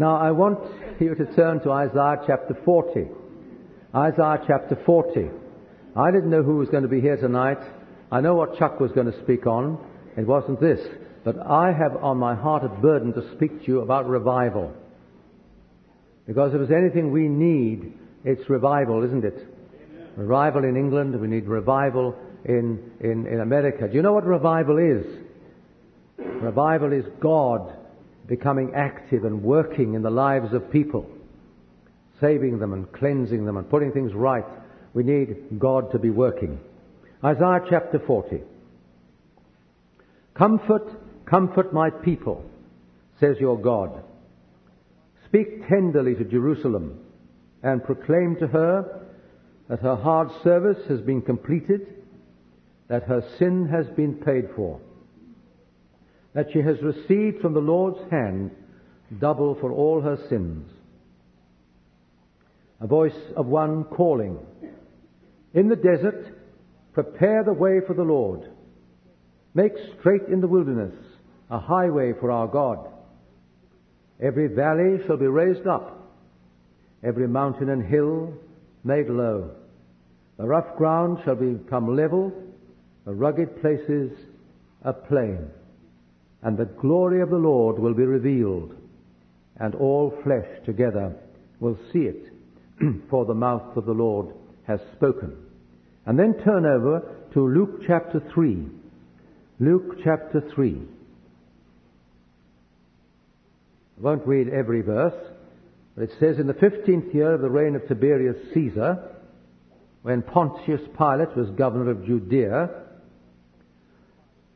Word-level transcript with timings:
Now, 0.00 0.16
I 0.16 0.30
want 0.30 0.60
you 0.98 1.14
to 1.14 1.26
turn 1.36 1.60
to 1.60 1.72
Isaiah 1.72 2.22
chapter 2.26 2.56
40. 2.64 3.04
Isaiah 3.94 4.42
chapter 4.46 4.78
40. 4.86 5.28
I 5.94 6.10
didn't 6.10 6.30
know 6.30 6.42
who 6.42 6.56
was 6.56 6.70
going 6.70 6.84
to 6.84 6.88
be 6.88 7.02
here 7.02 7.18
tonight. 7.18 7.58
I 8.10 8.22
know 8.22 8.34
what 8.34 8.58
Chuck 8.58 8.80
was 8.80 8.90
going 8.92 9.12
to 9.12 9.22
speak 9.22 9.46
on. 9.46 9.76
It 10.16 10.26
wasn't 10.26 10.58
this. 10.58 10.80
But 11.22 11.36
I 11.46 11.72
have 11.72 12.02
on 12.02 12.16
my 12.16 12.34
heart 12.34 12.64
a 12.64 12.70
burden 12.80 13.12
to 13.12 13.36
speak 13.36 13.60
to 13.60 13.66
you 13.66 13.80
about 13.82 14.08
revival. 14.08 14.72
Because 16.26 16.54
if 16.54 16.66
there's 16.66 16.82
anything 16.82 17.12
we 17.12 17.28
need, 17.28 17.92
it's 18.24 18.48
revival, 18.48 19.04
isn't 19.04 19.22
it? 19.22 19.36
Amen. 19.36 20.08
Revival 20.16 20.64
in 20.64 20.76
England, 20.76 21.20
we 21.20 21.28
need 21.28 21.44
revival 21.44 22.16
in, 22.46 22.90
in, 23.00 23.26
in 23.26 23.40
America. 23.40 23.86
Do 23.86 23.96
you 23.96 24.00
know 24.00 24.14
what 24.14 24.24
revival 24.24 24.78
is? 24.78 25.04
Revival 26.16 26.94
is 26.94 27.04
God 27.20 27.76
becoming 28.30 28.70
active 28.76 29.24
and 29.24 29.42
working 29.42 29.94
in 29.94 30.02
the 30.02 30.10
lives 30.10 30.54
of 30.54 30.70
people, 30.70 31.04
saving 32.20 32.60
them 32.60 32.72
and 32.72 32.90
cleansing 32.92 33.44
them 33.44 33.56
and 33.56 33.68
putting 33.68 33.90
things 33.90 34.14
right. 34.14 34.44
We 34.94 35.02
need 35.02 35.58
God 35.58 35.90
to 35.90 35.98
be 35.98 36.10
working. 36.10 36.60
Isaiah 37.24 37.60
chapter 37.68 37.98
40. 37.98 38.40
Comfort, 40.34 41.26
comfort 41.26 41.72
my 41.72 41.90
people, 41.90 42.48
says 43.18 43.34
your 43.40 43.60
God. 43.60 44.00
Speak 45.26 45.68
tenderly 45.68 46.14
to 46.14 46.24
Jerusalem 46.24 47.00
and 47.64 47.82
proclaim 47.82 48.36
to 48.36 48.46
her 48.46 49.08
that 49.68 49.80
her 49.80 49.96
hard 49.96 50.28
service 50.44 50.78
has 50.88 51.00
been 51.00 51.20
completed, 51.20 51.80
that 52.86 53.02
her 53.02 53.24
sin 53.40 53.68
has 53.68 53.88
been 53.96 54.14
paid 54.14 54.50
for 54.54 54.80
that 56.34 56.46
she 56.52 56.60
has 56.60 56.76
received 56.82 57.40
from 57.40 57.54
the 57.54 57.60
Lord's 57.60 57.98
hand 58.10 58.50
double 59.18 59.56
for 59.60 59.72
all 59.72 60.00
her 60.00 60.16
sins. 60.28 60.70
A 62.80 62.86
voice 62.86 63.16
of 63.36 63.46
one 63.46 63.84
calling, 63.84 64.38
In 65.52 65.68
the 65.68 65.76
desert, 65.76 66.36
prepare 66.92 67.42
the 67.44 67.52
way 67.52 67.80
for 67.86 67.94
the 67.94 68.04
Lord. 68.04 68.48
Make 69.54 69.72
straight 69.98 70.22
in 70.32 70.40
the 70.40 70.48
wilderness 70.48 70.94
a 71.50 71.58
highway 71.58 72.12
for 72.20 72.30
our 72.30 72.46
God. 72.46 72.88
Every 74.22 74.46
valley 74.46 74.98
shall 75.06 75.16
be 75.16 75.26
raised 75.26 75.66
up, 75.66 76.14
every 77.02 77.26
mountain 77.26 77.70
and 77.70 77.84
hill 77.84 78.32
made 78.84 79.08
low. 79.08 79.50
The 80.38 80.46
rough 80.46 80.76
ground 80.76 81.18
shall 81.24 81.34
become 81.34 81.96
level, 81.96 82.32
the 83.04 83.12
rugged 83.12 83.60
places 83.60 84.12
a 84.82 84.92
plain 84.92 85.50
and 86.42 86.56
the 86.56 86.64
glory 86.64 87.20
of 87.20 87.30
the 87.30 87.36
Lord 87.36 87.78
will 87.78 87.94
be 87.94 88.04
revealed, 88.04 88.74
and 89.58 89.74
all 89.74 90.14
flesh 90.24 90.46
together 90.64 91.14
will 91.60 91.78
see 91.92 92.00
it, 92.00 92.32
for 93.10 93.24
the 93.26 93.34
mouth 93.34 93.76
of 93.76 93.84
the 93.84 93.92
Lord 93.92 94.34
has 94.66 94.80
spoken. 94.96 95.36
And 96.06 96.18
then 96.18 96.34
turn 96.44 96.64
over 96.64 97.02
to 97.34 97.46
Luke 97.46 97.82
chapter 97.86 98.22
3. 98.32 98.66
Luke 99.60 99.98
chapter 100.02 100.42
3. 100.54 100.82
I 103.98 104.02
won't 104.02 104.26
read 104.26 104.48
every 104.48 104.80
verse, 104.80 105.14
but 105.94 106.04
it 106.04 106.10
says, 106.18 106.38
In 106.38 106.46
the 106.46 106.54
fifteenth 106.54 107.14
year 107.14 107.34
of 107.34 107.42
the 107.42 107.50
reign 107.50 107.76
of 107.76 107.86
Tiberius 107.86 108.36
Caesar, 108.54 109.10
when 110.02 110.22
Pontius 110.22 110.80
Pilate 110.96 111.36
was 111.36 111.50
governor 111.50 111.90
of 111.90 112.06
Judea, 112.06 112.70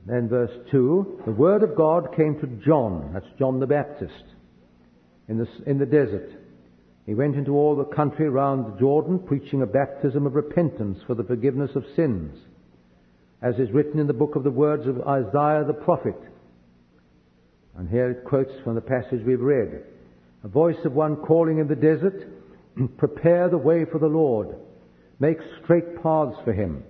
then 0.06 0.28
verse 0.28 0.50
2, 0.70 1.22
the 1.24 1.33
word 1.33 1.62
of 1.62 1.77
God 1.77 2.14
came 2.14 2.38
to 2.41 2.64
John, 2.66 3.10
that's 3.14 3.27
John 3.38 3.58
the 3.58 3.66
Baptist, 3.66 4.24
in 5.28 5.38
the, 5.38 5.47
in 5.66 5.78
the 5.78 5.86
desert. 5.86 6.30
He 7.06 7.14
went 7.14 7.36
into 7.36 7.52
all 7.52 7.77
the 7.77 7.84
country 7.84 8.28
round 8.28 8.66
the 8.66 8.78
Jordan, 8.78 9.19
preaching 9.19 9.62
a 9.62 9.66
baptism 9.66 10.27
of 10.27 10.34
repentance 10.34 10.98
for 11.06 11.15
the 11.15 11.25
forgiveness 11.25 11.70
of 11.75 11.84
sins, 11.97 12.37
as 13.42 13.54
is 13.56 13.70
written 13.72 13.98
in 13.98 14.06
the 14.06 14.12
book 14.12 14.37
of 14.37 14.44
the 14.44 14.50
words 14.50 14.87
of 14.87 15.00
Isaiah 15.03 15.65
the 15.66 15.78
prophet. 15.84 16.16
And 17.76 17.88
here 17.88 18.10
it 18.10 18.25
quotes 18.25 18.53
from 18.62 18.75
the 18.75 18.81
passage 18.81 19.21
we've 19.26 19.41
read. 19.41 19.84
A 20.44 20.48
voice 20.48 20.76
of 20.84 20.92
one 20.92 21.16
calling 21.16 21.59
in 21.59 21.69
the 21.69 21.75
desert, 21.75 22.28
prepare 22.98 23.48
the 23.48 23.59
way 23.59 23.84
for 23.91 23.98
the 23.98 24.06
Lord, 24.06 24.54
make 25.19 25.38
straight 25.62 26.03
paths 26.03 26.36
for 26.44 26.53
him. 26.53 26.84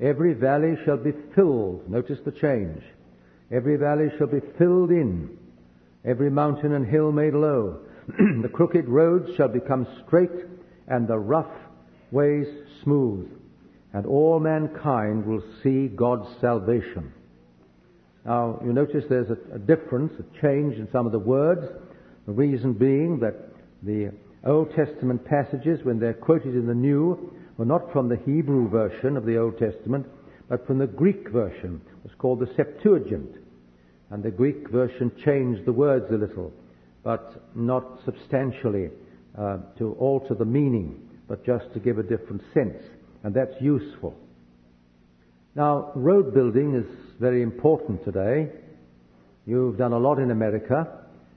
Every 0.00 0.32
valley 0.32 0.76
shall 0.84 0.96
be 0.96 1.12
filled. 1.34 1.88
Notice 1.88 2.18
the 2.24 2.32
change. 2.32 2.82
Every 3.52 3.76
valley 3.76 4.08
shall 4.16 4.28
be 4.28 4.40
filled 4.58 4.90
in. 4.90 5.36
Every 6.04 6.30
mountain 6.30 6.72
and 6.72 6.86
hill 6.86 7.12
made 7.12 7.34
low. 7.34 7.80
the 8.42 8.48
crooked 8.48 8.88
roads 8.88 9.28
shall 9.36 9.48
become 9.48 9.86
straight 10.06 10.30
and 10.88 11.06
the 11.06 11.18
rough 11.18 11.52
ways 12.10 12.46
smooth. 12.82 13.28
And 13.92 14.06
all 14.06 14.40
mankind 14.40 15.26
will 15.26 15.42
see 15.62 15.88
God's 15.88 16.28
salvation. 16.40 17.12
Now, 18.24 18.60
you 18.64 18.72
notice 18.72 19.04
there's 19.08 19.30
a, 19.30 19.56
a 19.56 19.58
difference, 19.58 20.12
a 20.18 20.40
change 20.40 20.76
in 20.76 20.88
some 20.92 21.06
of 21.06 21.12
the 21.12 21.18
words. 21.18 21.66
The 22.26 22.32
reason 22.32 22.72
being 22.74 23.18
that 23.20 23.34
the 23.82 24.12
Old 24.46 24.72
Testament 24.74 25.24
passages, 25.24 25.80
when 25.82 25.98
they're 25.98 26.14
quoted 26.14 26.54
in 26.54 26.66
the 26.66 26.74
New, 26.74 27.34
were 27.60 27.66
not 27.66 27.92
from 27.92 28.08
the 28.08 28.16
Hebrew 28.24 28.70
version 28.70 29.18
of 29.18 29.26
the 29.26 29.36
Old 29.36 29.58
Testament, 29.58 30.06
but 30.48 30.66
from 30.66 30.78
the 30.78 30.86
Greek 30.86 31.28
version. 31.28 31.78
It 31.86 32.04
was 32.04 32.12
called 32.16 32.40
the 32.40 32.48
Septuagint. 32.56 33.36
And 34.08 34.22
the 34.22 34.30
Greek 34.30 34.70
version 34.70 35.12
changed 35.22 35.66
the 35.66 35.72
words 35.74 36.06
a 36.10 36.14
little, 36.14 36.54
but 37.04 37.50
not 37.54 37.84
substantially 38.06 38.88
uh, 39.38 39.58
to 39.76 39.92
alter 40.00 40.32
the 40.34 40.46
meaning, 40.46 41.06
but 41.28 41.44
just 41.44 41.70
to 41.74 41.80
give 41.80 41.98
a 41.98 42.02
different 42.02 42.40
sense. 42.54 42.82
And 43.24 43.34
that's 43.34 43.60
useful. 43.60 44.16
Now, 45.54 45.92
road 45.94 46.32
building 46.32 46.74
is 46.74 46.86
very 47.20 47.42
important 47.42 48.02
today. 48.06 48.48
You've 49.44 49.76
done 49.76 49.92
a 49.92 49.98
lot 49.98 50.18
in 50.18 50.30
America. 50.30 50.88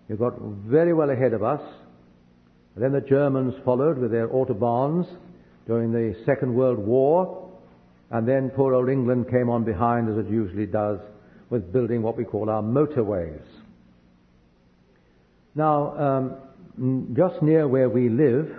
You've 0.08 0.20
got 0.20 0.40
very 0.40 0.94
well 0.94 1.10
ahead 1.10 1.34
of 1.34 1.44
us. 1.44 1.62
then 2.78 2.94
the 2.94 3.02
Germans 3.02 3.56
followed 3.66 3.98
with 3.98 4.12
their 4.12 4.30
autobahns 4.30 5.06
during 5.68 5.91
the 5.91 6.16
Second 6.25 6.53
World 6.53 6.79
War, 6.79 7.50
and 8.12 8.28
then 8.28 8.51
poor 8.56 8.74
old 8.74 8.90
England 8.90 9.29
came 9.29 9.50
on 9.50 9.63
behind, 9.63 10.09
as 10.09 10.25
it 10.25 10.29
usually 10.29 10.66
does, 10.66 11.00
with 11.50 11.72
building 11.72 12.01
what 12.01 12.18
we 12.18 12.24
call 12.24 12.50
our 12.50 12.62
motorways. 12.62 13.41
Now, 15.56 16.35
um, 16.78 17.13
just 17.16 17.41
near 17.41 17.68
where 17.68 17.90
we 17.90 18.09
live 18.09 18.50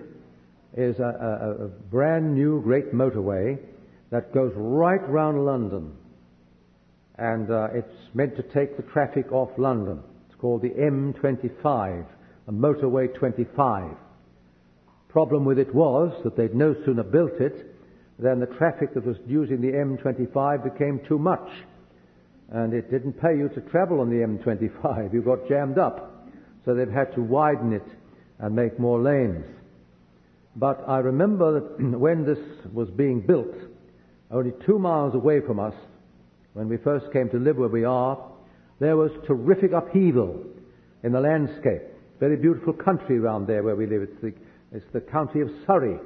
is 0.76 0.98
a, 0.98 1.03
a, 1.03 1.65
a 1.65 1.69
brand 1.69 2.34
new 2.34 2.60
great 2.62 2.92
motorway 2.92 3.59
that 4.10 4.32
goes 4.32 4.53
right 4.54 5.09
round 5.09 5.44
London. 5.44 5.92
And 7.16 7.50
uh, 7.50 7.69
it's 7.72 7.94
meant 8.12 8.36
to 8.36 8.42
take 8.42 8.76
the 8.76 8.82
traffic 8.92 9.31
off 9.32 9.50
London. 9.56 10.00
It's 10.28 10.41
called 10.41 10.62
the 10.62 10.71
M25, 10.71 12.06
the 12.47 12.53
Motorway 12.53 13.15
25. 13.15 13.97
Problem 15.15 15.45
with 15.45 15.61
it 15.61 15.73
was 15.73 16.13
that 16.25 16.37
they'd 16.37 16.57
no 16.57 16.75
sooner 16.85 17.05
built 17.05 17.41
it 17.41 17.73
than 18.19 18.41
the 18.41 18.47
traffic 18.47 18.95
that 18.95 19.07
was 19.07 19.17
using 19.29 19.61
the 19.61 19.69
M25 19.71 20.65
became 20.65 21.01
too 21.07 21.21
much. 21.21 21.49
And 22.51 22.75
it 22.75 22.91
didn't 22.91 23.21
pay 23.21 23.37
you 23.37 23.49
to 23.51 23.61
travel 23.71 24.01
on 24.01 24.11
the 24.11 24.27
M25. 24.27 25.13
You 25.15 25.23
got 25.23 25.49
jammed 25.49 25.79
up. 25.79 26.27
So 26.65 26.75
they've 26.75 26.91
had 26.91 27.15
to 27.15 27.23
widen 27.23 27.73
it 27.73 27.87
and 28.41 28.57
make 28.57 28.81
more 28.81 29.01
lanes. 29.01 29.45
But 30.57 30.83
I 30.89 30.99
remember 30.99 31.61
that 31.61 31.79
when 32.01 32.27
this 32.27 32.41
was 32.73 32.91
being 32.91 33.21
built, 33.21 33.55
only 34.33 34.53
two 34.67 34.81
miles 34.81 35.15
away 35.15 35.41
from 35.47 35.61
us, 35.61 35.75
when 36.55 36.69
we 36.69 36.77
first 36.79 37.13
came 37.13 37.31
to 37.31 37.39
live 37.39 37.57
where 37.57 37.69
we 37.69 37.85
are, 37.85 38.19
there 38.81 38.97
was 38.97 39.13
terrific 39.29 39.71
upheaval 39.71 40.43
in 41.05 41.13
the 41.13 41.21
landscape. 41.21 41.83
Very 42.19 42.37
beautiful 42.37 42.72
country 42.72 43.17
around 43.17 43.47
there 43.47 43.63
where 43.63 43.77
we 43.77 43.87
live. 43.87 44.03
It's 44.03 44.21
the 44.21 44.33
it's 44.74 44.92
the 44.92 45.00
county 45.00 45.41
of 45.41 45.48
Surrey, 45.66 45.97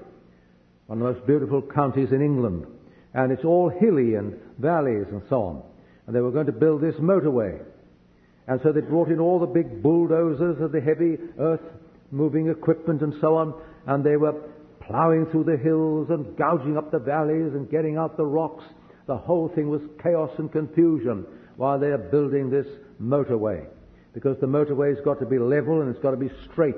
one 0.86 1.00
of 1.00 1.06
the 1.06 1.12
most 1.14 1.26
beautiful 1.26 1.62
counties 1.62 2.12
in 2.12 2.20
England. 2.20 2.66
And 3.14 3.32
it's 3.32 3.44
all 3.44 3.70
hilly 3.70 4.14
and 4.14 4.38
valleys 4.58 5.06
and 5.10 5.22
so 5.30 5.42
on. 5.42 5.62
And 6.06 6.14
they 6.14 6.20
were 6.20 6.30
going 6.30 6.46
to 6.46 6.52
build 6.52 6.82
this 6.82 6.94
motorway. 6.96 7.62
And 8.46 8.60
so 8.62 8.72
they 8.72 8.82
brought 8.82 9.08
in 9.08 9.20
all 9.20 9.38
the 9.38 9.46
big 9.46 9.82
bulldozers 9.82 10.58
and 10.60 10.70
the 10.70 10.80
heavy 10.80 11.16
earth 11.38 11.62
moving 12.10 12.48
equipment 12.48 13.00
and 13.00 13.14
so 13.20 13.36
on. 13.36 13.54
And 13.86 14.04
they 14.04 14.16
were 14.16 14.34
plowing 14.80 15.26
through 15.30 15.44
the 15.44 15.56
hills 15.56 16.08
and 16.10 16.36
gouging 16.36 16.76
up 16.76 16.90
the 16.90 16.98
valleys 16.98 17.54
and 17.54 17.70
getting 17.70 17.96
out 17.96 18.18
the 18.18 18.26
rocks. 18.26 18.64
The 19.06 19.16
whole 19.16 19.48
thing 19.54 19.70
was 19.70 19.80
chaos 20.02 20.30
and 20.38 20.52
confusion 20.52 21.26
while 21.56 21.78
they 21.78 21.88
are 21.88 21.98
building 21.98 22.50
this 22.50 22.66
motorway. 23.00 23.66
Because 24.12 24.36
the 24.40 24.46
motorway's 24.46 25.02
got 25.04 25.20
to 25.20 25.26
be 25.26 25.38
level 25.38 25.80
and 25.80 25.94
it's 25.94 26.02
got 26.02 26.10
to 26.10 26.18
be 26.18 26.30
straight. 26.50 26.74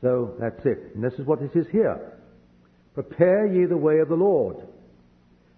So 0.00 0.34
that's 0.38 0.64
it. 0.64 0.94
And 0.94 1.02
this 1.02 1.14
is 1.18 1.26
what 1.26 1.42
it 1.42 1.54
is 1.54 1.66
here. 1.72 2.18
Prepare 2.94 3.46
ye 3.46 3.64
the 3.66 3.76
way 3.76 3.98
of 3.98 4.08
the 4.08 4.14
Lord. 4.14 4.56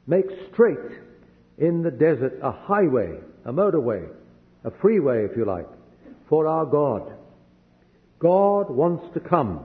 Make 0.07 0.27
straight 0.53 0.99
in 1.59 1.83
the 1.83 1.91
desert 1.91 2.39
a 2.43 2.51
highway, 2.51 3.19
a 3.45 3.53
motorway, 3.53 4.09
a 4.65 4.71
freeway, 4.81 5.25
if 5.25 5.37
you 5.37 5.45
like, 5.45 5.67
for 6.29 6.47
our 6.47 6.67
God. 6.67 7.13
God 8.19 8.71
wants 8.71 9.05
to 9.15 9.21
come. 9.21 9.65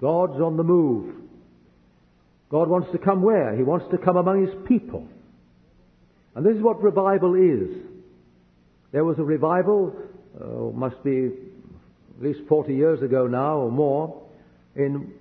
God's 0.00 0.40
on 0.40 0.56
the 0.56 0.62
move. 0.62 1.14
God 2.50 2.68
wants 2.68 2.90
to 2.92 2.98
come 2.98 3.22
where? 3.22 3.56
He 3.56 3.62
wants 3.62 3.86
to 3.90 3.98
come 3.98 4.16
among 4.16 4.46
His 4.46 4.54
people. 4.66 5.06
And 6.34 6.46
this 6.46 6.56
is 6.56 6.62
what 6.62 6.82
revival 6.82 7.34
is. 7.34 7.76
There 8.92 9.04
was 9.04 9.18
a 9.18 9.24
revival, 9.24 9.94
uh, 10.40 10.76
must 10.76 11.02
be 11.02 11.30
at 12.18 12.24
least 12.24 12.40
40 12.48 12.74
years 12.74 13.00
ago 13.00 13.26
now 13.26 13.58
or 13.58 13.70
more, 13.70 14.22
in 14.74 15.12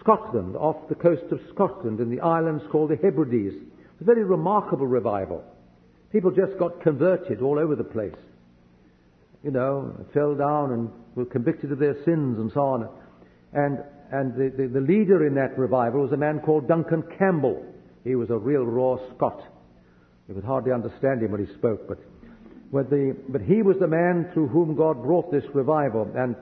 Scotland, 0.00 0.56
off 0.56 0.76
the 0.88 0.94
coast 0.94 1.30
of 1.30 1.40
Scotland, 1.52 2.00
in 2.00 2.10
the 2.10 2.20
islands 2.20 2.64
called 2.72 2.90
the 2.90 2.96
Hebrides. 2.96 3.54
A 4.00 4.04
very 4.04 4.24
remarkable 4.24 4.86
revival. 4.86 5.44
People 6.10 6.30
just 6.30 6.58
got 6.58 6.80
converted 6.82 7.42
all 7.42 7.58
over 7.58 7.76
the 7.76 7.84
place. 7.84 8.14
You 9.42 9.50
know, 9.50 9.94
fell 10.14 10.34
down 10.34 10.72
and 10.72 10.90
were 11.14 11.26
convicted 11.26 11.70
of 11.70 11.78
their 11.78 11.94
sins 12.04 12.38
and 12.38 12.50
so 12.54 12.60
on. 12.60 12.88
And, 13.52 13.78
and 14.10 14.34
the, 14.34 14.50
the, 14.56 14.68
the 14.68 14.80
leader 14.80 15.26
in 15.26 15.34
that 15.34 15.58
revival 15.58 16.02
was 16.02 16.12
a 16.12 16.16
man 16.16 16.40
called 16.40 16.66
Duncan 16.66 17.02
Campbell. 17.18 17.64
He 18.04 18.14
was 18.14 18.30
a 18.30 18.38
real 18.38 18.64
raw 18.64 18.96
Scot. 19.14 19.42
You 20.28 20.34
could 20.34 20.44
hardly 20.44 20.72
understand 20.72 21.22
him 21.22 21.32
when 21.32 21.44
he 21.44 21.52
spoke, 21.54 21.88
but, 21.88 21.98
but, 22.17 22.17
the, 22.72 23.16
but 23.28 23.40
he 23.40 23.62
was 23.62 23.76
the 23.80 23.86
man 23.86 24.30
through 24.32 24.48
whom 24.48 24.76
God 24.76 25.02
brought 25.02 25.30
this 25.30 25.44
revival. 25.54 26.10
And 26.14 26.36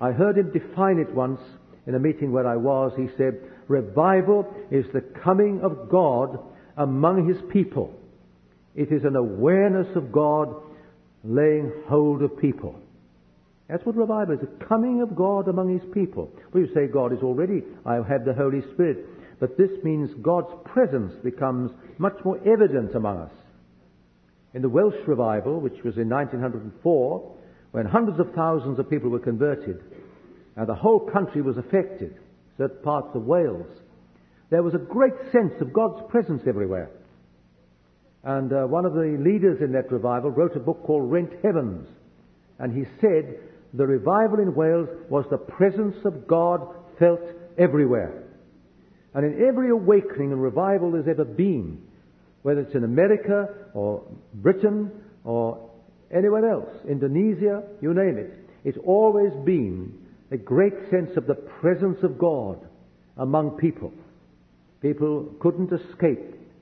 I 0.00 0.12
heard 0.12 0.38
him 0.38 0.52
define 0.52 0.98
it 0.98 1.14
once 1.14 1.40
in 1.86 1.94
a 1.94 1.98
meeting 1.98 2.32
where 2.32 2.46
I 2.46 2.56
was. 2.56 2.92
He 2.96 3.08
said, 3.16 3.40
Revival 3.68 4.52
is 4.70 4.86
the 4.92 5.02
coming 5.22 5.60
of 5.62 5.90
God 5.90 6.38
among 6.76 7.28
his 7.28 7.38
people. 7.50 7.92
It 8.74 8.92
is 8.92 9.04
an 9.04 9.16
awareness 9.16 9.88
of 9.96 10.12
God 10.12 10.54
laying 11.24 11.72
hold 11.88 12.22
of 12.22 12.38
people. 12.38 12.78
That's 13.68 13.84
what 13.84 13.96
revival 13.96 14.34
is, 14.34 14.40
the 14.40 14.64
coming 14.66 15.02
of 15.02 15.16
God 15.16 15.48
among 15.48 15.72
his 15.72 15.82
people. 15.92 16.30
Well, 16.52 16.62
you 16.62 16.72
say 16.72 16.86
God 16.86 17.12
is 17.12 17.18
already, 17.22 17.64
I 17.84 17.94
have 17.96 18.24
the 18.24 18.34
Holy 18.34 18.60
Spirit. 18.74 19.06
But 19.40 19.58
this 19.58 19.70
means 19.82 20.10
God's 20.22 20.52
presence 20.64 21.12
becomes 21.24 21.72
much 21.98 22.16
more 22.24 22.38
evident 22.46 22.94
among 22.94 23.18
us. 23.18 23.32
In 24.56 24.62
the 24.62 24.70
Welsh 24.70 25.06
revival, 25.06 25.60
which 25.60 25.84
was 25.84 25.98
in 25.98 26.08
1904, 26.08 27.36
when 27.72 27.84
hundreds 27.84 28.18
of 28.18 28.32
thousands 28.34 28.78
of 28.78 28.88
people 28.88 29.10
were 29.10 29.18
converted, 29.18 29.84
and 30.56 30.66
the 30.66 30.74
whole 30.74 30.98
country 30.98 31.42
was 31.42 31.58
affected, 31.58 32.18
certain 32.56 32.82
parts 32.82 33.14
of 33.14 33.26
Wales, 33.26 33.66
there 34.48 34.62
was 34.62 34.72
a 34.72 34.78
great 34.78 35.12
sense 35.30 35.52
of 35.60 35.74
God's 35.74 36.10
presence 36.10 36.40
everywhere. 36.48 36.88
And 38.24 38.50
uh, 38.50 38.62
one 38.62 38.86
of 38.86 38.94
the 38.94 39.18
leaders 39.20 39.60
in 39.60 39.72
that 39.72 39.92
revival 39.92 40.30
wrote 40.30 40.56
a 40.56 40.60
book 40.60 40.84
called 40.84 41.12
Rent 41.12 41.32
Heavens. 41.44 41.86
And 42.58 42.74
he 42.74 42.86
said 43.02 43.38
the 43.74 43.86
revival 43.86 44.38
in 44.38 44.54
Wales 44.54 44.88
was 45.10 45.26
the 45.28 45.36
presence 45.36 45.96
of 46.06 46.26
God 46.26 46.66
felt 46.98 47.20
everywhere. 47.58 48.24
And 49.12 49.26
in 49.26 49.46
every 49.46 49.68
awakening 49.68 50.32
and 50.32 50.42
revival 50.42 50.92
there's 50.92 51.08
ever 51.08 51.26
been, 51.26 51.82
whether 52.46 52.60
it's 52.60 52.76
in 52.76 52.84
America 52.84 53.48
or 53.74 54.04
Britain 54.34 54.88
or 55.24 55.68
anywhere 56.14 56.48
else, 56.48 56.70
Indonesia, 56.88 57.64
you 57.82 57.92
name 57.92 58.16
it, 58.18 58.38
it's 58.62 58.78
always 58.86 59.32
been 59.44 59.92
a 60.30 60.36
great 60.36 60.74
sense 60.88 61.10
of 61.16 61.26
the 61.26 61.34
presence 61.34 61.98
of 62.04 62.16
God 62.16 62.64
among 63.16 63.58
people. 63.58 63.92
People 64.80 65.34
couldn't 65.40 65.72
escape 65.72 66.20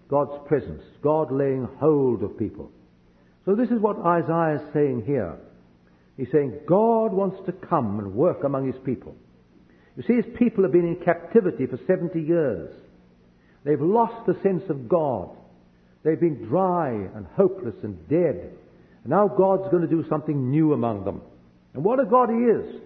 God's 0.09 0.33
presence, 0.49 0.83
God 1.03 1.31
laying 1.31 1.69
hold 1.79 2.23
of 2.23 2.39
people. 2.39 2.71
So 3.45 3.55
this 3.55 3.69
is 3.69 3.79
what 3.79 3.99
Isaiah 3.99 4.63
is 4.65 4.73
saying 4.73 5.03
here. 5.05 5.37
He's 6.17 6.33
saying 6.33 6.61
God 6.67 7.13
wants 7.13 7.45
to 7.45 7.53
come 7.53 7.99
and 7.99 8.15
work 8.15 8.43
among 8.43 8.67
his 8.73 8.81
people. 8.87 9.15
You 9.99 10.03
see, 10.07 10.15
his 10.15 10.35
people 10.39 10.65
have 10.65 10.73
been 10.73 10.89
in 10.89 11.05
captivity 11.05 11.67
for 11.67 11.79
70 11.87 12.19
years. 12.23 12.75
They've 13.65 13.79
lost 13.79 14.27
the 14.27 14.39
sense 14.43 14.63
of 14.71 14.89
God. 14.89 15.37
They've 16.05 16.21
been 16.21 16.47
dry 16.47 16.91
and 16.91 17.27
hopeless 17.35 17.75
and 17.83 18.09
dead. 18.09 18.53
And 19.03 19.11
now 19.11 19.27
God's 19.27 19.71
going 19.71 19.83
to 19.83 19.89
do 19.89 20.05
something 20.09 20.51
new 20.51 20.75
among 20.75 21.05
them. 21.05 21.23
And 21.73 21.83
what 21.83 21.99
a 21.99 22.05
God 22.05 22.29
he 22.29 22.37
is. 22.37 22.81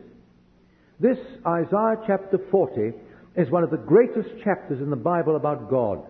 This 1.01 1.19
Isaiah 1.47 1.97
chapter 2.07 2.39
40 2.51 2.93
is 3.37 3.51
one 3.51 3.65
of 3.65 3.71
the 3.71 3.77
greatest 3.77 4.29
chapters 4.43 4.81
in 4.81 4.91
the 4.91 4.97
Bible 4.97 5.37
about 5.37 5.71
God. 5.71 6.05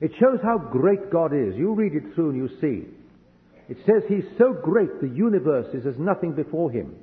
It 0.00 0.12
shows 0.18 0.38
how 0.42 0.58
great 0.58 1.10
God 1.10 1.32
is. 1.34 1.56
You 1.56 1.74
read 1.74 1.94
it 1.94 2.14
through 2.14 2.30
and 2.30 2.38
you 2.38 2.48
see. 2.60 2.86
It 3.68 3.76
says 3.84 4.02
He's 4.08 4.24
so 4.38 4.52
great 4.52 5.00
the 5.00 5.08
universe 5.08 5.74
is 5.74 5.86
as 5.86 5.98
nothing 5.98 6.32
before 6.32 6.70
Him. 6.70 6.94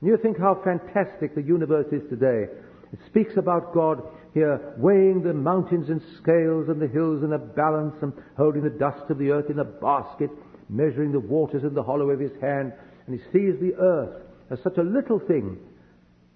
And 0.00 0.10
you 0.10 0.16
think 0.16 0.38
how 0.38 0.60
fantastic 0.64 1.34
the 1.34 1.42
universe 1.42 1.86
is 1.92 2.02
today. 2.08 2.46
It 2.92 2.98
speaks 3.06 3.36
about 3.36 3.74
God 3.74 4.02
here 4.34 4.74
weighing 4.76 5.22
the 5.22 5.34
mountains 5.34 5.88
in 5.88 6.00
scales 6.22 6.68
and 6.68 6.80
the 6.80 6.88
hills 6.88 7.22
in 7.22 7.32
a 7.32 7.38
balance 7.38 7.96
and 8.02 8.12
holding 8.36 8.62
the 8.62 8.70
dust 8.70 9.10
of 9.10 9.18
the 9.18 9.30
earth 9.30 9.50
in 9.50 9.58
a 9.58 9.64
basket, 9.64 10.30
measuring 10.68 11.12
the 11.12 11.20
waters 11.20 11.64
in 11.64 11.74
the 11.74 11.82
hollow 11.82 12.10
of 12.10 12.20
His 12.20 12.32
hand. 12.40 12.72
And 13.06 13.18
He 13.18 13.24
sees 13.32 13.58
the 13.60 13.74
earth 13.78 14.22
as 14.50 14.58
such 14.62 14.76
a 14.78 14.82
little 14.82 15.18
thing 15.18 15.58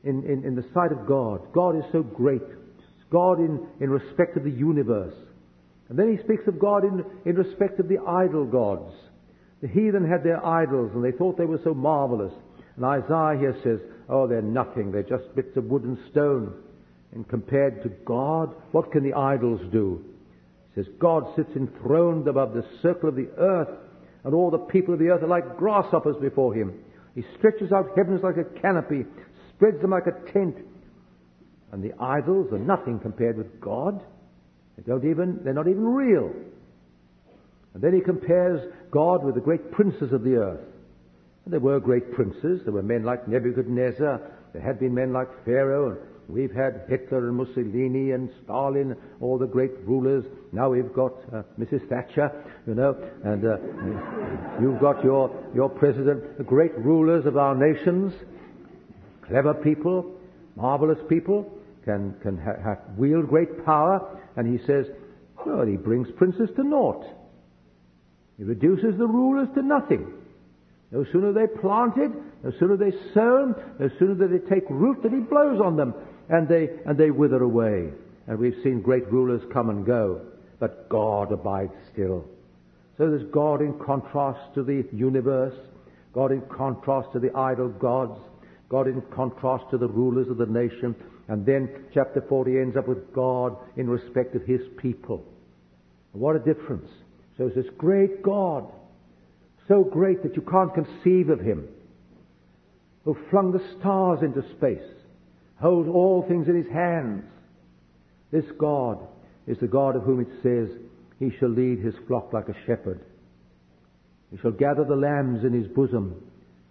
in, 0.05 0.25
in, 0.25 0.45
in 0.45 0.55
the 0.55 0.65
sight 0.75 0.93
of 0.93 1.07
God. 1.07 1.53
God 1.53 1.77
is 1.77 1.85
so 1.93 2.03
great. 2.03 2.43
God 3.11 3.39
in, 3.39 3.67
in 3.81 3.91
respect 3.91 4.37
of 4.37 4.45
the 4.45 4.51
universe. 4.51 5.15
And 5.89 5.99
then 5.99 6.17
he 6.17 6.23
speaks 6.25 6.47
of 6.49 6.59
God 6.59 6.85
in, 6.85 7.05
in 7.25 7.37
respect 7.37 7.79
of 7.79 7.89
the 7.89 7.99
idol 7.99 8.45
gods. 8.45 8.93
The 9.63 9.69
heathen 9.69 10.09
had 10.09 10.25
their 10.25 10.45
idols 10.45 10.93
and 10.95 11.05
they 11.05 11.17
thought 11.17 11.39
they 11.39 11.45
were 11.45 11.61
so 11.63 11.75
marvelous. 11.75 12.33
And 12.77 12.85
Isaiah 12.85 13.39
here 13.39 13.57
says, 13.63 13.79
oh, 14.09 14.27
they're 14.27 14.43
nothing. 14.43 14.91
They're 14.91 15.03
just 15.03 15.35
bits 15.37 15.57
of 15.57 15.65
wood 15.65 15.85
and 15.85 15.99
stone. 16.11 16.55
And 17.15 17.29
compared 17.29 17.83
to 17.83 17.89
God, 18.05 18.55
what 18.73 18.91
can 18.91 19.09
the 19.09 19.17
idols 19.17 19.61
do? 19.71 20.05
He 20.75 20.83
says, 20.83 20.93
God 20.99 21.25
sits 21.37 21.51
enthroned 21.55 22.27
above 22.27 22.55
the 22.55 22.65
circle 22.83 23.09
of 23.09 23.15
the 23.15 23.31
earth, 23.39 23.69
and 24.25 24.35
all 24.35 24.51
the 24.51 24.59
people 24.59 24.95
of 24.95 25.01
the 25.01 25.09
earth 25.09 25.23
are 25.23 25.29
like 25.29 25.57
grasshoppers 25.57 26.17
before 26.21 26.55
him. 26.55 26.75
He 27.15 27.23
stretches 27.39 27.71
out 27.73 27.97
heavens 27.97 28.23
like 28.25 28.37
a 28.37 28.61
canopy, 28.61 29.05
spreads 29.55 29.81
them 29.81 29.91
like 29.91 30.07
a 30.07 30.33
tent. 30.33 30.57
And 31.71 31.83
the 31.83 31.93
idols 32.01 32.53
are 32.53 32.59
nothing 32.59 32.99
compared 32.99 33.37
with 33.37 33.61
God. 33.61 34.03
They 34.77 34.83
don't 34.83 35.09
even, 35.09 35.41
they're 35.45 35.55
not 35.55 35.69
even 35.69 35.85
real. 35.85 36.33
And 37.75 37.83
then 37.83 37.95
he 37.95 38.01
compares 38.01 38.61
God 38.91 39.25
with 39.25 39.35
the 39.35 39.41
great 39.41 39.71
princes 39.71 40.13
of 40.13 40.25
the 40.25 40.37
earth. 40.37 40.61
And 41.45 41.53
there 41.53 41.61
were 41.61 41.79
great 41.79 42.13
princes. 42.13 42.63
There 42.65 42.73
were 42.73 42.83
men 42.83 43.05
like 43.05 43.29
Nebuchadnezzar. 43.29 44.21
There 44.53 44.63
had 44.63 44.81
been 44.81 44.95
men 44.95 45.13
like 45.13 45.29
Pharaoh. 45.45 45.91
And 45.91 46.01
we've 46.29 46.53
had 46.53 46.83
Hitler 46.89 47.29
and 47.29 47.37
Mussolini 47.37 48.13
and 48.13 48.31
Stalin, 48.45 48.97
all 49.21 49.39
the 49.39 49.47
great 49.47 49.73
rulers. 49.85 50.25
Now 50.53 50.71
we've 50.71 50.93
got 50.93 51.13
uh, 51.33 51.43
Mrs. 51.59 51.89
Thatcher, 51.89 52.31
you 52.67 52.75
know, 52.75 52.97
and 53.25 53.45
uh, 53.45 54.61
you've 54.61 54.81
got 54.81 55.05
your, 55.05 55.31
your 55.55 55.69
president, 55.69 56.39
the 56.39 56.45
great 56.45 56.77
rulers 56.79 57.27
of 57.27 57.37
our 57.37 57.55
nations 57.55 58.13
clever 59.27 59.55
people, 59.55 60.15
marvelous 60.57 60.99
people, 61.09 61.51
can, 61.85 62.15
can 62.23 62.37
ha- 62.39 62.61
ha- 62.63 62.81
wield 62.97 63.29
great 63.29 63.65
power. 63.65 64.21
And 64.37 64.47
he 64.47 64.65
says, 64.67 64.87
well, 65.47 65.67
he 65.67 65.77
brings 65.77 66.09
princes 66.17 66.51
to 66.57 66.63
naught. 66.63 67.05
He 68.37 68.45
reduces 68.45 68.99
the 68.99 69.07
rulers 69.07 69.49
to 69.55 69.63
nothing. 69.63 70.13
No 70.91 71.05
sooner 71.13 71.33
they 71.33 71.47
planted, 71.61 72.13
no 72.43 72.53
sooner 72.59 72.77
they 72.77 72.93
sown, 73.15 73.55
no 73.79 73.89
sooner 73.99 74.15
that 74.15 74.31
they 74.31 74.55
take 74.55 74.65
root 74.71 75.03
that 75.03 75.13
he 75.13 75.19
blows 75.19 75.61
on 75.61 75.77
them 75.77 75.95
and 76.29 76.49
they, 76.49 76.69
and 76.87 76.99
they 76.99 77.11
wither 77.11 77.43
away. 77.43 77.91
And 78.27 78.39
we've 78.39 78.59
seen 78.63 78.81
great 78.81 79.11
rulers 79.11 79.43
come 79.53 79.71
and 79.71 79.85
go, 79.85 80.21
but 80.59 80.89
God 80.89 81.33
abides 81.33 81.75
still. 81.93 82.25
So 82.97 83.11
there's 83.11 83.31
God 83.33 83.61
in 83.61 83.79
contrast 83.79 84.55
to 84.55 84.63
the 84.63 84.87
universe, 84.93 85.55
God 86.13 86.33
in 86.33 86.43
contrast 86.43 87.09
to 87.13 87.19
the 87.19 87.35
idol 87.37 87.69
gods, 87.69 88.21
God 88.69 88.87
in 88.87 89.03
contrast 89.15 89.65
to 89.71 89.79
the 89.79 89.89
rulers 89.89 90.29
of 90.29 90.39
the 90.39 90.47
nation. 90.47 90.95
And 91.29 91.45
then 91.45 91.87
chapter 91.93 92.25
40 92.29 92.59
ends 92.59 92.77
up 92.77 92.87
with 92.87 93.13
God 93.13 93.57
in 93.77 93.89
respect 93.89 94.35
of 94.35 94.43
his 94.43 94.61
people. 94.77 95.25
What 96.13 96.37
a 96.37 96.39
difference. 96.39 96.89
So 97.37 97.47
it's 97.47 97.57
this 97.57 97.67
great 97.77 98.23
God, 98.23 98.71
so 99.67 99.83
great 99.83 100.23
that 100.23 100.37
you 100.37 100.43
can't 100.43 100.73
conceive 100.73 101.31
of 101.31 101.41
him, 101.41 101.67
who 103.05 103.17
flung 103.31 103.51
the 103.51 103.63
stars 103.79 104.21
into 104.23 104.43
space, 104.57 104.89
holds 105.65 105.89
all 105.89 106.23
things 106.29 106.47
in 106.47 106.63
his 106.63 106.71
hands. 106.71 107.25
This 108.31 108.45
God 108.59 108.99
is 109.47 109.57
the 109.61 109.67
God 109.67 109.97
of 109.97 110.03
whom 110.03 110.21
it 110.21 110.29
says, 110.43 110.69
He 111.19 111.31
shall 111.39 111.49
lead 111.49 111.79
his 111.79 111.95
flock 112.07 112.35
like 112.35 112.51
a 112.51 112.67
shepherd. 112.67 113.01
He 114.31 114.37
shall 114.37 114.51
gather 114.51 114.85
the 114.85 114.95
lambs 114.95 115.43
in 115.43 115.55
his 115.55 115.67
bosom 115.69 116.21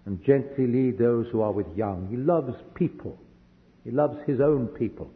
and 0.06 0.24
gently 0.24 0.68
lead 0.68 1.00
those 1.00 1.26
who 1.32 1.42
are 1.42 1.52
with 1.52 1.66
young. 1.76 2.08
He 2.12 2.18
loves 2.18 2.54
people. 2.76 3.18
He 3.84 3.90
loves 3.90 4.18
his 4.28 4.40
own 4.40 4.68
people. 4.68 5.10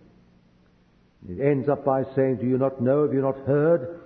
It 1.29 1.39
ends 1.39 1.69
up 1.69 1.86
by 1.86 2.01
saying, 2.15 2.38
Do 2.38 2.48
you 2.48 2.57
not 2.57 2.81
know, 2.81 3.03
have 3.03 3.13
you 3.13 3.22
not 3.22 3.38
heard, 3.46 4.00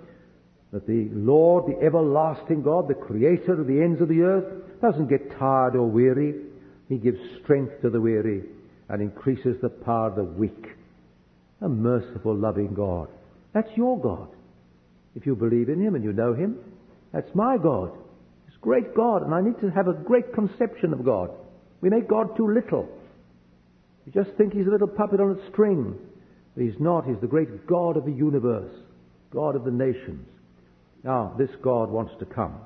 that 0.72 0.86
the 0.86 1.08
Lord, 1.12 1.64
the 1.66 1.82
everlasting 1.82 2.62
God, 2.62 2.88
the 2.88 2.94
creator 2.94 3.58
of 3.58 3.66
the 3.66 3.80
ends 3.80 4.02
of 4.02 4.08
the 4.08 4.20
earth, 4.20 4.80
doesn't 4.82 5.08
get 5.08 5.38
tired 5.38 5.76
or 5.76 5.88
weary. 5.88 6.34
He 6.90 6.98
gives 6.98 7.18
strength 7.42 7.80
to 7.80 7.88
the 7.88 8.00
weary 8.00 8.42
and 8.92 9.00
increases 9.00 9.56
the 9.62 9.70
power 9.70 10.08
of 10.08 10.16
the 10.16 10.22
weak. 10.22 10.66
A 11.62 11.68
merciful, 11.68 12.36
loving 12.36 12.74
God. 12.74 13.08
That's 13.54 13.70
your 13.74 13.98
God. 13.98 14.28
If 15.16 15.26
you 15.26 15.34
believe 15.34 15.68
in 15.70 15.80
Him 15.80 15.94
and 15.94 16.04
you 16.04 16.12
know 16.12 16.34
Him, 16.34 16.58
that's 17.12 17.34
my 17.34 17.56
God. 17.56 17.90
It's 18.46 18.56
great 18.60 18.94
God, 18.94 19.22
and 19.22 19.34
I 19.34 19.40
need 19.40 19.58
to 19.60 19.70
have 19.70 19.88
a 19.88 19.94
great 19.94 20.34
conception 20.34 20.92
of 20.92 21.04
God. 21.04 21.30
We 21.80 21.88
make 21.88 22.06
God 22.06 22.36
too 22.36 22.52
little. 22.52 22.88
We 24.04 24.12
just 24.12 24.36
think 24.36 24.52
He's 24.52 24.66
a 24.66 24.70
little 24.70 24.88
puppet 24.88 25.20
on 25.20 25.38
a 25.38 25.50
string. 25.50 25.98
But 26.54 26.64
He's 26.64 26.78
not. 26.78 27.06
He's 27.06 27.20
the 27.20 27.26
great 27.26 27.66
God 27.66 27.96
of 27.96 28.04
the 28.04 28.12
universe, 28.12 28.74
God 29.32 29.56
of 29.56 29.64
the 29.64 29.70
nations. 29.70 30.26
Now, 31.02 31.34
this 31.38 31.50
God 31.62 31.88
wants 31.90 32.12
to 32.18 32.26
come. 32.26 32.56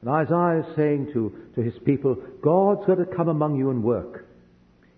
And 0.00 0.10
Isaiah 0.10 0.60
is 0.60 0.76
saying 0.76 1.10
to, 1.12 1.32
to 1.56 1.60
his 1.60 1.74
people, 1.84 2.16
God's 2.42 2.86
going 2.86 2.98
to 2.98 3.16
come 3.16 3.28
among 3.28 3.56
you 3.56 3.70
and 3.70 3.82
work. 3.82 4.27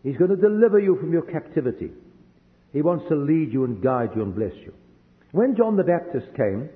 He's 0.03 0.17
going 0.17 0.31
to 0.31 0.37
deliver 0.37 0.79
you 0.79 0.97
from 0.99 1.13
your 1.13 1.23
captivity. 1.23 1.91
He 2.73 2.83
wants 2.83 3.05
to 3.09 3.17
lead 3.17 3.53
you 3.53 3.65
and 3.65 3.83
guide 3.83 4.11
you 4.15 4.23
and 4.23 4.35
bless 4.35 4.55
you. 4.55 4.73
When 5.33 5.57
John 5.57 5.77
the 5.77 5.85
Baptist 5.85 6.27
came 6.37 6.69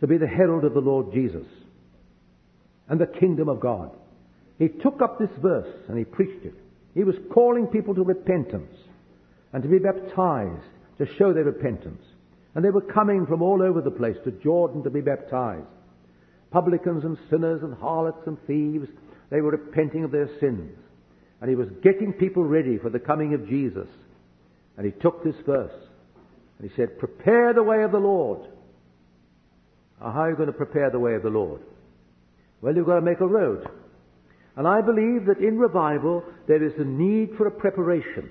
to 0.00 0.06
be 0.06 0.18
the 0.18 0.26
herald 0.26 0.64
of 0.64 0.74
the 0.74 0.80
Lord 0.80 1.12
Jesus 1.12 1.46
and 2.88 3.00
the 3.00 3.06
kingdom 3.06 3.48
of 3.48 3.60
God, 3.60 3.90
he 4.58 4.68
took 4.68 5.02
up 5.02 5.18
this 5.18 5.30
verse 5.40 5.68
and 5.88 5.98
he 5.98 6.04
preached 6.04 6.44
it. 6.44 6.54
He 6.94 7.04
was 7.04 7.16
calling 7.32 7.66
people 7.66 7.94
to 7.94 8.04
repentance 8.04 8.76
and 9.52 9.62
to 9.62 9.68
be 9.68 9.78
baptized 9.78 10.62
to 10.98 11.06
show 11.18 11.32
their 11.32 11.44
repentance. 11.44 12.02
And 12.54 12.64
they 12.64 12.70
were 12.70 12.82
coming 12.82 13.26
from 13.26 13.42
all 13.42 13.62
over 13.62 13.80
the 13.80 13.90
place 13.90 14.16
to 14.24 14.30
Jordan 14.30 14.82
to 14.84 14.90
be 14.90 15.00
baptized. 15.00 15.66
Publicans 16.50 17.04
and 17.04 17.16
sinners 17.30 17.62
and 17.62 17.74
harlots 17.74 18.26
and 18.26 18.36
thieves, 18.46 18.88
they 19.30 19.40
were 19.40 19.52
repenting 19.52 20.04
of 20.04 20.10
their 20.10 20.28
sins. 20.38 20.76
And 21.42 21.50
he 21.50 21.56
was 21.56 21.66
getting 21.82 22.12
people 22.12 22.44
ready 22.44 22.78
for 22.78 22.88
the 22.88 23.00
coming 23.00 23.34
of 23.34 23.48
Jesus. 23.48 23.88
And 24.76 24.86
he 24.86 24.92
took 24.92 25.24
this 25.24 25.34
verse 25.44 25.74
and 26.58 26.70
he 26.70 26.76
said, 26.76 27.00
Prepare 27.00 27.52
the 27.52 27.64
way 27.64 27.82
of 27.82 27.90
the 27.90 27.98
Lord. 27.98 28.48
Now, 30.00 30.12
how 30.12 30.20
are 30.20 30.30
you 30.30 30.36
going 30.36 30.46
to 30.46 30.52
prepare 30.52 30.88
the 30.90 31.00
way 31.00 31.14
of 31.14 31.24
the 31.24 31.30
Lord? 31.30 31.60
Well, 32.60 32.76
you've 32.76 32.86
got 32.86 32.94
to 32.94 33.00
make 33.00 33.20
a 33.20 33.26
road. 33.26 33.68
And 34.54 34.68
I 34.68 34.82
believe 34.82 35.26
that 35.26 35.38
in 35.38 35.58
revival 35.58 36.22
there 36.46 36.62
is 36.62 36.74
a 36.78 36.84
need 36.84 37.30
for 37.36 37.48
a 37.48 37.50
preparation. 37.50 38.30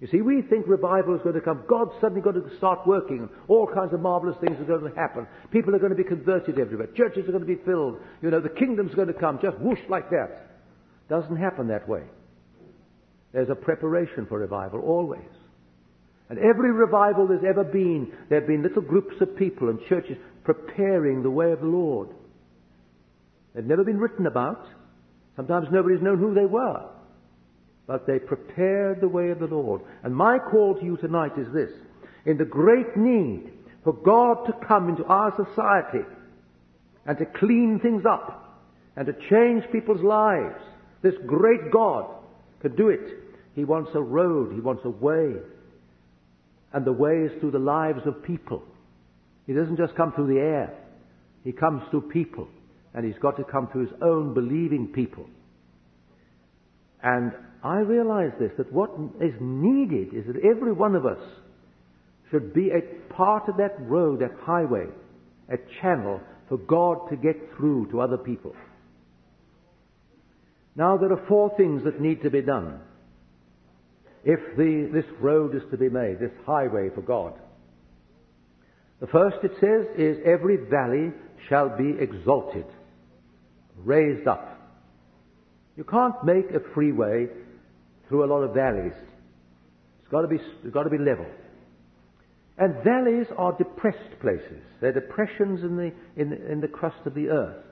You 0.00 0.08
see, 0.08 0.22
we 0.22 0.42
think 0.42 0.66
revival 0.66 1.14
is 1.14 1.22
going 1.22 1.36
to 1.36 1.40
come. 1.40 1.62
God's 1.68 1.92
suddenly 2.00 2.20
going 2.20 2.42
to 2.42 2.56
start 2.56 2.84
working. 2.84 3.28
All 3.46 3.68
kinds 3.72 3.94
of 3.94 4.00
marvelous 4.00 4.36
things 4.40 4.58
are 4.58 4.64
going 4.64 4.90
to 4.90 4.98
happen. 4.98 5.24
People 5.52 5.76
are 5.76 5.78
going 5.78 5.90
to 5.90 5.96
be 5.96 6.02
converted 6.02 6.58
everywhere. 6.58 6.88
Churches 6.96 7.28
are 7.28 7.32
going 7.32 7.46
to 7.46 7.54
be 7.54 7.62
filled. 7.64 8.00
You 8.22 8.30
know, 8.32 8.40
the 8.40 8.48
kingdom's 8.48 8.94
going 8.96 9.06
to 9.06 9.14
come 9.14 9.38
just 9.40 9.56
whoosh 9.60 9.78
like 9.88 10.10
that. 10.10 10.49
Doesn't 11.10 11.36
happen 11.36 11.68
that 11.68 11.86
way. 11.86 12.02
There's 13.32 13.50
a 13.50 13.54
preparation 13.54 14.26
for 14.26 14.38
revival, 14.38 14.80
always. 14.80 15.20
And 16.30 16.38
every 16.38 16.72
revival 16.72 17.26
there's 17.26 17.44
ever 17.46 17.64
been, 17.64 18.12
there 18.30 18.40
have 18.40 18.48
been 18.48 18.62
little 18.62 18.82
groups 18.82 19.16
of 19.20 19.36
people 19.36 19.68
and 19.68 19.78
churches 19.88 20.16
preparing 20.44 21.22
the 21.22 21.30
way 21.30 21.52
of 21.52 21.60
the 21.60 21.66
Lord. 21.66 22.08
They've 23.54 23.64
never 23.64 23.84
been 23.84 23.98
written 23.98 24.26
about. 24.26 24.64
Sometimes 25.36 25.66
nobody's 25.70 26.00
known 26.00 26.18
who 26.18 26.32
they 26.32 26.46
were 26.46 26.88
but 27.90 28.06
they 28.06 28.20
prepared 28.20 29.00
the 29.00 29.08
way 29.08 29.30
of 29.30 29.40
the 29.40 29.46
Lord. 29.46 29.80
And 30.04 30.14
my 30.14 30.38
call 30.38 30.76
to 30.78 30.84
you 30.84 30.96
tonight 30.98 31.32
is 31.36 31.52
this. 31.52 31.70
In 32.24 32.38
the 32.38 32.44
great 32.44 32.96
need 32.96 33.50
for 33.82 33.92
God 33.92 34.46
to 34.46 34.52
come 34.64 34.88
into 34.88 35.02
our 35.06 35.34
society 35.34 36.06
and 37.04 37.18
to 37.18 37.26
clean 37.26 37.80
things 37.82 38.04
up 38.08 38.62
and 38.94 39.08
to 39.08 39.12
change 39.28 39.64
people's 39.72 40.02
lives, 40.02 40.62
this 41.02 41.14
great 41.26 41.70
God 41.72 42.06
could 42.60 42.76
do 42.76 42.88
it. 42.88 43.00
He 43.54 43.64
wants 43.64 43.90
a 43.94 44.00
road, 44.00 44.52
He 44.54 44.60
wants 44.60 44.82
a 44.84 44.90
way. 44.90 45.34
And 46.72 46.84
the 46.84 46.92
way 46.92 47.24
is 47.24 47.40
through 47.40 47.50
the 47.50 47.58
lives 47.58 48.00
of 48.06 48.22
people. 48.22 48.62
He 49.46 49.52
doesn't 49.52 49.76
just 49.76 49.96
come 49.96 50.12
through 50.12 50.32
the 50.32 50.40
air. 50.40 50.72
He 51.42 51.52
comes 51.52 51.82
through 51.90 52.10
people. 52.12 52.46
And 52.94 53.04
He's 53.04 53.20
got 53.20 53.36
to 53.38 53.44
come 53.44 53.68
through 53.68 53.86
His 53.86 53.96
own 54.02 54.34
believing 54.34 54.92
people. 54.94 55.26
And 57.02 57.32
I 57.64 57.78
realize 57.78 58.30
this, 58.38 58.52
that 58.58 58.72
what 58.72 58.90
is 59.20 59.34
needed 59.40 60.14
is 60.14 60.26
that 60.26 60.36
every 60.44 60.72
one 60.72 60.94
of 60.94 61.06
us 61.06 61.18
should 62.30 62.54
be 62.54 62.70
a 62.70 63.12
part 63.12 63.48
of 63.48 63.56
that 63.56 63.74
road, 63.80 64.20
that 64.20 64.32
highway, 64.42 64.86
a 65.50 65.56
channel 65.80 66.20
for 66.48 66.58
God 66.58 67.08
to 67.10 67.16
get 67.16 67.36
through 67.56 67.90
to 67.90 68.00
other 68.00 68.18
people. 68.18 68.54
Now 70.80 70.96
there 70.96 71.12
are 71.12 71.26
four 71.28 71.54
things 71.58 71.84
that 71.84 72.00
need 72.00 72.22
to 72.22 72.30
be 72.30 72.40
done 72.40 72.80
if 74.24 74.40
the, 74.56 74.88
this 74.90 75.04
road 75.20 75.54
is 75.54 75.60
to 75.70 75.76
be 75.76 75.90
made, 75.90 76.18
this 76.18 76.32
highway 76.46 76.88
for 76.94 77.02
God. 77.02 77.34
The 78.98 79.06
first 79.08 79.36
it 79.42 79.52
says 79.60 79.84
is 79.98 80.16
every 80.24 80.56
valley 80.56 81.12
shall 81.50 81.76
be 81.76 81.96
exalted, 82.00 82.64
raised 83.76 84.26
up. 84.26 84.58
You 85.76 85.84
can't 85.84 86.24
make 86.24 86.50
a 86.50 86.60
freeway 86.72 87.26
through 88.08 88.24
a 88.24 88.32
lot 88.32 88.40
of 88.42 88.54
valleys. 88.54 88.96
It's 90.00 90.10
got 90.10 90.22
to 90.22 90.28
be, 90.28 90.38
it's 90.64 90.72
got 90.72 90.84
to 90.84 90.90
be 90.90 90.96
level. 90.96 91.26
And 92.56 92.82
valleys 92.82 93.26
are 93.36 93.52
depressed 93.52 94.18
places. 94.22 94.62
They're 94.80 94.94
depressions 94.94 95.62
in 95.62 95.76
the, 95.76 95.92
in, 96.16 96.32
in 96.50 96.62
the 96.62 96.68
crust 96.68 97.04
of 97.04 97.12
the 97.12 97.28
earth. 97.28 97.66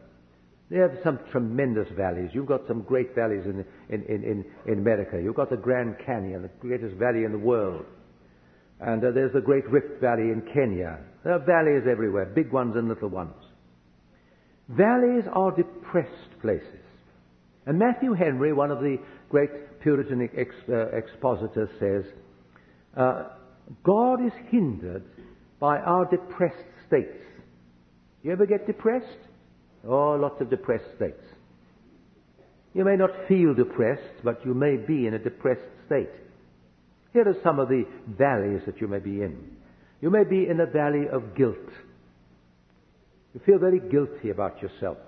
They 0.70 0.76
have 0.78 0.98
some 1.02 1.18
tremendous 1.30 1.88
valleys. 1.96 2.30
You've 2.34 2.46
got 2.46 2.66
some 2.68 2.82
great 2.82 3.14
valleys 3.14 3.44
in, 3.46 3.64
in, 3.88 4.02
in, 4.02 4.44
in, 4.66 4.78
America. 4.78 5.18
You've 5.22 5.34
got 5.34 5.48
the 5.48 5.56
Grand 5.56 5.96
Canyon, 6.04 6.42
the 6.42 6.50
greatest 6.60 6.96
valley 6.96 7.24
in 7.24 7.32
the 7.32 7.38
world. 7.38 7.86
And 8.80 9.02
uh, 9.02 9.10
there's 9.12 9.32
the 9.32 9.40
Great 9.40 9.68
Rift 9.70 10.00
Valley 10.00 10.30
in 10.30 10.42
Kenya. 10.52 10.98
There 11.24 11.32
are 11.32 11.38
valleys 11.38 11.88
everywhere, 11.90 12.26
big 12.26 12.52
ones 12.52 12.76
and 12.76 12.86
little 12.86 13.08
ones. 13.08 13.34
Valleys 14.68 15.24
are 15.32 15.50
depressed 15.56 16.40
places. 16.42 16.84
And 17.66 17.78
Matthew 17.78 18.12
Henry, 18.12 18.52
one 18.52 18.70
of 18.70 18.80
the 18.80 18.98
great 19.30 19.80
Puritan 19.80 20.28
ex, 20.36 20.54
uh, 20.68 20.88
expositor 20.88 21.68
says, 21.80 22.12
uh, 22.96 23.30
God 23.84 24.24
is 24.24 24.32
hindered 24.50 25.04
by 25.58 25.78
our 25.78 26.04
depressed 26.04 26.64
states. 26.86 27.24
You 28.22 28.32
ever 28.32 28.46
get 28.46 28.66
depressed? 28.66 29.27
Oh, 29.88 30.18
lots 30.20 30.40
of 30.42 30.50
depressed 30.50 30.84
states. 30.96 31.22
You 32.74 32.84
may 32.84 32.96
not 32.96 33.10
feel 33.26 33.54
depressed, 33.54 34.22
but 34.22 34.44
you 34.44 34.52
may 34.52 34.76
be 34.76 35.06
in 35.06 35.14
a 35.14 35.18
depressed 35.18 35.62
state. 35.86 36.10
Here 37.14 37.26
are 37.26 37.36
some 37.42 37.58
of 37.58 37.68
the 37.68 37.84
valleys 38.06 38.60
that 38.66 38.80
you 38.80 38.86
may 38.86 38.98
be 38.98 39.22
in. 39.22 39.56
You 40.02 40.10
may 40.10 40.24
be 40.24 40.46
in 40.46 40.60
a 40.60 40.66
valley 40.66 41.08
of 41.10 41.34
guilt. 41.34 41.56
You 43.34 43.40
feel 43.46 43.58
very 43.58 43.80
guilty 43.80 44.30
about 44.30 44.60
yourself. 44.62 44.98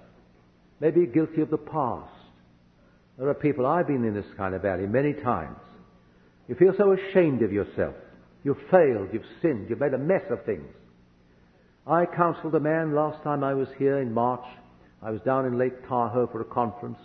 Maybe 0.81 1.07
guilty 1.07 1.43
of 1.43 1.51
the 1.51 1.59
past. 1.59 2.11
There 3.19 3.29
are 3.29 3.35
people, 3.35 3.67
I've 3.67 3.87
been 3.87 4.05
in 4.05 4.15
this 4.15 4.25
kind 4.39 4.55
of 4.55 4.63
valley 4.63 4.87
many 4.87 5.13
times. 5.13 5.59
You 6.49 6.55
feel 6.55 6.73
so 6.77 6.93
ashamed 6.93 7.43
of 7.43 7.53
yourself. 7.53 7.95
You've 8.43 8.57
failed, 8.71 9.11
you've 9.13 9.23
sinned, 9.43 9.69
you've 9.69 9.81
made 9.81 9.93
a 9.93 9.99
mess 9.99 10.23
of 10.31 10.45
things. 10.47 10.67
I 11.87 12.07
counseled 12.07 12.55
a 12.55 12.61
man 12.61 12.95
last 12.95 13.23
time 13.23 13.45
I 13.45 13.53
was 13.53 13.69
here 13.79 13.99
in 13.99 14.15
March. 14.15 14.45
I 15.03 15.11
was 15.11 15.21
down 15.23 15.47
in 15.47 15.59
Lake 15.59 15.89
Tahoe 15.89 16.29
for 16.31 16.41
a 16.41 16.45
conference, 16.45 16.99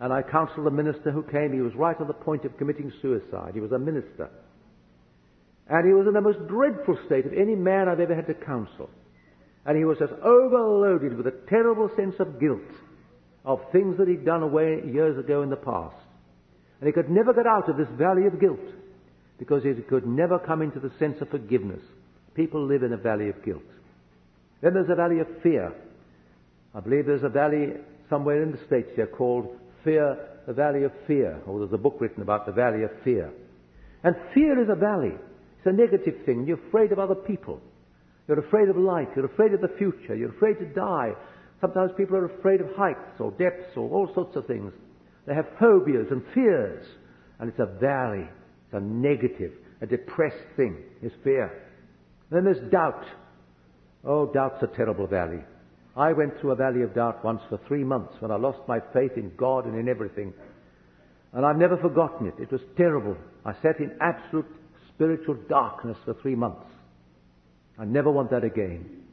and 0.00 0.12
I 0.12 0.22
counseled 0.22 0.66
a 0.66 0.70
minister 0.70 1.10
who 1.10 1.22
came. 1.22 1.52
He 1.52 1.60
was 1.60 1.74
right 1.74 1.98
on 2.00 2.06
the 2.06 2.14
point 2.14 2.44
of 2.44 2.56
committing 2.56 2.92
suicide. 3.02 3.52
He 3.54 3.60
was 3.60 3.72
a 3.72 3.78
minister. 3.78 4.30
And 5.68 5.86
he 5.86 5.94
was 5.94 6.06
in 6.06 6.14
the 6.14 6.20
most 6.20 6.46
dreadful 6.46 6.98
state 7.06 7.26
of 7.26 7.32
any 7.32 7.56
man 7.56 7.88
I've 7.88 8.00
ever 8.00 8.14
had 8.14 8.26
to 8.28 8.34
counsel. 8.34 8.88
And 9.64 9.76
he 9.76 9.84
was 9.84 9.98
just 9.98 10.12
overloaded 10.22 11.16
with 11.16 11.26
a 11.26 11.34
terrible 11.48 11.90
sense 11.96 12.14
of 12.20 12.38
guilt 12.38 12.60
of 13.44 13.60
things 13.72 13.96
that 13.98 14.08
he'd 14.08 14.24
done 14.24 14.42
away 14.42 14.82
years 14.84 15.18
ago 15.18 15.42
in 15.42 15.50
the 15.50 15.56
past. 15.56 15.96
And 16.80 16.86
he 16.86 16.92
could 16.92 17.10
never 17.10 17.32
get 17.32 17.46
out 17.46 17.68
of 17.68 17.76
this 17.76 17.88
valley 17.96 18.26
of 18.26 18.40
guilt 18.40 18.60
because 19.38 19.62
he 19.62 19.72
could 19.82 20.06
never 20.06 20.38
come 20.38 20.62
into 20.62 20.80
the 20.80 20.92
sense 20.98 21.20
of 21.20 21.30
forgiveness. 21.30 21.82
People 22.34 22.66
live 22.66 22.82
in 22.82 22.92
a 22.92 22.96
valley 22.96 23.28
of 23.28 23.44
guilt. 23.44 23.62
Then 24.60 24.74
there's 24.74 24.90
a 24.90 24.94
valley 24.94 25.20
of 25.20 25.26
fear. 25.42 25.72
I 26.76 26.80
believe 26.80 27.06
there's 27.06 27.24
a 27.24 27.30
valley 27.30 27.72
somewhere 28.10 28.42
in 28.42 28.52
the 28.52 28.58
States 28.66 28.90
here 28.94 29.06
called 29.06 29.48
Fear, 29.82 30.18
the 30.46 30.52
Valley 30.52 30.84
of 30.84 30.92
Fear, 31.06 31.40
or 31.46 31.60
there's 31.60 31.72
a 31.72 31.78
book 31.78 31.96
written 32.00 32.20
about 32.20 32.44
the 32.44 32.52
Valley 32.52 32.82
of 32.82 32.90
Fear. 33.02 33.32
And 34.04 34.14
fear 34.34 34.62
is 34.62 34.68
a 34.68 34.74
valley. 34.74 35.14
It's 35.56 35.66
a 35.66 35.72
negative 35.72 36.26
thing. 36.26 36.44
You're 36.46 36.60
afraid 36.68 36.92
of 36.92 36.98
other 36.98 37.14
people. 37.14 37.62
You're 38.28 38.44
afraid 38.46 38.68
of 38.68 38.76
life. 38.76 39.08
You're 39.16 39.24
afraid 39.24 39.54
of 39.54 39.62
the 39.62 39.74
future. 39.78 40.14
You're 40.14 40.36
afraid 40.36 40.58
to 40.58 40.66
die. 40.66 41.12
Sometimes 41.62 41.92
people 41.96 42.16
are 42.16 42.26
afraid 42.26 42.60
of 42.60 42.68
heights 42.76 43.18
or 43.20 43.30
depths 43.30 43.74
or 43.74 43.88
all 43.88 44.12
sorts 44.14 44.36
of 44.36 44.46
things. 44.46 44.70
They 45.26 45.34
have 45.34 45.46
phobias 45.58 46.08
and 46.10 46.22
fears. 46.34 46.84
And 47.40 47.48
it's 47.48 47.58
a 47.58 47.78
valley. 47.80 48.28
It's 48.66 48.74
a 48.74 48.80
negative, 48.80 49.52
a 49.80 49.86
depressed 49.86 50.44
thing, 50.56 50.76
is 51.00 51.12
fear. 51.24 51.50
then 52.30 52.44
there's 52.44 52.70
doubt. 52.70 53.04
Oh, 54.04 54.26
doubt's 54.26 54.62
a 54.62 54.76
terrible 54.76 55.06
valley. 55.06 55.40
I 55.96 56.12
went 56.12 56.38
through 56.40 56.50
a 56.50 56.56
valley 56.56 56.82
of 56.82 56.94
doubt 56.94 57.24
once 57.24 57.40
for 57.48 57.58
three 57.66 57.82
months 57.82 58.14
when 58.20 58.30
I 58.30 58.36
lost 58.36 58.58
my 58.68 58.80
faith 58.92 59.12
in 59.16 59.32
God 59.36 59.64
and 59.64 59.78
in 59.78 59.88
everything. 59.88 60.34
And 61.32 61.44
I've 61.44 61.56
never 61.56 61.76
forgotten 61.78 62.26
it. 62.26 62.34
It 62.38 62.52
was 62.52 62.60
terrible. 62.76 63.16
I 63.44 63.54
sat 63.62 63.78
in 63.78 63.96
absolute 64.00 64.46
spiritual 64.94 65.36
darkness 65.48 65.96
for 66.04 66.14
three 66.20 66.34
months. 66.34 66.66
I 67.78 67.84
never 67.84 68.10
want 68.10 68.30
that 68.30 68.44
again. 68.44 69.04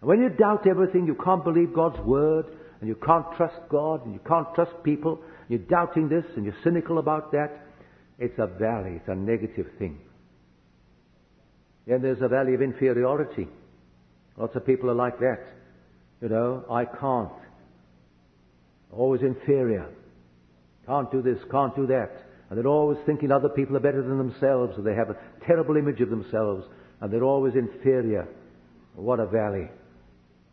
And 0.00 0.08
when 0.08 0.20
you 0.20 0.28
doubt 0.28 0.66
everything, 0.68 1.06
you 1.06 1.16
can't 1.16 1.42
believe 1.42 1.74
God's 1.74 1.98
word, 2.00 2.46
and 2.80 2.88
you 2.88 2.94
can't 2.94 3.26
trust 3.36 3.56
God, 3.68 4.04
and 4.04 4.14
you 4.14 4.20
can't 4.26 4.52
trust 4.54 4.72
people, 4.84 5.20
you're 5.48 5.58
doubting 5.60 6.08
this, 6.08 6.24
and 6.36 6.44
you're 6.44 6.56
cynical 6.62 6.98
about 6.98 7.32
that, 7.32 7.66
it's 8.18 8.38
a 8.38 8.46
valley. 8.46 8.96
It's 8.96 9.08
a 9.08 9.14
negative 9.14 9.66
thing. 9.78 9.98
Then 11.86 12.02
there's 12.02 12.22
a 12.22 12.28
valley 12.28 12.54
of 12.54 12.62
inferiority. 12.62 13.48
Lots 14.36 14.54
of 14.56 14.64
people 14.64 14.90
are 14.90 14.94
like 14.94 15.18
that. 15.18 15.40
You 16.24 16.30
know, 16.30 16.64
I 16.70 16.86
can't. 16.86 17.28
Always 18.90 19.20
inferior. 19.20 19.90
Can't 20.86 21.12
do 21.12 21.20
this, 21.20 21.36
can't 21.50 21.76
do 21.76 21.86
that. 21.88 22.12
And 22.48 22.58
they're 22.58 22.66
always 22.66 22.96
thinking 23.04 23.30
other 23.30 23.50
people 23.50 23.76
are 23.76 23.80
better 23.80 24.00
than 24.02 24.16
themselves, 24.16 24.78
and 24.78 24.86
they 24.86 24.94
have 24.94 25.10
a 25.10 25.18
terrible 25.46 25.76
image 25.76 26.00
of 26.00 26.08
themselves, 26.08 26.64
and 27.02 27.12
they're 27.12 27.24
always 27.24 27.56
inferior. 27.56 28.26
What 28.94 29.20
a 29.20 29.26
valley. 29.26 29.68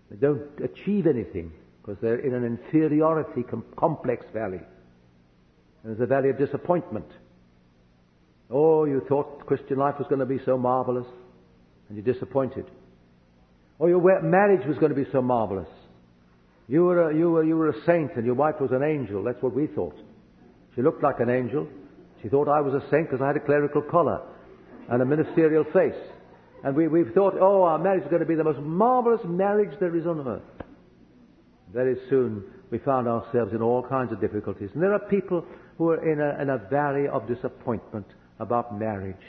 They 0.09 0.17
don't 0.17 0.41
achieve 0.61 1.07
anything 1.07 1.53
because 1.81 2.01
they're 2.01 2.19
in 2.19 2.33
an 2.33 2.43
inferiority 2.43 3.43
com- 3.43 3.63
complex 3.77 4.25
valley. 4.33 4.59
There's 5.85 6.01
a 6.01 6.05
valley 6.05 6.31
of 6.31 6.37
disappointment. 6.37 7.07
Oh, 8.49 8.83
you 8.83 9.05
thought 9.07 9.45
Christian 9.45 9.77
life 9.77 9.95
was 9.97 10.07
going 10.09 10.19
to 10.19 10.25
be 10.25 10.41
so 10.43 10.57
marvelous, 10.57 11.07
and 11.87 11.95
you're 11.95 12.13
disappointed. 12.13 12.65
Or 13.81 13.89
your 13.89 14.21
marriage 14.21 14.63
was 14.67 14.77
going 14.77 14.93
to 14.93 14.95
be 14.95 15.09
so 15.11 15.23
marvelous. 15.23 15.67
You 16.67 16.83
were, 16.83 17.09
a, 17.09 17.17
you, 17.17 17.31
were, 17.31 17.43
you 17.43 17.57
were 17.57 17.69
a 17.69 17.85
saint 17.87 18.15
and 18.15 18.23
your 18.23 18.35
wife 18.35 18.61
was 18.61 18.69
an 18.71 18.83
angel. 18.83 19.23
That's 19.23 19.41
what 19.41 19.55
we 19.55 19.65
thought. 19.65 19.97
She 20.75 20.83
looked 20.83 21.01
like 21.01 21.19
an 21.19 21.31
angel. 21.31 21.67
She 22.21 22.29
thought 22.29 22.47
I 22.47 22.61
was 22.61 22.75
a 22.75 22.87
saint 22.91 23.09
because 23.09 23.23
I 23.23 23.27
had 23.27 23.37
a 23.37 23.39
clerical 23.39 23.81
collar 23.81 24.21
and 24.87 25.01
a 25.01 25.05
ministerial 25.05 25.63
face. 25.73 25.99
And 26.63 26.75
we, 26.75 26.87
we 26.89 27.05
thought, 27.15 27.33
oh, 27.41 27.63
our 27.63 27.79
marriage 27.79 28.03
is 28.03 28.09
going 28.09 28.19
to 28.19 28.27
be 28.27 28.35
the 28.35 28.43
most 28.43 28.59
marvelous 28.59 29.21
marriage 29.25 29.75
there 29.79 29.95
is 29.95 30.05
on 30.05 30.27
earth. 30.27 30.43
Very 31.73 31.95
soon 32.07 32.43
we 32.69 32.77
found 32.77 33.07
ourselves 33.07 33.51
in 33.51 33.63
all 33.63 33.81
kinds 33.81 34.11
of 34.11 34.21
difficulties. 34.21 34.69
And 34.75 34.83
there 34.83 34.93
are 34.93 34.99
people 34.99 35.43
who 35.79 35.89
are 35.89 36.07
in 36.07 36.21
a, 36.21 36.39
in 36.39 36.51
a 36.51 36.59
valley 36.69 37.07
of 37.07 37.27
disappointment 37.27 38.05
about 38.39 38.77
marriage 38.77 39.25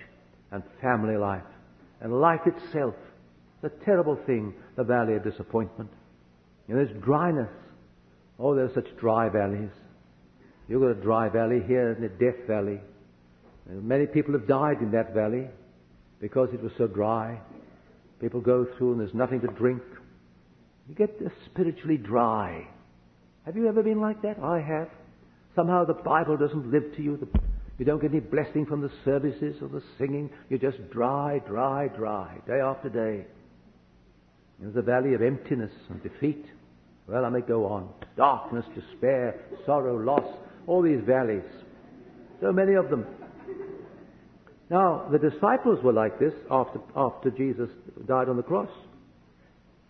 and 0.50 0.62
family 0.82 1.16
life 1.16 1.40
and 2.02 2.20
life 2.20 2.42
itself. 2.44 2.94
The 3.62 3.70
terrible 3.84 4.18
thing, 4.26 4.54
the 4.76 4.84
valley 4.84 5.14
of 5.14 5.24
disappointment. 5.24 5.90
And 6.68 6.76
there's 6.76 7.02
dryness. 7.02 7.48
Oh, 8.38 8.54
there's 8.54 8.74
such 8.74 8.96
dry 8.98 9.28
valleys. 9.28 9.70
You've 10.68 10.82
got 10.82 10.90
a 10.90 10.94
dry 10.94 11.28
valley 11.28 11.62
here 11.66 11.92
in 11.92 12.02
the 12.02 12.08
Death 12.08 12.46
Valley. 12.46 12.80
And 13.68 13.84
many 13.84 14.06
people 14.06 14.32
have 14.32 14.48
died 14.48 14.78
in 14.80 14.90
that 14.92 15.14
valley 15.14 15.46
because 16.20 16.48
it 16.52 16.62
was 16.62 16.72
so 16.78 16.86
dry. 16.86 17.38
People 18.20 18.40
go 18.40 18.66
through 18.76 18.92
and 18.92 19.00
there's 19.00 19.14
nothing 19.14 19.40
to 19.40 19.48
drink. 19.48 19.82
You 20.88 20.94
get 20.94 21.18
spiritually 21.46 21.96
dry. 21.96 22.66
Have 23.44 23.56
you 23.56 23.68
ever 23.68 23.82
been 23.82 24.00
like 24.00 24.22
that? 24.22 24.38
I 24.38 24.60
have. 24.60 24.88
Somehow 25.54 25.84
the 25.84 25.94
Bible 25.94 26.36
doesn't 26.36 26.70
live 26.70 26.96
to 26.96 27.02
you. 27.02 27.28
You 27.78 27.84
don't 27.84 28.00
get 28.00 28.10
any 28.10 28.20
blessing 28.20 28.66
from 28.66 28.80
the 28.80 28.90
services 29.04 29.56
or 29.60 29.68
the 29.68 29.82
singing. 29.98 30.30
You're 30.48 30.58
just 30.58 30.90
dry, 30.90 31.40
dry, 31.46 31.88
dry, 31.88 32.38
day 32.46 32.60
after 32.60 32.88
day. 32.88 33.26
There's 34.62 34.76
a 34.76 34.82
valley 34.82 35.14
of 35.14 35.22
emptiness 35.22 35.72
and 35.90 36.00
defeat. 36.04 36.46
Well, 37.08 37.24
I 37.24 37.30
may 37.30 37.40
go 37.40 37.66
on. 37.66 37.88
Darkness, 38.16 38.64
despair, 38.76 39.40
sorrow, 39.66 39.96
loss, 39.98 40.24
all 40.68 40.82
these 40.82 41.00
valleys. 41.04 41.42
So 42.40 42.52
many 42.52 42.74
of 42.74 42.88
them. 42.88 43.04
Now, 44.70 45.08
the 45.10 45.18
disciples 45.18 45.82
were 45.82 45.92
like 45.92 46.20
this 46.20 46.32
after, 46.48 46.78
after 46.94 47.30
Jesus 47.30 47.68
died 48.06 48.28
on 48.28 48.36
the 48.36 48.44
cross. 48.44 48.70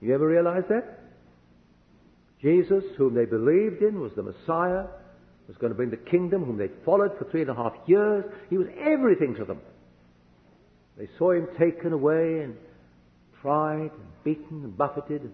You 0.01 0.15
ever 0.15 0.27
realize 0.27 0.65
that? 0.71 1.01
Jesus, 2.41 2.83
whom 2.97 3.15
they 3.15 3.27
believed 3.27 3.83
in, 3.83 4.01
was 4.01 4.13
the 4.17 4.23
Messiah, 4.23 4.87
was 5.49 5.57
going 5.61 5.71
to 5.71 5.77
bring 5.77 5.91
the 5.91 5.97
kingdom, 5.99 6.45
whom 6.45 6.57
they 6.57 6.71
followed 6.83 7.13
for 7.19 7.31
three 7.31 7.43
and 7.43 7.51
a 7.51 7.55
half 7.55 7.75
years. 7.87 8.25
He 8.49 8.57
was 8.57 8.69
everything 8.81 9.35
to 9.35 9.45
them. 9.45 9.61
They 10.97 11.09
saw 11.19 11.33
him 11.33 11.47
taken 11.59 11.93
away 11.93 12.41
and 12.41 12.57
tried 13.43 13.91
and 13.91 14.25
beaten 14.25 14.65
and 14.65 14.77
buffeted. 14.77 15.31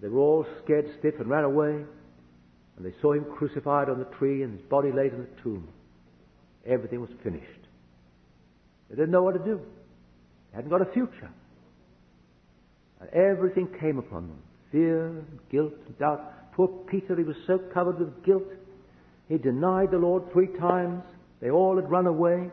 They 0.00 0.08
were 0.08 0.20
all 0.20 0.46
scared 0.62 0.86
stiff 0.98 1.14
and 1.18 1.28
ran 1.28 1.44
away. 1.44 1.84
And 2.76 2.86
they 2.86 2.92
saw 3.00 3.12
him 3.12 3.24
crucified 3.36 3.88
on 3.88 3.98
the 3.98 4.04
tree 4.16 4.42
and 4.42 4.58
his 4.58 4.68
body 4.68 4.92
laid 4.92 5.12
in 5.12 5.20
the 5.20 5.42
tomb. 5.42 5.68
Everything 6.66 7.00
was 7.00 7.10
finished. 7.22 7.46
They 8.88 8.96
didn't 8.96 9.10
know 9.10 9.22
what 9.22 9.32
to 9.32 9.44
do. 9.44 9.60
They 10.50 10.56
hadn't 10.56 10.70
got 10.70 10.82
a 10.82 10.92
future. 10.92 11.30
And 13.00 13.10
everything 13.10 13.68
came 13.80 13.98
upon 13.98 14.28
them. 14.28 14.38
Fear, 14.70 15.24
guilt, 15.50 15.72
doubt. 15.98 16.52
Poor 16.52 16.68
Peter, 16.90 17.16
he 17.16 17.24
was 17.24 17.36
so 17.46 17.58
covered 17.72 17.98
with 17.98 18.24
guilt. 18.24 18.44
He 19.28 19.38
denied 19.38 19.90
the 19.90 19.98
Lord 19.98 20.30
three 20.32 20.48
times. 20.58 21.02
They 21.40 21.50
all 21.50 21.76
had 21.76 21.90
run 21.90 22.06
away. 22.06 22.50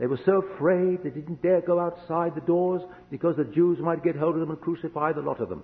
They 0.00 0.06
were 0.06 0.18
so 0.24 0.42
afraid 0.54 1.02
they 1.04 1.10
didn't 1.10 1.42
dare 1.42 1.60
go 1.60 1.78
outside 1.78 2.34
the 2.34 2.40
doors 2.40 2.80
because 3.10 3.36
the 3.36 3.44
Jews 3.44 3.78
might 3.80 4.02
get 4.02 4.16
hold 4.16 4.34
of 4.34 4.40
them 4.40 4.50
and 4.50 4.58
crucify 4.58 5.12
the 5.12 5.20
lot 5.20 5.42
of 5.42 5.50
them. 5.50 5.62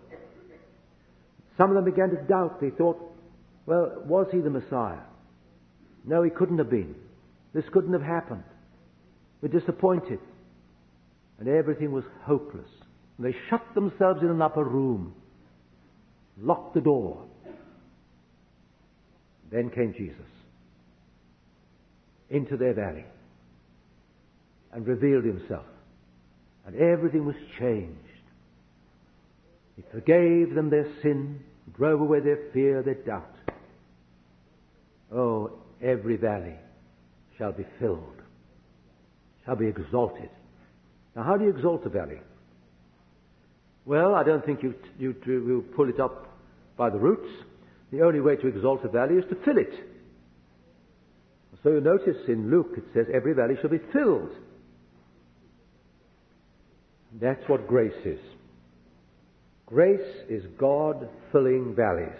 Some 1.57 1.71
of 1.71 1.75
them 1.75 1.91
began 1.91 2.11
to 2.11 2.23
doubt. 2.29 2.61
They 2.61 2.69
thought, 2.69 3.01
well, 3.65 4.03
was 4.05 4.27
he 4.31 4.41
the 4.41 4.51
Messiah? 4.51 5.01
No, 6.05 6.23
he 6.23 6.29
couldn't 6.29 6.59
have 6.59 6.69
been. 6.69 6.95
This 7.55 7.65
couldn't 7.73 7.95
have 7.95 8.03
happened. 8.03 8.45
We're 9.41 9.59
disappointed. 9.59 10.19
And 11.39 11.49
everything 11.49 11.91
was 11.91 12.05
hopeless. 12.25 12.69
And 13.17 13.27
they 13.27 13.35
shut 13.49 13.63
themselves 13.75 14.21
in 14.21 14.29
an 14.29 14.43
upper 14.43 14.65
room, 14.65 15.15
locked 16.39 16.75
the 16.75 16.83
door. 16.83 17.25
Then 19.51 19.71
came 19.71 19.95
Jesus 19.95 20.21
into 22.29 22.59
their 22.59 22.75
valley 22.75 23.07
and 24.77 24.87
revealed 24.87 25.25
himself. 25.25 25.65
And 26.67 26.77
everything 26.77 27.25
was 27.25 27.35
changed. 27.59 27.97
He 29.75 29.83
forgave 29.91 30.55
them 30.55 30.69
their 30.69 30.87
sin, 31.03 31.41
drove 31.77 32.03
away 32.03 32.21
their 32.21 32.51
fear, 32.53 32.83
their 32.83 32.95
doubt. 32.95 33.35
Oh, 35.13 35.53
every 35.83 36.17
valley 36.17 36.57
shall 37.39 37.53
be 37.53 37.65
filled, 37.81 38.21
shall 39.47 39.57
be 39.57 39.67
exalted. 39.67 40.29
Now, 41.15 41.23
how 41.23 41.39
do 41.39 41.45
you 41.45 41.51
exalt 41.51 41.87
a 41.87 41.89
valley? 41.89 42.21
Well, 43.87 44.15
I 44.15 44.25
don't 44.25 44.45
think 44.45 44.63
you, 44.63 44.75
you, 44.99 45.15
you 45.27 45.65
pull 45.75 45.89
it 45.89 46.01
up 46.01 46.27
by 46.77 46.91
the 46.91 46.99
roots. 46.99 47.31
The 47.93 48.03
only 48.03 48.21
way 48.21 48.37
to 48.37 48.47
exalt 48.47 48.85
a 48.85 48.89
valley 48.89 49.15
is 49.15 49.25
to 49.31 49.37
fill 49.43 49.57
it. 49.57 49.73
So 51.63 51.71
you 51.71 51.81
notice 51.81 52.17
in 52.29 52.51
Luke 52.51 52.75
it 52.77 52.85
says 52.93 53.07
every 53.15 53.33
valley 53.33 53.55
shall 53.63 53.71
be 53.71 53.81
filled. 53.93 54.33
That's 57.21 57.43
what 57.49 57.67
grace 57.67 57.93
is. 58.05 58.21
Grace 59.67 60.25
is 60.29 60.45
God 60.59 61.09
filling 61.33 61.75
valleys, 61.75 62.19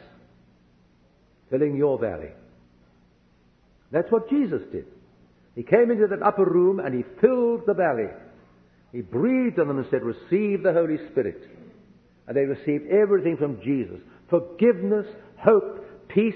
filling 1.51 1.77
your 1.77 1.99
valley. 1.99 2.31
That's 3.93 4.11
what 4.11 4.29
Jesus 4.29 4.63
did. 4.73 4.87
He 5.55 5.63
came 5.63 5.91
into 5.91 6.07
that 6.09 6.23
upper 6.23 6.45
room 6.45 6.81
and 6.81 6.95
he 6.95 7.05
filled 7.21 7.63
the 7.67 7.75
valley. 7.75 8.11
He 8.93 9.01
breathed 9.01 9.59
on 9.61 9.69
them 9.69 9.79
and 9.79 9.87
said, 9.91 10.03
Receive 10.03 10.63
the 10.63 10.73
Holy 10.73 10.99
Spirit. 11.11 11.41
And 12.27 12.37
they 12.37 12.43
received 12.43 12.91
everything 12.91 13.37
from 13.37 13.61
Jesus 13.63 14.01
forgiveness, 14.29 15.07
hope, 15.39 16.09
peace, 16.09 16.35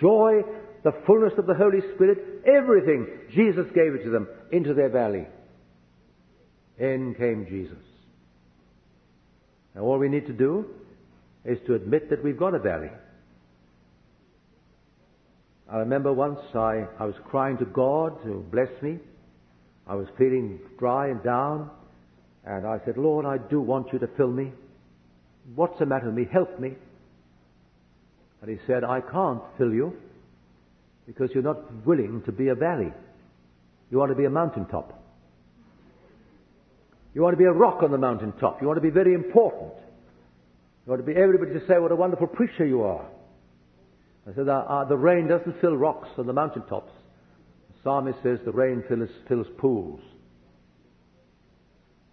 joy, 0.00 0.42
the 0.84 0.92
fullness 1.04 1.32
of 1.36 1.46
the 1.46 1.54
Holy 1.54 1.80
Spirit, 1.94 2.18
everything. 2.46 3.08
Jesus 3.34 3.66
gave 3.74 3.94
it 3.94 4.04
to 4.04 4.10
them 4.10 4.28
into 4.52 4.72
their 4.72 4.90
valley. 4.90 5.26
In 6.78 7.14
came 7.16 7.46
Jesus. 7.48 7.93
Now 9.74 9.82
all 9.82 9.98
we 9.98 10.08
need 10.08 10.26
to 10.26 10.32
do 10.32 10.66
is 11.44 11.58
to 11.66 11.74
admit 11.74 12.10
that 12.10 12.22
we've 12.22 12.38
got 12.38 12.54
a 12.54 12.58
valley. 12.58 12.90
I 15.70 15.78
remember 15.78 16.12
once 16.12 16.38
I, 16.54 16.86
I 16.98 17.06
was 17.06 17.14
crying 17.24 17.58
to 17.58 17.64
God 17.64 18.22
to 18.24 18.44
bless 18.50 18.70
me. 18.82 18.98
I 19.86 19.94
was 19.94 20.06
feeling 20.18 20.60
dry 20.78 21.08
and 21.08 21.22
down. 21.22 21.70
And 22.44 22.66
I 22.66 22.78
said, 22.84 22.96
Lord, 22.96 23.24
I 23.24 23.38
do 23.38 23.60
want 23.60 23.92
you 23.92 23.98
to 24.00 24.08
fill 24.16 24.30
me. 24.30 24.52
What's 25.54 25.78
the 25.78 25.86
matter 25.86 26.06
with 26.06 26.14
me? 26.14 26.26
Help 26.30 26.60
me. 26.60 26.74
And 28.42 28.50
he 28.50 28.58
said, 28.66 28.84
I 28.84 29.00
can't 29.00 29.42
fill 29.56 29.72
you 29.72 29.94
because 31.06 31.30
you're 31.32 31.42
not 31.42 31.86
willing 31.86 32.22
to 32.26 32.32
be 32.32 32.48
a 32.48 32.54
valley. 32.54 32.92
You 33.90 33.98
want 33.98 34.10
to 34.10 34.16
be 34.16 34.26
a 34.26 34.30
mountaintop. 34.30 35.02
You 37.14 37.22
want 37.22 37.34
to 37.34 37.38
be 37.38 37.44
a 37.44 37.52
rock 37.52 37.82
on 37.82 37.92
the 37.92 37.98
mountaintop. 37.98 38.60
You 38.60 38.66
want 38.66 38.76
to 38.76 38.82
be 38.82 38.90
very 38.90 39.14
important. 39.14 39.72
You 40.84 40.90
want 40.90 41.06
to 41.06 41.06
be 41.06 41.18
everybody 41.18 41.52
to 41.52 41.66
say 41.66 41.78
what 41.78 41.92
a 41.92 41.96
wonderful 41.96 42.26
preacher 42.26 42.66
you 42.66 42.82
are. 42.82 43.06
I 44.28 44.34
said, 44.34 44.48
uh, 44.48 44.84
the 44.88 44.96
rain 44.96 45.28
doesn't 45.28 45.60
fill 45.60 45.76
rocks 45.76 46.08
on 46.18 46.26
the 46.26 46.32
mountaintops. 46.32 46.92
The 47.68 47.74
psalmist 47.82 48.18
says 48.22 48.38
the 48.44 48.52
rain 48.52 48.82
fills, 48.88 49.08
fills 49.28 49.46
pools. 49.58 50.00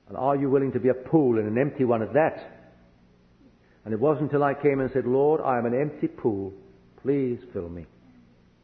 And 0.08 0.18
are 0.18 0.36
you 0.36 0.50
willing 0.50 0.74
to 0.74 0.80
be 0.80 0.90
a 0.90 0.94
pool 0.94 1.40
and 1.40 1.48
an 1.48 1.58
empty 1.58 1.86
one 1.86 2.02
at 2.02 2.14
that? 2.14 2.68
And 3.86 3.94
it 3.94 4.00
wasn't 4.00 4.32
until 4.32 4.44
I 4.44 4.54
came 4.54 4.80
and 4.80 4.92
said, 4.94 5.06
Lord, 5.06 5.42
I 5.42 5.58
am 5.58 5.66
an 5.66 5.74
empty 5.74 6.08
pool. 6.08 6.54
Please 7.02 7.40
fill 7.54 7.70
me. 7.70 7.86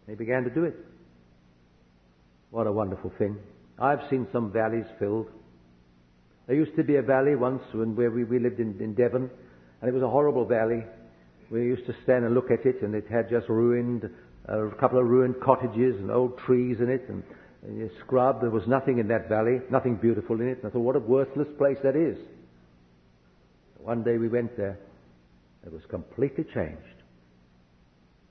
He 0.08 0.16
began 0.16 0.44
to 0.44 0.50
do 0.50 0.66
it. 0.66 0.76
What 2.52 2.68
a 2.68 2.72
wonderful 2.72 3.12
thing. 3.18 3.38
I've 3.80 4.02
seen 4.10 4.28
some 4.32 4.52
valleys 4.52 4.86
filled. 5.00 5.28
There 6.48 6.56
used 6.56 6.76
to 6.78 6.84
be 6.84 6.96
a 6.96 7.02
valley 7.02 7.36
once 7.36 7.62
when 7.74 7.96
where 7.96 8.10
we, 8.10 8.24
we 8.24 8.40
lived 8.40 8.60
in, 8.60 8.80
in 8.80 8.94
Devon, 8.94 9.30
and 9.82 9.90
it 9.90 9.94
was 9.94 10.02
a 10.02 10.10
horrible 10.10 10.46
valley. 10.46 10.84
We 11.52 11.62
used 11.62 11.86
to 11.88 11.96
stand 12.04 12.26
and 12.26 12.34
look 12.34 12.52
at 12.52 12.66
it, 12.66 12.82
and 12.82 12.96
it 12.96 13.06
had 13.10 13.30
just 13.30 13.50
ruined, 13.50 14.10
uh, 14.50 14.68
a 14.68 14.76
couple 14.76 15.00
of 15.00 15.06
ruined 15.06 15.36
cottages 15.44 15.96
and 15.98 16.10
old 16.10 16.38
trees 16.40 16.78
in 16.80 16.90
it, 16.90 17.06
and, 17.10 17.22
and 17.64 17.92
scrub. 18.06 18.42
There 18.42 18.50
was 18.50 18.64
nothing 18.66 19.00
in 19.00 19.10
that 19.10 19.28
valley, 19.28 19.60
nothing 19.70 19.96
beautiful 19.96 20.40
in 20.40 20.48
it. 20.48 20.60
And 20.60 20.68
I 20.68 20.70
thought, 20.70 20.80
what 20.80 20.96
a 20.96 21.00
worthless 21.00 21.48
place 21.58 21.78
that 21.84 21.96
is. 21.96 22.18
One 23.80 24.04
day 24.04 24.18
we 24.18 24.30
went 24.30 24.56
there. 24.56 24.80
It 25.66 25.74
was 25.74 25.82
completely 25.90 26.46
changed. 26.54 26.98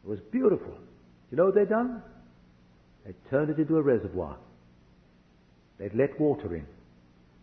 It 0.04 0.08
was 0.08 0.20
beautiful. 0.32 0.72
Do 0.72 1.30
you 1.30 1.36
know 1.36 1.46
what 1.46 1.54
they'd 1.54 1.68
done? 1.68 2.02
They 3.04 3.12
turned 3.30 3.50
it 3.50 3.58
into 3.58 3.76
a 3.76 3.82
reservoir. 3.82 4.36
They'd 5.78 5.94
let 5.94 6.18
water 6.18 6.56
in. 6.56 6.66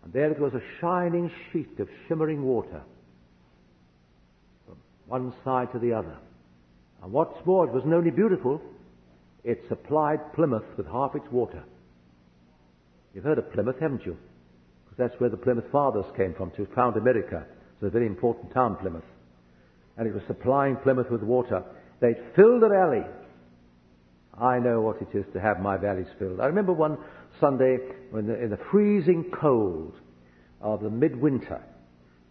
And 0.04 0.12
there 0.12 0.32
it 0.32 0.40
was 0.40 0.54
a 0.54 0.62
shining 0.82 1.32
sheet 1.52 1.80
of 1.80 1.88
shimmering 2.08 2.44
water 2.44 2.82
from 4.66 4.78
one 5.08 5.34
side 5.44 5.72
to 5.72 5.80
the 5.80 5.94
other. 5.94 6.18
And 7.02 7.12
what's 7.12 7.46
more, 7.46 7.66
it 7.66 7.74
wasn't 7.74 7.94
only 7.94 8.12
beautiful, 8.12 8.62
it 9.44 9.64
supplied 9.68 10.34
Plymouth 10.34 10.64
with 10.78 10.88
half 10.88 11.16
its 11.16 11.26
water. 11.32 11.64
You've 13.14 13.24
heard 13.24 13.38
of 13.38 13.52
Plymouth, 13.54 13.76
haven't 13.80 14.06
you? 14.06 14.18
Because 14.86 14.98
that's 14.98 15.20
where 15.20 15.30
the 15.30 15.38
Plymouth 15.38 15.66
Fathers 15.72 16.06
came 16.18 16.34
from 16.34 16.52
to 16.52 16.66
found 16.76 16.98
America. 16.98 17.46
It's 17.76 17.84
a 17.84 17.90
very 17.90 18.08
important 18.08 18.54
town, 18.54 18.78
Plymouth. 18.78 19.04
And 19.98 20.08
it 20.08 20.14
was 20.14 20.24
supplying 20.28 20.78
Plymouth 20.78 21.12
with 21.12 21.24
water. 21.24 21.64
They'd 22.00 22.18
filled 22.36 22.62
the 22.62 22.70
valley. 22.70 23.04
I 24.40 24.60
know 24.60 24.82
what 24.82 25.02
it 25.02 25.16
is 25.16 25.26
to 25.34 25.40
have 25.40 25.60
my 25.60 25.78
valleys 25.78 26.08
filled. 26.18 26.40
I 26.40 26.48
remember 26.48 26.74
one 26.74 26.98
Sunday 27.40 27.78
when 28.12 28.28
the, 28.28 28.42
in 28.42 28.50
the 28.50 28.60
freezing 28.72 29.32
cold 29.40 29.94
of 30.62 30.82
the 30.82 30.90
midwinter, 30.90 31.62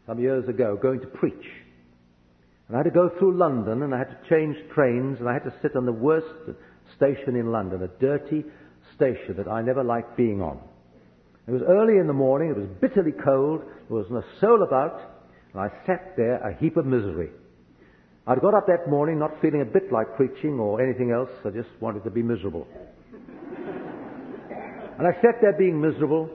some 0.06 0.18
years 0.18 0.48
ago, 0.48 0.78
going 0.80 1.00
to 1.00 1.06
preach. 1.06 1.46
And 2.68 2.76
I 2.76 2.80
had 2.80 2.84
to 2.84 2.90
go 2.90 3.10
through 3.18 3.36
London 3.36 3.82
and 3.82 3.94
I 3.94 3.98
had 3.98 4.08
to 4.08 4.28
change 4.28 4.56
trains 4.74 5.18
and 5.20 5.28
I 5.28 5.34
had 5.34 5.44
to 5.44 5.54
sit 5.62 5.76
on 5.76 5.86
the 5.86 5.92
worst 5.92 6.26
station 6.96 7.36
in 7.36 7.52
London, 7.52 7.82
a 7.82 7.88
dirty 8.00 8.44
station 8.96 9.36
that 9.36 9.48
I 9.48 9.62
never 9.62 9.84
liked 9.84 10.16
being 10.16 10.40
on. 10.40 10.58
It 11.46 11.50
was 11.50 11.62
early 11.68 11.98
in 11.98 12.06
the 12.06 12.12
morning, 12.12 12.50
it 12.50 12.56
was 12.56 12.68
bitterly 12.80 13.12
cold, 13.12 13.62
there 13.62 13.98
wasn't 13.98 14.18
a 14.18 14.40
soul 14.40 14.62
about, 14.62 15.00
and 15.52 15.60
I 15.60 15.68
sat 15.86 16.14
there 16.16 16.36
a 16.36 16.56
heap 16.58 16.76
of 16.76 16.86
misery. 16.86 17.30
I'd 18.26 18.40
got 18.40 18.54
up 18.54 18.68
that 18.68 18.88
morning 18.88 19.18
not 19.18 19.32
feeling 19.42 19.60
a 19.60 19.64
bit 19.64 19.92
like 19.92 20.16
preaching 20.16 20.60
or 20.60 20.80
anything 20.80 21.10
else, 21.10 21.30
I 21.44 21.50
just 21.50 21.68
wanted 21.80 22.04
to 22.04 22.10
be 22.10 22.22
miserable. 22.22 22.68
And 24.98 25.06
I 25.06 25.12
sat 25.22 25.40
there 25.40 25.52
being 25.52 25.80
miserable, 25.80 26.28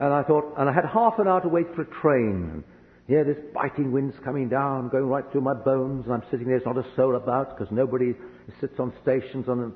and 0.00 0.12
I 0.12 0.22
thought, 0.22 0.54
and 0.58 0.68
I 0.68 0.72
had 0.72 0.84
half 0.84 1.18
an 1.18 1.28
hour 1.28 1.40
to 1.40 1.48
wait 1.48 1.66
for 1.74 1.82
a 1.82 2.00
train. 2.00 2.64
Here 3.06 3.24
this 3.24 3.36
biting 3.54 3.92
wind's 3.92 4.16
coming 4.24 4.48
down, 4.48 4.88
going 4.88 5.04
right 5.06 5.24
through 5.30 5.42
my 5.42 5.54
bones, 5.54 6.04
and 6.06 6.14
I'm 6.14 6.22
sitting 6.30 6.46
there, 6.46 6.58
there's 6.58 6.74
not 6.74 6.84
a 6.84 6.96
soul 6.96 7.16
about, 7.16 7.56
because 7.56 7.72
nobody 7.72 8.14
sits 8.60 8.78
on 8.78 8.92
stations 9.02 9.48
on 9.48 9.60
an 9.60 9.72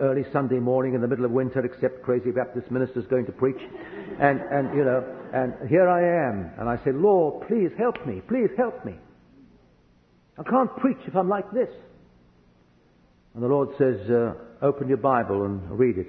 early 0.00 0.24
Sunday 0.32 0.58
morning 0.58 0.94
in 0.94 1.00
the 1.00 1.08
middle 1.08 1.24
of 1.24 1.30
winter 1.30 1.64
except 1.64 2.02
crazy 2.02 2.30
Baptist 2.30 2.70
ministers 2.70 3.06
going 3.08 3.24
to 3.26 3.32
preach. 3.32 3.60
And, 4.20 4.40
and, 4.40 4.76
you 4.76 4.84
know, 4.84 5.04
and 5.32 5.68
here 5.68 5.88
I 5.88 6.28
am. 6.28 6.50
And 6.58 6.68
I 6.68 6.76
say, 6.84 6.92
Lord, 6.92 7.46
please 7.48 7.70
help 7.78 8.04
me, 8.06 8.20
please 8.28 8.50
help 8.56 8.84
me. 8.84 8.94
I 10.38 10.42
can't 10.42 10.74
preach 10.76 10.98
if 11.06 11.16
I'm 11.16 11.28
like 11.28 11.50
this. 11.52 11.70
And 13.34 13.42
the 13.42 13.48
Lord 13.48 13.70
says, 13.78 13.96
uh, 14.10 14.34
open 14.62 14.88
your 14.88 14.98
Bible 14.98 15.44
and 15.44 15.78
read 15.78 15.98
it. 15.98 16.08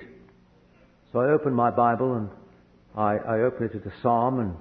So 1.13 1.19
I 1.19 1.29
open 1.31 1.53
my 1.53 1.71
Bible 1.71 2.15
and 2.15 2.29
I, 2.95 3.15
I 3.15 3.39
open 3.41 3.67
it 3.67 3.73
to 3.73 3.79
the 3.79 3.93
Psalm 4.01 4.39
and 4.39 4.55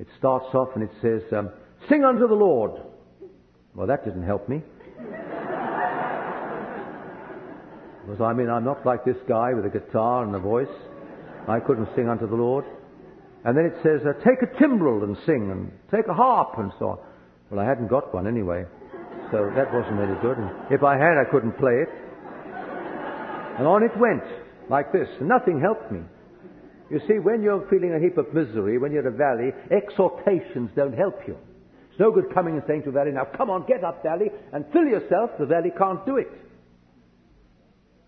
it 0.00 0.08
starts 0.18 0.46
off 0.54 0.70
and 0.74 0.82
it 0.82 0.90
says, 1.00 1.22
um, 1.32 1.50
Sing 1.88 2.04
unto 2.04 2.26
the 2.26 2.34
Lord. 2.34 2.72
Well, 3.74 3.86
that 3.86 4.04
didn't 4.04 4.24
help 4.24 4.48
me. 4.48 4.62
because 8.02 8.20
I 8.20 8.32
mean, 8.32 8.50
I'm 8.50 8.64
not 8.64 8.84
like 8.84 9.04
this 9.04 9.16
guy 9.28 9.54
with 9.54 9.64
a 9.64 9.70
guitar 9.70 10.24
and 10.24 10.34
a 10.34 10.40
voice. 10.40 10.66
I 11.48 11.60
couldn't 11.60 11.88
sing 11.94 12.08
unto 12.08 12.26
the 12.26 12.34
Lord. 12.34 12.64
And 13.44 13.56
then 13.56 13.66
it 13.66 13.74
says, 13.82 14.06
uh, 14.06 14.12
Take 14.24 14.42
a 14.42 14.58
timbrel 14.58 15.04
and 15.04 15.16
sing, 15.26 15.50
and 15.50 15.72
take 15.90 16.06
a 16.08 16.14
harp 16.14 16.58
and 16.58 16.72
so 16.78 16.86
on. 16.90 16.98
Well, 17.50 17.60
I 17.60 17.68
hadn't 17.68 17.88
got 17.88 18.14
one 18.14 18.26
anyway, 18.26 18.64
so 19.30 19.50
that 19.54 19.72
wasn't 19.72 20.00
any 20.00 20.14
good. 20.20 20.38
And 20.38 20.50
if 20.70 20.82
I 20.82 20.96
had, 20.96 21.18
I 21.18 21.30
couldn't 21.30 21.58
play 21.58 21.74
it. 21.82 21.88
And 23.58 23.66
on 23.66 23.82
it 23.82 23.92
went 23.98 24.22
like 24.72 24.90
this. 24.90 25.06
Nothing 25.20 25.60
helped 25.60 25.92
me. 25.92 26.00
You 26.90 26.98
see, 27.06 27.18
when 27.20 27.42
you're 27.42 27.64
feeling 27.68 27.92
a 27.94 28.00
heap 28.00 28.16
of 28.16 28.32
misery, 28.34 28.78
when 28.78 28.90
you're 28.90 29.06
in 29.06 29.12
a 29.12 29.16
valley, 29.16 29.52
exhortations 29.70 30.70
don't 30.74 30.96
help 30.96 31.20
you. 31.28 31.36
It's 31.90 32.00
no 32.00 32.10
good 32.10 32.32
coming 32.32 32.54
and 32.54 32.62
saying 32.66 32.84
to 32.84 32.90
valley, 32.90 33.12
now 33.12 33.26
come 33.36 33.50
on, 33.50 33.66
get 33.66 33.84
up, 33.84 34.02
valley, 34.02 34.30
and 34.52 34.64
fill 34.72 34.84
yourself. 34.84 35.30
The 35.38 35.44
valley 35.44 35.70
can't 35.76 36.04
do 36.06 36.16
it. 36.16 36.28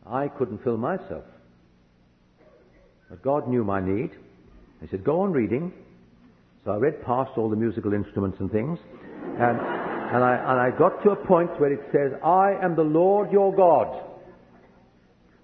I 0.07 0.29
couldn't 0.29 0.65
fill 0.65 0.79
myself. 0.79 1.25
But 3.11 3.23
God 3.23 3.47
knew 3.47 3.63
my 3.63 3.81
need. 3.81 4.11
He 4.81 4.89
said, 4.91 5.05
go 5.05 5.21
on 5.21 5.33
reading. 5.33 5.73
So 6.65 6.71
I 6.73 6.77
read 6.77 7.05
past 7.05 7.33
all 7.37 7.51
the 7.51 7.57
musical 7.57 7.93
instruments 7.93 8.39
and 8.41 8.51
things. 8.51 8.79
And, 9.39 9.59
and, 9.61 10.25
I, 10.25 10.35
and 10.49 10.61
I 10.61 10.71
got 10.79 11.03
to 11.05 11.11
a 11.11 11.27
point 11.27 11.51
where 11.61 11.73
it 11.73 11.81
says, 11.93 12.19
I 12.25 12.53
am 12.63 12.75
the 12.75 12.83
Lord 12.83 13.31
your 13.31 13.55
God 13.55 14.14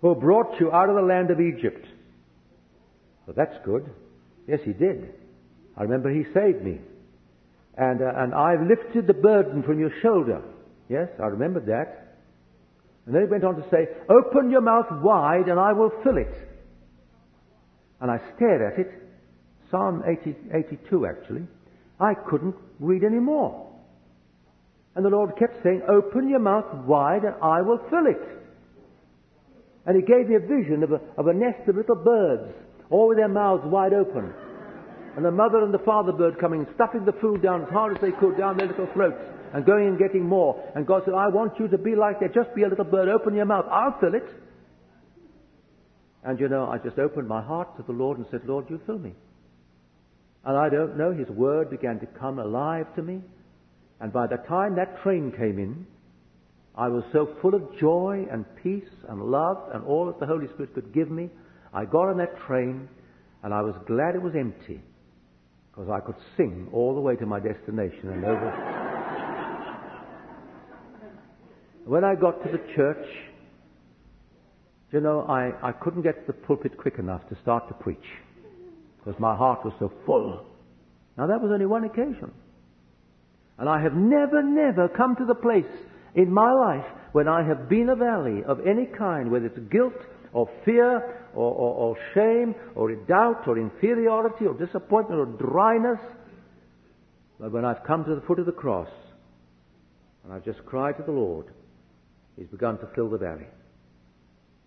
who 0.00 0.14
brought 0.14 0.58
you 0.58 0.72
out 0.72 0.88
of 0.88 0.96
the 0.96 1.02
land 1.02 1.30
of 1.30 1.40
Egypt. 1.40 1.86
Well, 3.26 3.34
that's 3.36 3.56
good. 3.64 3.88
Yes, 4.46 4.60
he 4.64 4.72
did. 4.72 5.12
I 5.76 5.82
remember 5.82 6.10
he 6.10 6.24
saved 6.32 6.62
me. 6.62 6.78
And, 7.76 8.02
uh, 8.02 8.12
and 8.16 8.34
I've 8.34 8.66
lifted 8.66 9.06
the 9.06 9.14
burden 9.14 9.62
from 9.62 9.78
your 9.78 9.92
shoulder. 10.02 10.42
Yes, 10.88 11.08
I 11.22 11.26
remembered 11.26 11.66
that. 11.66 12.16
And 13.06 13.14
then 13.14 13.22
he 13.22 13.28
went 13.28 13.44
on 13.44 13.56
to 13.56 13.62
say, 13.70 13.88
Open 14.08 14.50
your 14.50 14.60
mouth 14.60 14.86
wide 15.02 15.48
and 15.48 15.58
I 15.58 15.72
will 15.72 15.90
fill 16.02 16.16
it. 16.16 16.34
And 18.00 18.10
I 18.10 18.18
stared 18.36 18.72
at 18.72 18.78
it. 18.78 18.92
Psalm 19.70 20.02
80, 20.06 20.34
82, 20.52 21.06
actually. 21.06 21.42
I 22.00 22.14
couldn't 22.14 22.56
read 22.80 23.04
any 23.04 23.20
more. 23.20 23.70
And 24.96 25.04
the 25.04 25.10
Lord 25.10 25.36
kept 25.38 25.62
saying, 25.62 25.82
Open 25.88 26.28
your 26.28 26.40
mouth 26.40 26.66
wide 26.86 27.24
and 27.24 27.34
I 27.42 27.62
will 27.62 27.78
fill 27.88 28.06
it. 28.06 28.39
And 29.86 29.96
he 29.96 30.02
gave 30.02 30.28
me 30.28 30.36
a 30.36 30.40
vision 30.40 30.82
of 30.82 30.92
a, 30.92 31.00
of 31.16 31.26
a 31.26 31.32
nest 31.32 31.68
of 31.68 31.76
little 31.76 31.96
birds, 31.96 32.52
all 32.90 33.08
with 33.08 33.18
their 33.18 33.28
mouths 33.28 33.64
wide 33.64 33.92
open. 33.92 34.32
And 35.16 35.24
the 35.24 35.30
mother 35.30 35.64
and 35.64 35.72
the 35.72 35.78
father 35.84 36.12
bird 36.12 36.38
coming, 36.38 36.66
stuffing 36.74 37.04
the 37.04 37.12
food 37.20 37.42
down 37.42 37.62
as 37.62 37.70
hard 37.70 37.96
as 37.96 38.00
they 38.00 38.12
could 38.12 38.36
down 38.36 38.56
their 38.56 38.68
little 38.68 38.88
throats, 38.92 39.18
and 39.52 39.64
going 39.64 39.88
and 39.88 39.98
getting 39.98 40.24
more. 40.24 40.62
And 40.76 40.86
God 40.86 41.02
said, 41.04 41.14
I 41.14 41.28
want 41.28 41.58
you 41.58 41.66
to 41.68 41.78
be 41.78 41.96
like 41.96 42.20
that. 42.20 42.34
Just 42.34 42.54
be 42.54 42.62
a 42.62 42.68
little 42.68 42.84
bird. 42.84 43.08
Open 43.08 43.34
your 43.34 43.46
mouth. 43.46 43.66
I'll 43.70 43.98
fill 43.98 44.14
it. 44.14 44.28
And 46.22 46.38
you 46.38 46.48
know, 46.48 46.68
I 46.70 46.78
just 46.78 46.98
opened 46.98 47.26
my 47.26 47.42
heart 47.42 47.76
to 47.78 47.82
the 47.82 47.92
Lord 47.92 48.18
and 48.18 48.26
said, 48.30 48.42
Lord, 48.44 48.66
you 48.68 48.80
fill 48.86 48.98
me. 48.98 49.14
And 50.44 50.56
I 50.56 50.68
don't 50.68 50.96
know, 50.96 51.12
His 51.12 51.28
Word 51.28 51.70
began 51.70 51.98
to 52.00 52.06
come 52.06 52.38
alive 52.38 52.86
to 52.96 53.02
me. 53.02 53.20
And 54.00 54.12
by 54.12 54.26
the 54.26 54.36
time 54.36 54.76
that 54.76 55.02
train 55.02 55.32
came 55.32 55.58
in, 55.58 55.86
I 56.80 56.88
was 56.88 57.04
so 57.12 57.28
full 57.42 57.54
of 57.54 57.76
joy 57.78 58.26
and 58.32 58.46
peace 58.62 58.88
and 59.10 59.20
love 59.20 59.58
and 59.74 59.84
all 59.84 60.06
that 60.06 60.18
the 60.18 60.24
Holy 60.24 60.46
Spirit 60.54 60.72
could 60.72 60.94
give 60.94 61.10
me. 61.10 61.28
I 61.74 61.84
got 61.84 62.08
on 62.08 62.16
that 62.16 62.40
train 62.46 62.88
and 63.42 63.52
I 63.52 63.60
was 63.60 63.74
glad 63.86 64.14
it 64.14 64.22
was 64.22 64.32
empty 64.34 64.80
because 65.70 65.90
I 65.90 66.00
could 66.00 66.14
sing 66.38 66.68
all 66.72 66.94
the 66.94 67.00
way 67.02 67.16
to 67.16 67.26
my 67.26 67.38
destination 67.38 68.08
and 68.08 68.24
over. 68.24 68.50
when 71.84 72.02
I 72.02 72.14
got 72.14 72.42
to 72.44 72.50
the 72.50 72.62
church, 72.74 73.06
you 74.90 75.00
know, 75.02 75.26
I, 75.28 75.52
I 75.62 75.72
couldn't 75.72 76.00
get 76.00 76.26
to 76.26 76.32
the 76.32 76.38
pulpit 76.46 76.78
quick 76.78 76.98
enough 76.98 77.28
to 77.28 77.36
start 77.42 77.68
to 77.68 77.74
preach 77.74 77.98
because 79.04 79.20
my 79.20 79.36
heart 79.36 79.66
was 79.66 79.74
so 79.78 79.92
full. 80.06 80.46
Now 81.18 81.26
that 81.26 81.42
was 81.42 81.50
only 81.52 81.66
one 81.66 81.84
occasion. 81.84 82.32
And 83.58 83.68
I 83.68 83.82
have 83.82 83.92
never, 83.92 84.42
never 84.42 84.88
come 84.88 85.14
to 85.16 85.26
the 85.26 85.34
place 85.34 85.66
in 86.14 86.32
my 86.32 86.52
life 86.52 86.86
when 87.12 87.28
I 87.28 87.46
have 87.46 87.68
been 87.68 87.88
a 87.88 87.96
valley 87.96 88.42
of 88.46 88.66
any 88.66 88.86
kind, 88.86 89.30
whether 89.30 89.46
it's 89.46 89.58
guilt 89.70 89.94
or 90.32 90.48
fear 90.64 91.26
or, 91.34 91.52
or, 91.52 91.74
or 91.74 91.96
shame 92.14 92.54
or 92.74 92.94
doubt 92.94 93.46
or 93.46 93.58
inferiority 93.58 94.46
or 94.46 94.54
disappointment 94.54 95.20
or 95.20 95.26
dryness, 95.26 96.00
but 97.38 97.52
when 97.52 97.64
I've 97.64 97.84
come 97.86 98.04
to 98.04 98.14
the 98.14 98.20
foot 98.22 98.38
of 98.38 98.46
the 98.46 98.52
cross 98.52 98.88
and 100.24 100.32
I've 100.32 100.44
just 100.44 100.64
cried 100.66 100.96
to 100.98 101.02
the 101.02 101.12
Lord, 101.12 101.46
He's 102.40 102.48
begun 102.48 102.78
to 102.78 102.88
fill 102.94 103.10
the 103.10 103.18
valley. 103.18 103.46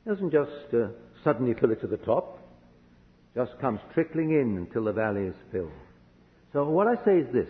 He 0.04 0.10
doesn't 0.12 0.32
just 0.32 0.74
uh, 0.74 0.90
suddenly 1.24 1.56
fill 1.60 1.72
it 1.72 1.82
to 1.82 1.88
the 1.88 1.98
top. 1.98 2.40
Just 3.34 3.58
comes 3.60 3.80
trickling 3.96 4.30
in 4.30 4.58
until 4.58 4.84
the 4.84 4.92
valley 4.92 5.24
is 5.24 5.36
filled. 5.52 5.72
So 6.52 6.70
what 6.70 6.88
I 6.88 7.04
say 7.04 7.18
is 7.18 7.34
this. 7.34 7.48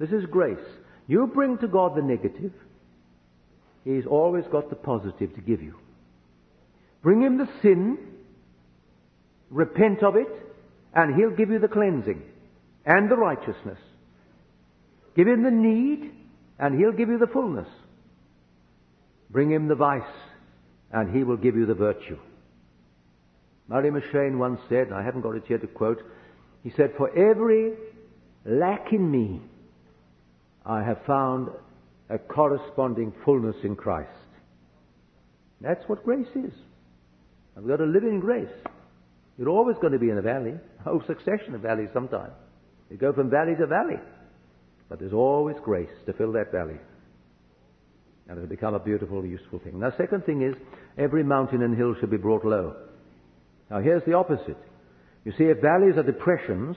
This 0.00 0.10
is 0.10 0.26
grace. 0.26 0.58
You 1.06 1.30
bring 1.32 1.58
to 1.58 1.68
God 1.68 1.94
the 1.94 2.02
negative. 2.02 2.52
He's 3.84 4.06
always 4.06 4.44
got 4.50 4.70
the 4.70 4.76
positive 4.76 5.34
to 5.34 5.40
give 5.40 5.62
you. 5.62 5.74
Bring 7.02 7.20
him 7.20 7.38
the 7.38 7.48
sin, 7.62 7.98
repent 9.50 10.02
of 10.02 10.16
it, 10.16 10.28
and 10.94 11.14
he'll 11.14 11.36
give 11.36 11.50
you 11.50 11.58
the 11.58 11.68
cleansing 11.68 12.22
and 12.86 13.10
the 13.10 13.16
righteousness. 13.16 13.78
Give 15.16 15.26
him 15.26 15.42
the 15.42 15.50
need, 15.50 16.12
and 16.58 16.78
he'll 16.78 16.92
give 16.92 17.08
you 17.08 17.18
the 17.18 17.26
fullness. 17.26 17.68
Bring 19.30 19.50
him 19.50 19.68
the 19.68 19.74
vice, 19.74 20.02
and 20.92 21.14
he 21.14 21.24
will 21.24 21.36
give 21.36 21.56
you 21.56 21.66
the 21.66 21.74
virtue. 21.74 22.18
Murray 23.68 23.90
M'Cheyne 23.90 24.38
once 24.38 24.60
said, 24.68 24.88
and 24.88 24.94
I 24.94 25.02
haven't 25.02 25.22
got 25.22 25.34
it 25.34 25.44
here 25.46 25.58
to 25.58 25.66
quote, 25.66 26.02
he 26.62 26.70
said, 26.76 26.92
For 26.96 27.10
every 27.16 27.72
lack 28.44 28.92
in 28.92 29.10
me, 29.10 29.40
I 30.64 30.82
have 30.82 30.98
found 31.06 31.48
a 32.12 32.18
corresponding 32.18 33.12
fullness 33.24 33.56
in 33.64 33.74
Christ. 33.74 34.10
That's 35.62 35.82
what 35.86 36.04
grace 36.04 36.28
is. 36.34 36.52
I've 37.56 37.66
got 37.66 37.76
to 37.76 37.84
live 37.84 38.02
in 38.02 38.20
grace. 38.20 38.52
You're 39.38 39.48
always 39.48 39.76
going 39.80 39.94
to 39.94 39.98
be 39.98 40.10
in 40.10 40.18
a 40.18 40.22
valley, 40.22 40.52
a 40.52 40.82
whole 40.82 41.02
succession 41.06 41.54
of 41.54 41.62
valleys 41.62 41.88
sometimes. 41.94 42.32
You 42.90 42.98
go 42.98 43.12
from 43.12 43.30
valley 43.30 43.54
to 43.58 43.66
valley. 43.66 43.96
But 44.90 44.98
there's 44.98 45.14
always 45.14 45.56
grace 45.64 45.88
to 46.04 46.12
fill 46.12 46.32
that 46.32 46.52
valley. 46.52 46.76
And 48.28 48.36
it'll 48.36 48.48
become 48.48 48.74
a 48.74 48.78
beautiful, 48.78 49.24
useful 49.24 49.58
thing. 49.60 49.80
Now, 49.80 49.92
second 49.96 50.26
thing 50.26 50.42
is, 50.42 50.54
every 50.98 51.24
mountain 51.24 51.62
and 51.62 51.76
hill 51.76 51.94
should 51.98 52.10
be 52.10 52.18
brought 52.18 52.44
low. 52.44 52.76
Now, 53.70 53.80
here's 53.80 54.04
the 54.04 54.12
opposite. 54.12 54.58
You 55.24 55.32
see, 55.38 55.44
if 55.44 55.62
valleys 55.62 55.96
are 55.96 56.02
depressions, 56.02 56.76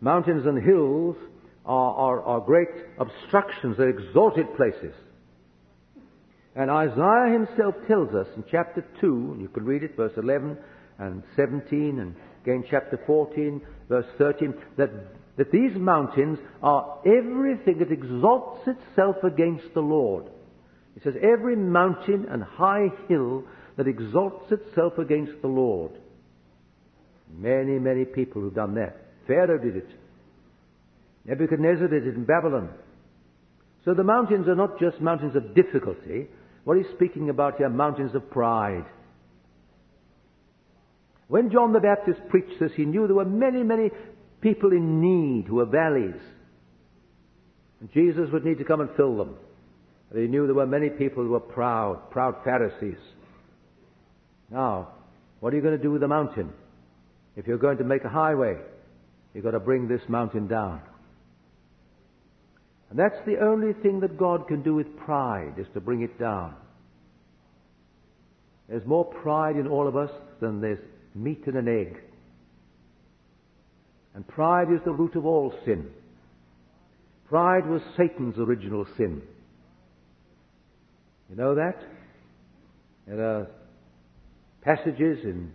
mountains 0.00 0.46
and 0.46 0.62
hills 0.62 1.16
are, 1.64 1.94
are, 1.94 2.22
are 2.22 2.40
great 2.40 2.68
obstructions, 2.98 3.76
they're 3.76 3.88
exalted 3.88 4.54
places. 4.56 4.94
And 6.56 6.70
Isaiah 6.70 7.32
himself 7.32 7.74
tells 7.88 8.14
us 8.14 8.28
in 8.36 8.44
chapter 8.50 8.84
2, 9.00 9.06
and 9.32 9.40
you 9.40 9.48
can 9.48 9.64
read 9.64 9.82
it, 9.82 9.96
verse 9.96 10.12
11 10.16 10.56
and 10.98 11.22
17, 11.34 11.98
and 11.98 12.14
again 12.42 12.64
chapter 12.70 13.00
14, 13.06 13.60
verse 13.88 14.06
13, 14.18 14.54
that, 14.76 14.90
that 15.36 15.50
these 15.50 15.74
mountains 15.74 16.38
are 16.62 17.00
everything 17.04 17.78
that 17.78 17.90
exalts 17.90 18.68
itself 18.68 19.16
against 19.24 19.74
the 19.74 19.80
Lord. 19.80 20.26
He 20.94 21.00
says, 21.00 21.14
every 21.20 21.56
mountain 21.56 22.26
and 22.30 22.42
high 22.42 22.86
hill 23.08 23.42
that 23.76 23.88
exalts 23.88 24.52
itself 24.52 24.98
against 24.98 25.42
the 25.42 25.48
Lord. 25.48 25.92
Many, 27.36 27.80
many 27.80 28.04
people 28.04 28.42
who've 28.42 28.54
done 28.54 28.74
that. 28.76 28.96
Pharaoh 29.26 29.58
did 29.58 29.76
it. 29.76 29.88
Nebuchadnezzar 31.24 31.88
did 31.88 32.06
it 32.06 32.14
in 32.14 32.24
Babylon. 32.24 32.70
So 33.84 33.94
the 33.94 34.04
mountains 34.04 34.48
are 34.48 34.54
not 34.54 34.78
just 34.78 35.00
mountains 35.00 35.36
of 35.36 35.54
difficulty, 35.54 36.28
what 36.64 36.78
he's 36.78 36.86
speaking 36.94 37.28
about 37.28 37.56
here, 37.56 37.66
are 37.66 37.70
mountains 37.70 38.14
of 38.14 38.30
pride. 38.30 38.86
When 41.28 41.50
John 41.50 41.72
the 41.72 41.80
Baptist 41.80 42.20
preached 42.28 42.58
this, 42.60 42.72
he 42.76 42.84
knew 42.84 43.06
there 43.06 43.16
were 43.16 43.24
many, 43.24 43.62
many 43.62 43.90
people 44.40 44.72
in 44.72 45.00
need 45.00 45.46
who 45.46 45.56
were 45.56 45.66
valleys. 45.66 46.20
And 47.80 47.92
Jesus 47.92 48.30
would 48.32 48.44
need 48.44 48.58
to 48.58 48.64
come 48.64 48.80
and 48.80 48.90
fill 48.96 49.16
them. 49.16 49.36
And 50.10 50.20
he 50.20 50.28
knew 50.28 50.46
there 50.46 50.54
were 50.54 50.66
many 50.66 50.90
people 50.90 51.22
who 51.22 51.30
were 51.30 51.40
proud, 51.40 52.10
proud 52.10 52.36
Pharisees. 52.44 53.00
Now, 54.50 54.88
what 55.40 55.52
are 55.52 55.56
you 55.56 55.62
going 55.62 55.76
to 55.76 55.82
do 55.82 55.90
with 55.90 56.00
the 56.00 56.08
mountain? 56.08 56.52
If 57.36 57.46
you're 57.46 57.58
going 57.58 57.78
to 57.78 57.84
make 57.84 58.04
a 58.04 58.08
highway, 58.08 58.56
you've 59.34 59.44
got 59.44 59.52
to 59.52 59.60
bring 59.60 59.88
this 59.88 60.02
mountain 60.08 60.46
down. 60.46 60.80
And 62.94 63.00
that's 63.00 63.26
the 63.26 63.44
only 63.44 63.72
thing 63.72 63.98
that 64.00 64.16
God 64.16 64.46
can 64.46 64.62
do 64.62 64.76
with 64.76 64.96
pride, 64.98 65.54
is 65.58 65.66
to 65.74 65.80
bring 65.80 66.02
it 66.02 66.16
down. 66.16 66.54
There's 68.68 68.86
more 68.86 69.04
pride 69.04 69.56
in 69.56 69.66
all 69.66 69.88
of 69.88 69.96
us 69.96 70.10
than 70.40 70.60
there's 70.60 70.78
meat 71.12 71.42
in 71.48 71.56
an 71.56 71.66
egg. 71.66 72.00
And 74.14 74.24
pride 74.28 74.68
is 74.72 74.78
the 74.84 74.92
root 74.92 75.16
of 75.16 75.26
all 75.26 75.52
sin. 75.64 75.90
Pride 77.28 77.66
was 77.66 77.82
Satan's 77.96 78.38
original 78.38 78.86
sin. 78.96 79.22
You 81.30 81.34
know 81.34 81.56
that? 81.56 81.82
There 83.08 83.20
are 83.20 83.48
passages 84.62 85.18
in 85.24 85.50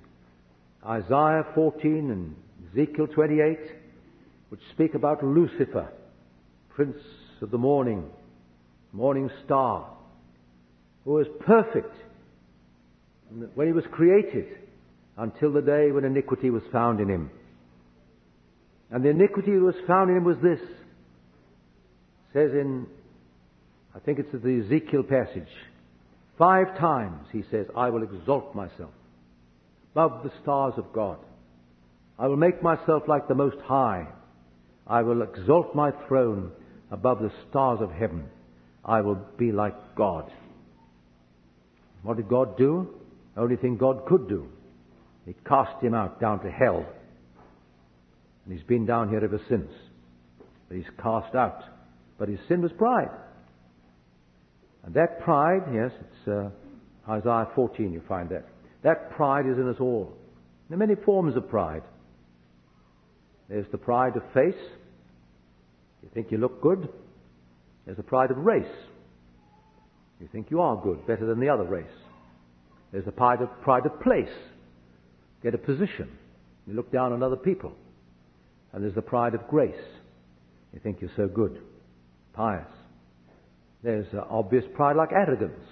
Isaiah 0.86 1.46
14 1.56 2.12
and 2.12 2.36
Ezekiel 2.74 3.08
28 3.08 3.60
which 4.50 4.60
speak 4.74 4.94
about 4.94 5.24
Lucifer, 5.24 5.88
prince 6.68 6.98
of 7.42 7.52
the 7.52 7.58
morning, 7.58 8.06
morning 8.92 9.30
star, 9.46 9.90
who 11.06 11.14
was 11.14 11.28
perfect 11.46 11.96
when 13.56 13.68
he 13.68 13.74
was 13.74 13.84
created 13.92 14.46
until 15.18 15.52
the 15.52 15.62
day 15.62 15.92
when 15.92 16.06
iniquity 16.06 16.50
was 16.50 16.64
found 16.72 17.00
in 17.00 17.10
him. 17.10 17.30
And 18.92 19.04
the 19.04 19.10
iniquity 19.10 19.52
that 19.52 19.62
was 19.62 19.76
found 19.88 20.10
in 20.10 20.18
him 20.18 20.24
was 20.24 20.38
this. 20.42 20.60
It 20.60 22.34
says 22.34 22.52
in, 22.52 22.88
I 23.96 24.00
think 24.00 24.20
it's 24.20 24.32
the 24.32 24.64
Ezekiel 24.66 25.04
passage, 25.04 25.50
five 26.38 26.78
times 26.78 27.28
he 27.32 27.44
says, 27.52 27.68
I 27.76 27.90
will 27.90 28.04
exalt 28.04 28.56
myself 28.56 28.92
above 29.94 30.24
the 30.24 30.32
stars 30.42 30.74
of 30.78 30.94
God. 30.94 31.18
I 32.18 32.28
will 32.28 32.38
make 32.38 32.62
myself 32.62 33.04
like 33.08 33.28
the 33.28 33.36
Most 33.36 33.58
High. 33.64 34.08
I 34.86 35.02
will 35.02 35.22
exalt 35.22 35.76
my 35.76 35.92
throne 36.08 36.52
above 36.92 37.20
the 37.20 37.32
stars 37.50 37.80
of 37.82 37.92
heaven. 37.92 38.26
I 38.84 39.02
will 39.02 39.20
be 39.38 39.52
like 39.52 39.96
God. 39.96 40.32
What 42.04 42.18
did 42.18 42.30
God 42.30 42.58
do? 42.58 42.88
Only 43.38 43.56
thing 43.56 43.78
God 43.78 44.06
could 44.08 44.28
do. 44.28 44.48
He 45.26 45.36
cast 45.48 45.84
him 45.84 45.94
out 45.94 46.20
down 46.20 46.42
to 46.44 46.52
hell. 46.52 46.86
And 48.46 48.54
he's 48.54 48.66
been 48.66 48.86
down 48.86 49.10
here 49.10 49.24
ever 49.24 49.40
since. 49.50 49.72
But 50.68 50.78
he's 50.78 50.90
cast 51.02 51.36
out. 51.36 51.64
But 52.18 52.30
his 52.30 52.40
sin 52.48 52.62
was 52.62 52.72
pride. 52.78 53.10
And 54.84 54.94
that 54.96 55.20
pride, 55.22 55.64
yes, 55.74 55.92
it's 56.00 56.28
uh, 56.28 56.50
Isaiah 57.12 57.48
14, 57.54 57.92
you 57.92 58.02
find 58.08 58.30
that. 58.30 58.46
That 58.84 59.12
pride 59.12 59.46
is 59.46 59.58
in 59.58 59.68
us 59.70 59.76
all. 59.80 60.14
There 60.70 60.76
are 60.76 60.80
many 60.80 60.96
forms 60.96 61.36
of 61.36 61.50
pride. 61.50 61.84
There's 63.50 63.66
the 63.72 63.78
pride 63.78 64.16
of 64.16 64.24
face. 64.34 64.60
You 66.04 66.10
think 66.14 66.32
you 66.32 66.38
look 66.38 66.62
good. 66.62 66.90
There's 67.86 67.98
the 67.98 68.04
pride 68.04 68.32
of 68.32 68.38
race. 68.38 68.66
You 70.20 70.28
think 70.32 70.52
you 70.52 70.62
are 70.62 70.76
good, 70.82 71.06
better 71.08 71.26
than 71.26 71.40
the 71.40 71.50
other 71.50 71.64
race. 71.64 71.86
There's 72.92 73.06
the 73.06 73.12
pride 73.12 73.42
of, 73.42 73.50
pride 73.62 73.86
of 73.86 74.02
place. 74.02 74.28
Get 75.44 75.54
a 75.54 75.58
position. 75.58 76.10
You 76.68 76.74
look 76.74 76.92
down 76.92 77.14
on 77.14 77.24
other 77.24 77.36
people. 77.36 77.74
And 78.74 78.84
there's 78.84 78.96
the 78.96 79.02
pride 79.02 79.34
of 79.34 79.48
grace. 79.48 79.74
You 80.74 80.80
think 80.82 80.98
you're 81.02 81.12
so 81.16 81.28
good, 81.28 81.60
pious. 82.34 82.68
There's 83.84 84.08
uh, 84.14 84.22
obvious 84.30 84.64
pride 84.76 84.96
like 84.96 85.12
arrogance. 85.12 85.66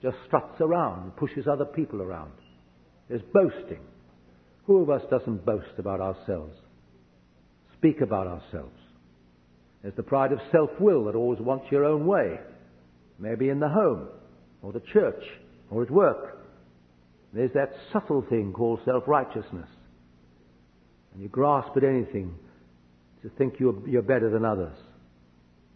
Just 0.00 0.16
struts 0.26 0.60
around 0.60 1.02
and 1.02 1.16
pushes 1.16 1.46
other 1.46 1.64
people 1.64 2.00
around. 2.00 2.32
There's 3.08 3.22
boasting. 3.34 3.80
Who 4.64 4.82
of 4.82 4.90
us 4.90 5.02
doesn't 5.10 5.44
boast 5.44 5.78
about 5.78 6.00
ourselves? 6.00 6.54
Speak 7.76 8.00
about 8.00 8.26
ourselves. 8.26 8.78
There's 9.82 9.94
the 9.94 10.02
pride 10.02 10.32
of 10.32 10.40
self-will 10.50 11.04
that 11.04 11.14
always 11.14 11.40
wants 11.40 11.66
your 11.70 11.84
own 11.84 12.06
way. 12.06 12.38
Maybe 13.18 13.48
in 13.48 13.60
the 13.60 13.68
home, 13.68 14.08
or 14.62 14.72
the 14.72 14.82
church, 14.92 15.22
or 15.70 15.82
at 15.82 15.90
work. 15.90 16.38
There's 17.32 17.52
that 17.54 17.72
subtle 17.92 18.24
thing 18.28 18.52
called 18.52 18.80
self-righteousness. 18.84 19.68
And 21.12 21.22
you 21.22 21.28
grasp 21.28 21.76
at 21.76 21.84
anything 21.84 22.34
to 23.22 23.28
think 23.30 23.54
you're, 23.58 23.76
you're 23.88 24.02
better 24.02 24.30
than 24.30 24.44
others. 24.44 24.76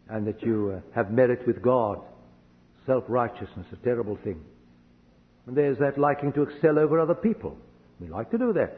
And 0.09 0.27
that 0.27 0.43
you 0.43 0.77
uh, 0.77 0.81
have 0.95 1.11
merit 1.11 1.47
with 1.47 1.63
God. 1.63 2.01
Self-righteousness, 2.87 3.67
a 3.73 3.77
terrible 3.85 4.19
thing. 4.25 4.41
And 5.47 5.57
there's 5.57 5.79
that 5.79 5.99
liking 5.99 6.33
to 6.33 6.43
excel 6.43 6.79
over 6.79 7.01
other 7.01 7.15
people. 7.15 7.57
We 8.01 8.09
like 8.09 8.31
to 8.33 8.39
do 8.39 8.53
that. 8.53 8.77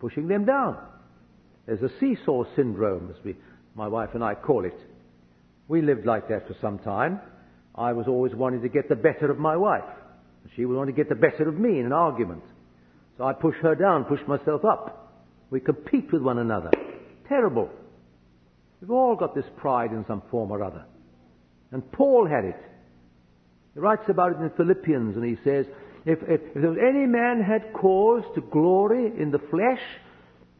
Pushing 0.00 0.28
them 0.28 0.44
down. 0.44 0.78
There's 1.66 1.82
a 1.82 1.90
seesaw 1.98 2.44
syndrome, 2.54 3.10
as 3.10 3.24
we, 3.24 3.34
my 3.76 3.86
wife 3.86 4.10
and 4.14 4.24
I 4.24 4.34
call 4.34 4.64
it. 4.64 4.78
We 5.68 5.82
lived 5.82 6.06
like 6.06 6.28
that 6.28 6.48
for 6.48 6.56
some 6.60 6.78
time. 6.78 7.20
I 7.74 7.92
was 7.92 8.06
always 8.08 8.34
wanting 8.34 8.62
to 8.62 8.68
get 8.68 8.88
the 8.88 8.96
better 8.96 9.30
of 9.30 9.38
my 9.38 9.56
wife. 9.56 9.84
She 10.54 10.64
would 10.64 10.76
want 10.76 10.88
to 10.88 10.94
get 10.94 11.08
the 11.08 11.14
better 11.14 11.48
of 11.48 11.58
me 11.58 11.78
in 11.78 11.86
an 11.86 11.92
argument. 11.92 12.42
So 13.18 13.24
I 13.24 13.32
push 13.34 13.56
her 13.62 13.74
down, 13.74 14.04
push 14.04 14.20
myself 14.26 14.64
up. 14.64 15.12
We 15.50 15.60
compete 15.60 16.12
with 16.12 16.22
one 16.22 16.38
another. 16.38 16.70
Terrible. 17.28 17.68
We've 18.80 18.90
all 18.90 19.16
got 19.16 19.34
this 19.34 19.44
pride 19.56 19.90
in 19.90 20.04
some 20.06 20.22
form 20.30 20.50
or 20.50 20.62
other. 20.62 20.84
And 21.72 21.90
Paul 21.92 22.26
had 22.26 22.44
it. 22.44 22.60
He 23.74 23.80
writes 23.80 24.08
about 24.08 24.32
it 24.32 24.38
in 24.38 24.50
Philippians 24.56 25.16
and 25.16 25.24
he 25.24 25.36
says, 25.44 25.66
if, 26.06 26.20
if, 26.22 26.40
if 26.54 26.62
was 26.62 26.78
any 26.80 27.04
man 27.04 27.42
had 27.42 27.72
cause 27.72 28.22
to 28.36 28.40
glory 28.40 29.12
in 29.20 29.30
the 29.30 29.40
flesh, 29.50 29.82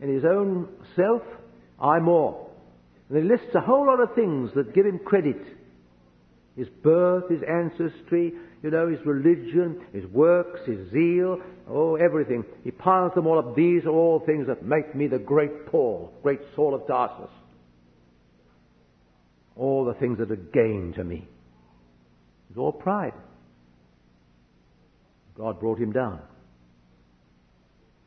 in 0.00 0.12
his 0.12 0.24
own 0.24 0.68
self, 0.96 1.22
I 1.80 1.98
more. 2.00 2.45
And 3.08 3.18
he 3.18 3.24
lists 3.24 3.54
a 3.54 3.60
whole 3.60 3.86
lot 3.86 4.00
of 4.00 4.14
things 4.14 4.50
that 4.54 4.74
give 4.74 4.86
him 4.86 4.98
credit. 4.98 5.40
His 6.56 6.68
birth, 6.82 7.30
his 7.30 7.42
ancestry, 7.42 8.32
you 8.62 8.70
know, 8.70 8.88
his 8.88 8.98
religion, 9.04 9.80
his 9.92 10.06
works, 10.06 10.60
his 10.66 10.90
zeal, 10.90 11.40
oh, 11.68 11.96
everything. 11.96 12.44
He 12.64 12.70
piles 12.70 13.12
them 13.14 13.26
all 13.26 13.38
up. 13.38 13.54
These 13.54 13.84
are 13.84 13.90
all 13.90 14.20
things 14.24 14.46
that 14.48 14.64
make 14.64 14.94
me 14.94 15.06
the 15.06 15.18
great 15.18 15.66
Paul, 15.66 16.12
great 16.22 16.40
Saul 16.56 16.74
of 16.74 16.86
Tarsus. 16.86 17.30
All 19.54 19.84
the 19.84 19.94
things 19.94 20.18
that 20.18 20.30
are 20.30 20.36
gain 20.36 20.94
to 20.96 21.04
me. 21.04 21.28
It's 22.50 22.58
all 22.58 22.72
pride. 22.72 23.12
God 25.36 25.60
brought 25.60 25.78
him 25.78 25.92
down. 25.92 26.20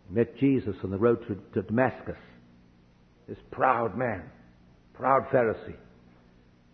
He 0.08 0.16
met 0.16 0.38
Jesus 0.38 0.76
on 0.84 0.90
the 0.90 0.98
road 0.98 1.20
to, 1.28 1.36
to 1.54 1.68
Damascus. 1.68 2.18
This 3.28 3.38
proud 3.52 3.96
man, 3.96 4.24
proud 5.00 5.26
Pharisee. 5.30 5.78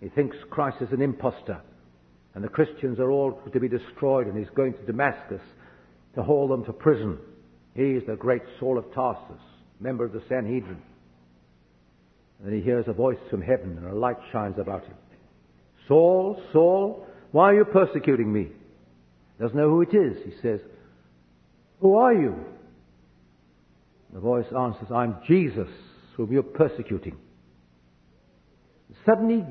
He 0.02 0.10
thinks 0.10 0.36
Christ 0.50 0.78
is 0.82 0.92
an 0.92 1.02
impostor 1.02 1.62
and 2.34 2.44
the 2.44 2.50
Christians 2.50 3.00
are 3.00 3.12
all 3.12 3.40
to 3.54 3.60
be 3.60 3.70
destroyed 3.70 4.28
and 4.28 4.38
he's 4.38 4.54
going 4.56 4.74
to 4.74 4.86
Damascus 4.86 5.42
to 6.16 6.24
haul 6.24 6.48
them 6.48 6.66
to 6.66 6.74
prison. 6.74 7.20
He's 7.76 8.02
the 8.08 8.16
great 8.16 8.42
Saul 8.60 8.80
of 8.80 8.92
Tarsus, 8.94 9.42
member 9.80 10.04
of 10.06 10.12
the 10.12 10.24
Sanhedrin. 10.28 10.82
And 12.44 12.54
he 12.54 12.62
hears 12.62 12.86
a 12.88 12.94
voice 12.94 13.20
from 13.30 13.42
heaven 13.42 13.78
and 13.78 13.88
a 13.88 13.96
light 13.96 14.18
shines 14.32 14.58
about 14.58 14.84
him. 14.86 14.96
Saul, 15.88 16.42
Saul, 16.52 17.08
why 17.32 17.52
are 17.52 17.56
you 17.56 17.66
persecuting 17.66 18.34
me? 18.34 18.50
He 19.38 19.44
Doesn't 19.44 19.58
know 19.58 19.70
who 19.70 19.82
it 19.84 19.94
is. 19.94 20.18
He 20.26 20.34
says, 20.42 20.62
Who 21.80 21.96
are 21.98 22.14
you? 22.14 22.36
The 24.14 24.20
voice 24.20 24.48
answers, 24.58 24.88
I'm 24.94 25.18
Jesus, 25.28 25.70
whom 26.16 26.32
you're 26.32 26.44
persecuting. 26.44 27.18
Suddenly 29.06 29.46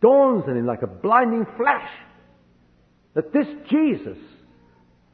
dawns 0.00 0.44
on 0.46 0.56
him 0.56 0.66
like 0.66 0.82
a 0.82 0.86
blinding 0.86 1.46
flash 1.56 1.90
that 3.14 3.32
this 3.32 3.46
Jesus, 3.70 4.18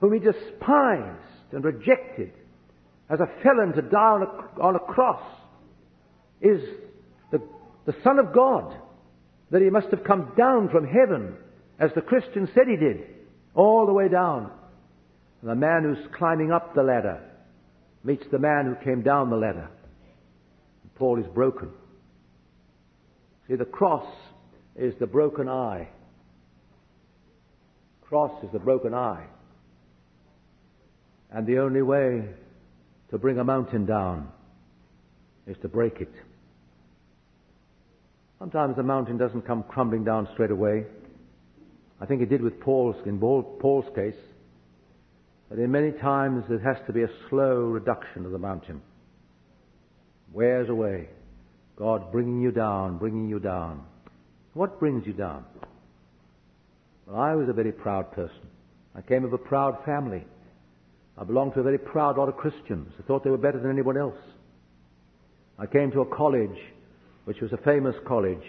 whom 0.00 0.12
he 0.12 0.20
despised 0.20 1.52
and 1.52 1.64
rejected 1.64 2.32
as 3.10 3.20
a 3.20 3.42
felon 3.42 3.72
to 3.72 3.82
die 3.82 3.96
on 3.98 4.22
a, 4.22 4.62
on 4.62 4.76
a 4.76 4.80
cross, 4.80 5.22
is 6.40 6.60
the, 7.32 7.40
the 7.86 7.94
Son 8.04 8.18
of 8.18 8.32
God, 8.32 8.74
that 9.50 9.62
he 9.62 9.70
must 9.70 9.88
have 9.88 10.04
come 10.04 10.32
down 10.36 10.68
from 10.68 10.86
heaven, 10.86 11.34
as 11.78 11.90
the 11.94 12.02
Christian 12.02 12.48
said 12.54 12.64
he 12.68 12.76
did, 12.76 13.02
all 13.54 13.86
the 13.86 13.92
way 13.92 14.08
down. 14.08 14.50
And 15.40 15.50
the 15.50 15.54
man 15.54 15.84
who's 15.84 16.14
climbing 16.16 16.52
up 16.52 16.74
the 16.74 16.82
ladder 16.82 17.22
meets 18.04 18.24
the 18.30 18.38
man 18.38 18.66
who 18.66 18.84
came 18.84 19.02
down 19.02 19.30
the 19.30 19.36
ladder. 19.36 19.68
And 20.82 20.94
Paul 20.96 21.18
is 21.18 21.26
broken. 21.34 21.70
See, 23.48 23.56
the 23.56 23.64
cross 23.64 24.06
is 24.76 24.94
the 25.00 25.06
broken 25.06 25.48
I. 25.48 25.88
Cross 28.02 28.44
is 28.44 28.50
the 28.52 28.58
broken 28.58 28.94
I. 28.94 29.24
And 31.30 31.46
the 31.46 31.58
only 31.58 31.82
way 31.82 32.24
to 33.10 33.18
bring 33.18 33.38
a 33.38 33.44
mountain 33.44 33.86
down 33.86 34.28
is 35.46 35.56
to 35.62 35.68
break 35.68 36.00
it. 36.00 36.12
Sometimes 38.38 38.76
the 38.76 38.82
mountain 38.82 39.16
doesn't 39.16 39.46
come 39.46 39.64
crumbling 39.64 40.04
down 40.04 40.28
straight 40.34 40.50
away. 40.50 40.84
I 42.00 42.06
think 42.06 42.22
it 42.22 42.28
did 42.28 42.42
with 42.42 42.60
Paul's, 42.60 42.96
in 43.06 43.18
Paul's 43.18 43.86
case. 43.94 44.14
But 45.48 45.58
in 45.58 45.70
many 45.70 45.92
times 45.92 46.44
there 46.48 46.60
has 46.60 46.76
to 46.86 46.92
be 46.92 47.02
a 47.02 47.08
slow 47.28 47.62
reduction 47.62 48.26
of 48.26 48.32
the 48.32 48.38
mountain. 48.38 48.82
Wears 50.32 50.68
away. 50.68 51.08
God 51.78 52.10
bringing 52.10 52.40
you 52.40 52.50
down, 52.50 52.98
bringing 52.98 53.28
you 53.28 53.38
down. 53.38 53.84
What 54.54 54.80
brings 54.80 55.06
you 55.06 55.12
down? 55.12 55.44
Well, 57.06 57.20
I 57.20 57.34
was 57.36 57.48
a 57.48 57.52
very 57.52 57.70
proud 57.70 58.10
person. 58.12 58.48
I 58.96 59.00
came 59.00 59.24
of 59.24 59.32
a 59.32 59.38
proud 59.38 59.78
family. 59.84 60.24
I 61.16 61.24
belonged 61.24 61.54
to 61.54 61.60
a 61.60 61.62
very 61.62 61.78
proud 61.78 62.18
lot 62.18 62.28
of 62.28 62.36
Christians 62.36 62.92
I 62.98 63.02
thought 63.02 63.22
they 63.22 63.30
were 63.30 63.38
better 63.38 63.60
than 63.60 63.70
anyone 63.70 63.96
else. 63.96 64.18
I 65.58 65.66
came 65.66 65.90
to 65.92 66.00
a 66.00 66.16
college, 66.16 66.58
which 67.24 67.40
was 67.40 67.52
a 67.52 67.56
famous 67.58 67.94
college, 68.06 68.44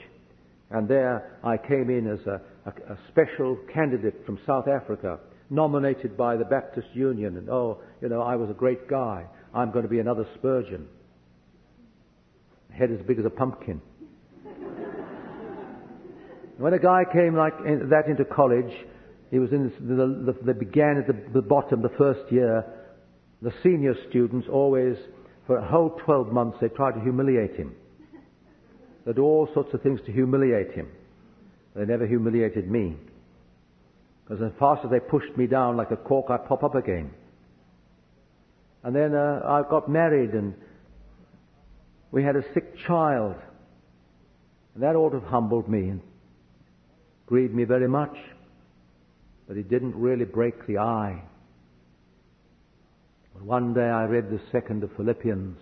and 0.72 0.88
there 0.88 1.40
I 1.44 1.58
came 1.58 1.90
in 1.90 2.08
as 2.08 2.20
a, 2.28 2.42
a, 2.66 2.94
a 2.94 2.98
special 3.10 3.58
candidate 3.74 4.24
from 4.26 4.40
South 4.46 4.68
Africa, 4.68 5.20
nominated 5.50 6.16
by 6.16 6.36
the 6.36 6.46
Baptist 6.46 6.88
Union, 6.94 7.38
and 7.38 7.50
oh, 7.50 7.80
you 8.02 8.10
know, 8.10 8.22
I 8.22 8.36
was 8.36 8.50
a 8.50 8.54
great 8.54 8.88
guy. 8.88 9.26
I'm 9.54 9.72
going 9.72 9.84
to 9.84 9.90
be 9.90 10.00
another 10.00 10.28
Spurgeon. 10.36 10.88
Head 12.72 12.92
as 12.92 13.06
big 13.06 13.20
as 13.20 13.26
a 13.26 13.30
pumpkin. 13.30 13.82
When 16.58 16.74
a 16.74 16.80
guy 16.80 17.04
came 17.12 17.36
like 17.36 17.54
in, 17.66 17.90
that 17.90 18.08
into 18.08 18.26
college, 18.26 18.72
he 19.32 19.40
was 19.40 19.52
in 19.52 19.70
this, 19.70 19.78
the, 19.80 20.34
the, 20.34 20.36
they 20.46 20.58
began 20.58 20.98
at 20.98 21.08
the, 21.08 21.16
the 21.34 21.42
bottom 21.42 21.82
the 21.82 21.96
first 21.98 22.30
year. 22.32 22.66
The 23.42 23.52
senior 23.64 23.96
students 24.10 24.48
always, 24.52 24.98
for 25.48 25.58
a 25.58 25.66
whole 25.66 25.92
12 26.04 26.34
months, 26.34 26.58
they 26.60 26.68
tried 26.68 26.94
to 26.94 27.02
humiliate 27.02 27.56
him. 27.56 27.74
They 29.06 29.14
do 29.14 29.24
all 29.24 29.48
sorts 29.54 29.74
of 29.74 29.82
things 29.82 30.02
to 30.06 30.12
humiliate 30.12 30.74
him. 30.74 30.90
They 31.76 31.86
never 31.86 32.06
humiliated 32.06 32.70
me. 32.70 32.98
Because 34.24 34.44
as 34.44 34.52
fast 34.60 34.82
as 34.84 34.92
they 34.92 35.00
pushed 35.00 35.36
me 35.38 35.48
down 35.48 35.78
like 35.78 35.92
a 35.92 35.98
cork, 35.98 36.28
I 36.30 36.38
pop 36.38 36.64
up 36.64 36.76
again. 36.76 37.12
And 38.84 38.94
then 38.94 39.16
uh, 39.16 39.42
I 39.46 39.62
got 39.70 39.90
married 39.90 40.32
and 40.32 40.54
we 42.12 42.24
had 42.24 42.36
a 42.36 42.44
sick 42.54 42.76
child. 42.88 43.36
And 44.74 44.84
that 44.84 44.96
ought 44.96 45.12
to 45.12 45.20
have 45.20 45.30
humbled 45.30 45.70
me 45.70 45.90
and 45.90 46.02
grieved 47.26 47.54
me 47.54 47.64
very 47.64 47.88
much, 47.88 48.16
but 49.48 49.58
it 49.58 49.70
didn't 49.70 49.96
really 49.96 50.26
break 50.26 50.66
the 50.66 50.78
I. 50.78 51.22
But 53.34 53.44
one 53.44 53.74
day 53.74 53.82
I 53.82 54.06
read 54.06 54.30
the 54.30 54.42
second 54.52 54.84
of 54.84 54.96
Philippians, 54.96 55.58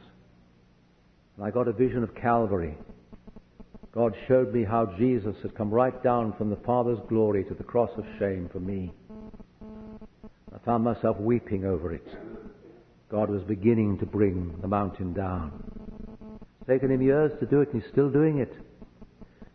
and 1.36 1.46
I 1.46 1.52
got 1.52 1.68
a 1.68 1.74
vision 1.74 2.04
of 2.04 2.16
Calvary. 2.16 2.78
God 3.94 4.14
showed 4.28 4.54
me 4.54 4.64
how 4.64 4.86
Jesus 4.98 5.36
had 5.42 5.56
come 5.56 5.72
right 5.72 6.04
down 6.04 6.34
from 6.38 6.50
the 6.50 6.56
Father's 6.58 7.00
glory 7.10 7.44
to 7.46 7.54
the 7.54 7.64
cross 7.64 7.90
of 7.98 8.06
shame 8.20 8.50
for 8.52 8.60
me. 8.60 8.94
I 10.54 10.60
found 10.66 10.84
myself 10.84 11.18
weeping 11.20 11.66
over 11.66 11.94
it. 11.94 12.08
God 13.10 13.30
was 13.30 13.42
beginning 13.44 13.98
to 14.00 14.06
bring 14.06 14.56
the 14.62 14.68
mountain 14.68 15.14
down. 15.14 15.77
It's 16.68 16.82
taken 16.82 16.92
him 16.92 17.02
years 17.02 17.32
to 17.40 17.46
do 17.46 17.62
it, 17.62 17.72
and 17.72 17.82
he's 17.82 17.92
still 17.92 18.10
doing 18.10 18.40
it. 18.40 18.54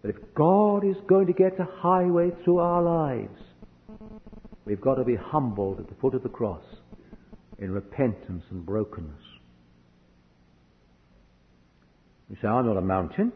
But 0.01 0.11
if 0.11 0.16
God 0.35 0.85
is 0.85 0.96
going 1.09 1.27
to 1.27 1.33
get 1.33 1.61
a 1.61 1.68
highway 1.81 2.31
through 2.42 2.59
our 2.59 2.83
lives, 2.83 3.38
we've 4.64 4.81
got 4.81 4.94
to 4.94 5.05
be 5.05 5.16
humbled 5.16 5.79
at 5.79 5.88
the 5.88 5.94
foot 6.01 6.14
of 6.14 6.22
the 6.22 6.29
cross 6.29 6.64
in 7.59 7.70
repentance 7.70 8.42
and 8.51 8.64
brokenness. 8.64 9.20
You 12.31 12.37
say, 12.40 12.48
I'm 12.48 12.66
not 12.66 12.79
a 12.79 12.83
mountain. 12.83 13.33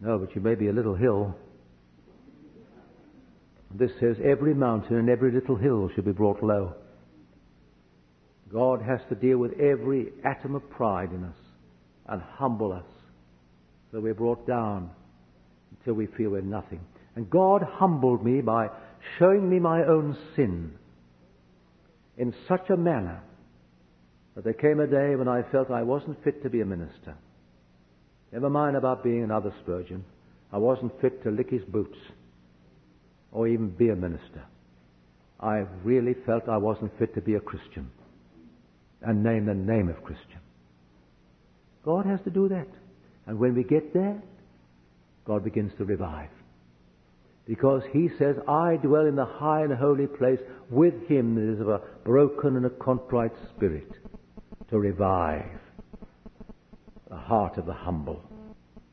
No, 0.00 0.18
but 0.18 0.34
you 0.36 0.40
may 0.40 0.54
be 0.54 0.68
a 0.68 0.72
little 0.72 0.94
hill. 0.94 1.34
This 3.74 3.90
says 3.98 4.16
every 4.24 4.54
mountain 4.54 4.96
and 4.96 5.10
every 5.10 5.32
little 5.32 5.56
hill 5.56 5.90
should 5.94 6.04
be 6.04 6.12
brought 6.12 6.42
low. 6.42 6.74
God 8.52 8.82
has 8.82 9.00
to 9.08 9.14
deal 9.14 9.38
with 9.38 9.52
every 9.54 10.12
atom 10.24 10.54
of 10.54 10.68
pride 10.70 11.10
in 11.12 11.24
us 11.24 11.41
and 12.08 12.22
humble 12.36 12.72
us 12.72 12.84
so 13.90 14.00
we're 14.00 14.14
brought 14.14 14.46
down 14.46 14.90
until 15.78 15.94
we 15.94 16.06
feel 16.06 16.30
we're 16.30 16.40
nothing. 16.40 16.80
And 17.14 17.28
God 17.28 17.62
humbled 17.62 18.24
me 18.24 18.40
by 18.40 18.68
showing 19.18 19.48
me 19.48 19.58
my 19.58 19.84
own 19.84 20.16
sin 20.34 20.72
in 22.16 22.34
such 22.48 22.70
a 22.70 22.76
manner 22.76 23.20
that 24.34 24.44
there 24.44 24.54
came 24.54 24.80
a 24.80 24.86
day 24.86 25.14
when 25.14 25.28
I 25.28 25.42
felt 25.52 25.70
I 25.70 25.82
wasn't 25.82 26.22
fit 26.24 26.42
to 26.42 26.50
be 26.50 26.62
a 26.62 26.64
minister. 26.64 27.14
Never 28.32 28.48
mind 28.48 28.76
about 28.76 29.04
being 29.04 29.22
another 29.22 29.52
Spurgeon. 29.62 30.04
I 30.52 30.58
wasn't 30.58 30.98
fit 31.02 31.22
to 31.24 31.30
lick 31.30 31.50
his 31.50 31.64
boots 31.64 31.98
or 33.30 33.46
even 33.46 33.70
be 33.70 33.90
a 33.90 33.96
minister. 33.96 34.42
I 35.38 35.64
really 35.84 36.14
felt 36.24 36.48
I 36.48 36.56
wasn't 36.56 36.96
fit 36.98 37.14
to 37.14 37.20
be 37.20 37.34
a 37.34 37.40
Christian 37.40 37.90
and 39.02 39.22
name 39.22 39.46
the 39.46 39.54
name 39.54 39.88
of 39.88 40.02
Christian. 40.04 40.41
God 41.84 42.06
has 42.06 42.20
to 42.24 42.30
do 42.30 42.48
that. 42.48 42.68
And 43.26 43.38
when 43.38 43.54
we 43.54 43.64
get 43.64 43.92
there, 43.92 44.22
God 45.24 45.44
begins 45.44 45.72
to 45.78 45.84
revive. 45.84 46.30
Because 47.46 47.82
he 47.92 48.08
says, 48.18 48.36
I 48.46 48.76
dwell 48.76 49.06
in 49.06 49.16
the 49.16 49.24
high 49.24 49.62
and 49.62 49.72
holy 49.72 50.06
place 50.06 50.38
with 50.70 50.94
him 51.08 51.34
that 51.34 51.54
is 51.54 51.60
of 51.60 51.68
a 51.68 51.80
broken 52.04 52.56
and 52.56 52.66
a 52.66 52.70
contrite 52.70 53.32
spirit 53.54 53.90
to 54.70 54.78
revive 54.78 55.60
the 57.10 57.16
heart 57.16 57.58
of 57.58 57.66
the 57.66 57.72
humble. 57.72 58.22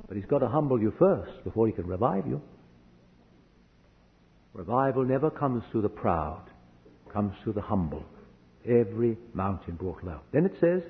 But 0.08 0.18
he's 0.18 0.26
got 0.26 0.40
to 0.40 0.48
humble 0.48 0.82
you 0.82 0.94
first 0.98 1.44
before 1.44 1.68
he 1.68 1.74
can 1.74 1.86
revive 1.86 2.26
you. 2.26 2.42
Revival 4.54 5.06
never 5.06 5.30
comes 5.30 5.64
through 5.72 5.84
the 5.84 5.90
proud. 5.90 6.44
comes 7.14 7.34
to 7.44 7.54
the 7.54 7.62
humble. 7.62 8.04
Every 8.66 9.18
mountain 9.34 9.76
brought 9.76 10.04
low. 10.04 10.20
Then 10.32 10.46
it 10.46 10.56
says, 10.60 10.82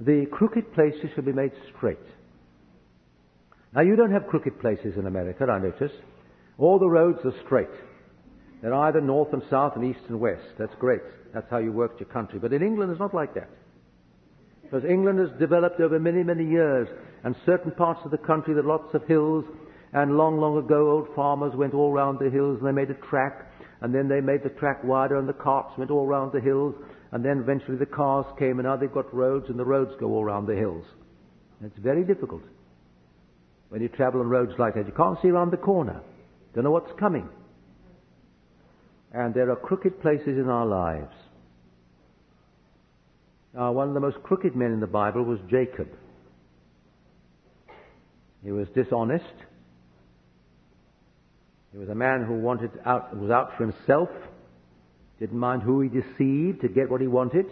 the 0.00 0.26
crooked 0.30 0.72
places 0.74 1.10
shall 1.14 1.24
be 1.24 1.32
made 1.32 1.52
straight. 1.76 1.98
Now 3.74 3.82
you 3.82 3.96
don't 3.96 4.12
have 4.12 4.26
crooked 4.26 4.60
places 4.60 4.96
in 4.96 5.06
America, 5.06 5.44
I 5.44 5.58
notice. 5.58 5.92
All 6.58 6.78
the 6.78 6.88
roads 6.88 7.18
are 7.24 7.34
straight. 7.44 7.68
They're 8.62 8.74
either 8.74 9.00
north 9.00 9.32
and 9.32 9.42
south 9.50 9.74
and 9.76 9.84
east 9.84 10.04
and 10.08 10.18
west. 10.18 10.46
That's 10.58 10.74
great. 10.78 11.02
That's 11.34 11.50
how 11.50 11.58
you 11.58 11.72
worked 11.72 12.00
your 12.00 12.08
country. 12.08 12.38
But 12.38 12.52
in 12.52 12.62
England, 12.62 12.90
it's 12.90 13.00
not 13.00 13.14
like 13.14 13.34
that. 13.34 13.50
Because 14.62 14.84
England 14.84 15.18
has 15.18 15.28
developed 15.38 15.80
over 15.80 15.98
many, 15.98 16.22
many 16.22 16.44
years, 16.44 16.88
and 17.24 17.36
certain 17.44 17.70
parts 17.72 18.00
of 18.04 18.10
the 18.10 18.18
country 18.18 18.54
there 18.54 18.64
are 18.64 18.66
lots 18.66 18.94
of 18.94 19.06
hills, 19.06 19.44
and 19.92 20.16
long, 20.16 20.38
long 20.38 20.58
ago 20.58 20.90
old 20.90 21.08
farmers 21.14 21.54
went 21.54 21.74
all 21.74 21.92
round 21.92 22.18
the 22.18 22.30
hills 22.30 22.58
and 22.58 22.66
they 22.66 22.72
made 22.72 22.90
a 22.90 23.06
track, 23.08 23.52
and 23.80 23.94
then 23.94 24.08
they 24.08 24.20
made 24.20 24.42
the 24.42 24.50
track 24.50 24.82
wider 24.82 25.18
and 25.18 25.28
the 25.28 25.32
carts 25.32 25.76
went 25.78 25.90
all 25.90 26.06
round 26.06 26.32
the 26.32 26.40
hills, 26.40 26.74
and 27.16 27.24
then 27.24 27.38
eventually 27.38 27.78
the 27.78 27.86
cars 27.86 28.26
came 28.38 28.58
and 28.58 28.64
now 28.68 28.76
they've 28.76 28.92
got 28.92 29.12
roads 29.14 29.48
and 29.48 29.58
the 29.58 29.64
roads 29.64 29.90
go 29.98 30.08
all 30.08 30.22
round 30.22 30.46
the 30.46 30.54
hills. 30.54 30.84
And 31.58 31.70
it's 31.70 31.82
very 31.82 32.04
difficult. 32.04 32.42
When 33.70 33.80
you 33.80 33.88
travel 33.88 34.20
on 34.20 34.28
roads 34.28 34.52
like 34.58 34.74
that, 34.74 34.86
you 34.86 34.92
can't 34.92 35.16
see 35.22 35.28
around 35.28 35.50
the 35.50 35.56
corner. 35.56 36.02
Don't 36.54 36.64
know 36.64 36.70
what's 36.70 36.92
coming. 37.00 37.26
And 39.14 39.32
there 39.32 39.50
are 39.50 39.56
crooked 39.56 40.02
places 40.02 40.36
in 40.36 40.50
our 40.50 40.66
lives. 40.66 41.14
Now, 43.54 43.72
one 43.72 43.88
of 43.88 43.94
the 43.94 44.00
most 44.00 44.22
crooked 44.22 44.54
men 44.54 44.72
in 44.72 44.80
the 44.80 44.86
Bible 44.86 45.22
was 45.22 45.38
Jacob. 45.48 45.88
He 48.44 48.52
was 48.52 48.68
dishonest. 48.74 49.24
He 51.72 51.78
was 51.78 51.88
a 51.88 51.94
man 51.94 52.26
who 52.26 52.34
wanted 52.34 52.72
out, 52.84 53.16
was 53.16 53.30
out 53.30 53.56
for 53.56 53.64
himself, 53.64 54.10
didn't 55.18 55.38
mind 55.38 55.62
who 55.62 55.80
he 55.80 55.88
deceived 55.88 56.60
to 56.60 56.68
get 56.68 56.90
what 56.90 57.00
he 57.00 57.06
wanted. 57.06 57.46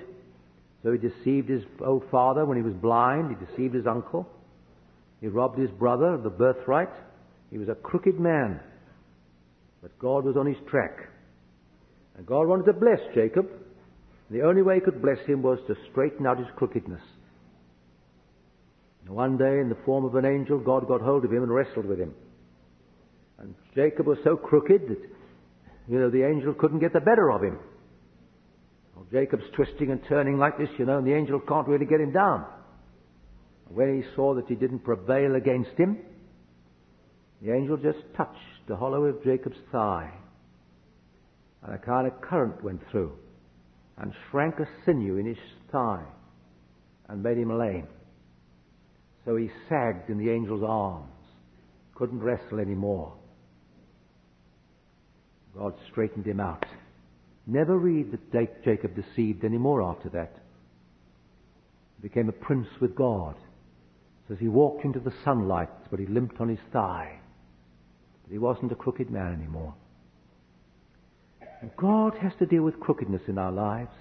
So 0.82 0.92
he 0.92 0.98
deceived 0.98 1.48
his 1.48 1.62
old 1.84 2.04
father 2.10 2.44
when 2.44 2.58
he 2.58 2.62
was 2.62 2.74
blind. 2.74 3.34
He 3.34 3.46
deceived 3.46 3.74
his 3.74 3.86
uncle. 3.86 4.28
He 5.20 5.28
robbed 5.28 5.58
his 5.58 5.70
brother 5.70 6.08
of 6.08 6.22
the 6.22 6.30
birthright. 6.30 6.90
He 7.50 7.56
was 7.56 7.68
a 7.68 7.74
crooked 7.74 8.20
man. 8.20 8.60
But 9.80 9.98
God 9.98 10.24
was 10.24 10.36
on 10.36 10.46
his 10.46 10.58
track. 10.68 11.08
And 12.16 12.26
God 12.26 12.46
wanted 12.46 12.66
to 12.66 12.74
bless 12.74 13.00
Jacob. 13.14 13.48
The 14.30 14.42
only 14.42 14.62
way 14.62 14.76
he 14.76 14.80
could 14.80 15.00
bless 15.00 15.18
him 15.26 15.42
was 15.42 15.58
to 15.66 15.76
straighten 15.90 16.26
out 16.26 16.38
his 16.38 16.48
crookedness. 16.56 17.02
And 19.06 19.14
one 19.14 19.36
day, 19.36 19.60
in 19.60 19.68
the 19.68 19.76
form 19.84 20.04
of 20.04 20.14
an 20.14 20.24
angel, 20.24 20.58
God 20.58 20.88
got 20.88 21.00
hold 21.00 21.24
of 21.24 21.32
him 21.32 21.42
and 21.42 21.54
wrestled 21.54 21.86
with 21.86 21.98
him. 21.98 22.14
And 23.38 23.54
Jacob 23.74 24.06
was 24.06 24.18
so 24.24 24.36
crooked 24.36 24.88
that, 24.88 24.98
you 25.88 25.98
know, 25.98 26.10
the 26.10 26.26
angel 26.26 26.54
couldn't 26.54 26.80
get 26.80 26.92
the 26.92 27.00
better 27.00 27.30
of 27.30 27.42
him. 27.42 27.58
Well, 28.94 29.06
Jacob's 29.12 29.44
twisting 29.54 29.90
and 29.90 30.00
turning 30.08 30.38
like 30.38 30.58
this, 30.58 30.68
you 30.78 30.86
know, 30.86 30.98
and 30.98 31.06
the 31.06 31.14
angel 31.14 31.40
can't 31.40 31.68
really 31.68 31.86
get 31.86 32.00
him 32.00 32.12
down. 32.12 32.46
When 33.68 34.02
he 34.02 34.08
saw 34.14 34.34
that 34.34 34.46
he 34.46 34.54
didn't 34.54 34.80
prevail 34.80 35.34
against 35.34 35.76
him, 35.76 35.98
the 37.42 37.52
angel 37.52 37.76
just 37.76 37.98
touched 38.16 38.38
the 38.68 38.76
hollow 38.76 39.04
of 39.04 39.22
Jacob's 39.24 39.58
thigh 39.72 40.10
and 41.64 41.74
a 41.74 41.78
kind 41.78 42.06
of 42.06 42.20
current 42.20 42.62
went 42.62 42.80
through 42.90 43.12
and 43.98 44.12
shrank 44.30 44.56
a 44.60 44.68
sinew 44.84 45.16
in 45.16 45.26
his 45.26 45.38
thigh 45.72 46.04
and 47.08 47.22
made 47.22 47.38
him 47.38 47.56
lame. 47.56 47.88
So 49.24 49.36
he 49.36 49.50
sagged 49.68 50.10
in 50.10 50.18
the 50.18 50.30
angel's 50.30 50.62
arms, 50.66 51.08
couldn't 51.94 52.20
wrestle 52.20 52.60
any 52.60 52.74
more. 52.74 53.14
God 55.56 55.74
straightened 55.90 56.26
him 56.26 56.40
out. 56.40 56.64
Never 57.46 57.76
read 57.76 58.12
that 58.12 58.64
Jacob 58.64 58.96
deceived 58.96 59.44
any 59.44 59.58
more 59.58 59.82
after 59.82 60.08
that. 60.10 60.34
He 61.96 62.08
became 62.08 62.28
a 62.28 62.32
prince 62.32 62.68
with 62.80 62.96
God. 62.96 63.36
Says 64.28 64.38
he 64.40 64.48
walked 64.48 64.84
into 64.84 65.00
the 65.00 65.12
sunlight, 65.24 65.68
but 65.90 66.00
he 66.00 66.06
limped 66.06 66.40
on 66.40 66.48
his 66.48 66.58
thigh. 66.72 67.18
But 68.24 68.32
he 68.32 68.38
wasn't 68.38 68.72
a 68.72 68.76
crooked 68.76 69.10
man 69.10 69.34
anymore. 69.34 69.74
God 71.76 72.14
has 72.20 72.32
to 72.38 72.46
deal 72.46 72.62
with 72.62 72.80
crookedness 72.80 73.22
in 73.28 73.38
our 73.38 73.52
lives. 73.52 73.92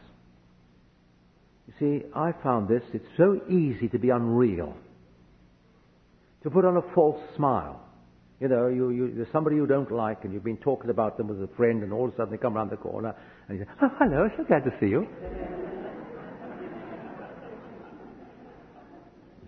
You 1.67 1.73
see, 1.79 2.05
I 2.15 2.33
found 2.43 2.67
this, 2.67 2.83
it's 2.93 3.05
so 3.17 3.39
easy 3.49 3.87
to 3.89 3.99
be 3.99 4.09
unreal. 4.09 4.75
To 6.43 6.49
put 6.49 6.65
on 6.65 6.77
a 6.77 6.93
false 6.93 7.21
smile. 7.35 7.82
You 8.43 8.49
know, 8.49 8.67
you, 8.67 8.89
you, 8.89 9.13
there's 9.15 9.31
somebody 9.31 9.55
you 9.55 9.65
don't 9.65 9.89
like 9.89 10.25
and 10.25 10.33
you've 10.33 10.43
been 10.43 10.57
talking 10.57 10.89
about 10.89 11.15
them 11.15 11.29
with 11.29 11.41
a 11.41 11.47
friend 11.55 11.81
and 11.81 11.93
all 11.93 12.09
of 12.09 12.13
a 12.13 12.17
sudden 12.17 12.31
they 12.31 12.37
come 12.37 12.57
around 12.57 12.71
the 12.71 12.75
corner 12.75 13.15
and 13.47 13.57
you 13.57 13.63
say, 13.63 13.71
oh, 13.81 13.87
hello, 13.97 14.27
so 14.35 14.43
glad 14.43 14.65
to 14.65 14.71
see 14.81 14.87
you. 14.87 15.07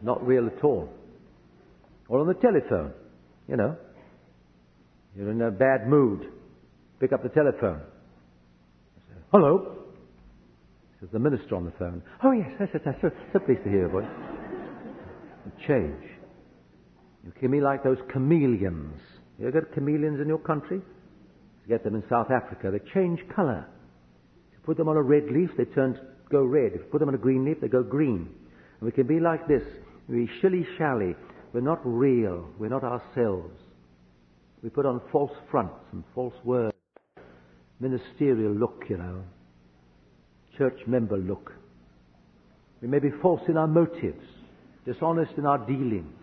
Not 0.01 0.25
real 0.25 0.47
at 0.47 0.63
all. 0.63 0.89
Or 2.07 2.21
on 2.21 2.27
the 2.27 2.35
telephone, 2.35 2.93
you 3.49 3.57
know. 3.57 3.75
You're 5.13 5.31
in 5.31 5.41
a 5.41 5.51
bad 5.51 5.89
mood. 5.89 6.31
Pick 7.01 7.11
up 7.11 7.21
the 7.21 7.27
telephone. 7.27 7.81
Hello. 9.33 9.75
Says 11.01 11.09
the 11.11 11.19
minister 11.19 11.57
on 11.57 11.65
the 11.65 11.73
phone. 11.77 12.01
Oh 12.23 12.31
yes, 12.31 12.49
yes, 12.61 12.69
yes, 12.73 12.81
yes. 12.85 12.95
So, 13.01 13.09
so 13.33 13.39
pleased 13.39 13.61
to 13.65 13.69
hear 13.69 13.79
your 13.79 13.89
voice. 13.89 14.05
change. 15.67 16.14
You 17.25 17.31
can 17.39 17.51
be 17.51 17.61
like 17.61 17.83
those 17.83 17.97
chameleons. 18.13 18.99
You 19.39 19.47
ever 19.47 19.61
got 19.61 19.73
chameleons 19.73 20.21
in 20.21 20.27
your 20.27 20.37
country? 20.37 20.77
You 20.77 21.67
get 21.67 21.83
them 21.83 21.95
in 21.95 22.03
South 22.09 22.29
Africa. 22.31 22.71
They 22.71 22.79
change 22.93 23.19
colour. 23.35 23.67
If 24.51 24.53
you 24.53 24.59
put 24.65 24.77
them 24.77 24.87
on 24.87 24.97
a 24.97 25.01
red 25.01 25.25
leaf, 25.31 25.49
they 25.57 25.65
turn 25.65 25.99
go 26.29 26.43
red. 26.43 26.73
If 26.73 26.81
you 26.81 26.87
put 26.91 26.99
them 26.99 27.09
on 27.09 27.15
a 27.15 27.19
green 27.19 27.45
leaf, 27.45 27.57
they 27.61 27.67
go 27.67 27.83
green. 27.83 28.29
And 28.79 28.81
we 28.81 28.91
can 28.91 29.07
be 29.07 29.19
like 29.19 29.47
this. 29.47 29.63
We 30.07 30.29
shilly 30.41 30.65
shally. 30.77 31.15
We're 31.53 31.61
not 31.61 31.79
real. 31.83 32.47
We're 32.59 32.69
not 32.69 32.83
ourselves. 32.83 33.57
We 34.61 34.69
put 34.69 34.85
on 34.85 35.01
false 35.11 35.31
fronts 35.49 35.83
and 35.91 36.03
false 36.13 36.33
words 36.43 36.75
ministerial 37.79 38.53
look, 38.53 38.85
you 38.89 38.97
know, 38.97 39.23
church 40.57 40.79
member 40.87 41.17
look. 41.17 41.53
We 42.81 42.87
may 42.87 42.99
be 42.99 43.09
false 43.21 43.41
in 43.47 43.57
our 43.57 43.67
motives, 43.67 44.23
dishonest 44.85 45.33
in 45.37 45.45
our 45.45 45.57
dealings, 45.57 46.13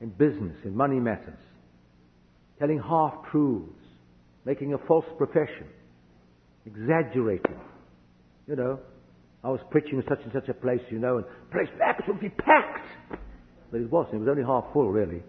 in 0.00 0.10
business, 0.10 0.56
in 0.64 0.76
money 0.76 1.00
matters, 1.00 1.38
telling 2.58 2.80
half 2.80 3.14
truths, 3.30 3.72
making 4.44 4.74
a 4.74 4.78
false 4.86 5.06
profession, 5.16 5.66
exaggerating. 6.66 7.58
You 8.46 8.56
know, 8.56 8.78
I 9.42 9.48
was 9.48 9.60
preaching 9.70 9.98
in 9.98 10.04
such 10.08 10.22
and 10.24 10.32
such 10.32 10.48
a 10.48 10.54
place, 10.54 10.80
you 10.90 10.98
know, 10.98 11.16
and 11.16 11.24
the 11.24 11.52
place 11.52 11.68
absolutely 11.84 12.30
packed. 12.30 12.86
But 13.70 13.80
it 13.80 13.90
wasn't. 13.90 14.16
It 14.16 14.18
was 14.18 14.28
only 14.28 14.44
half 14.44 14.64
full, 14.72 14.90
really. 14.90 15.22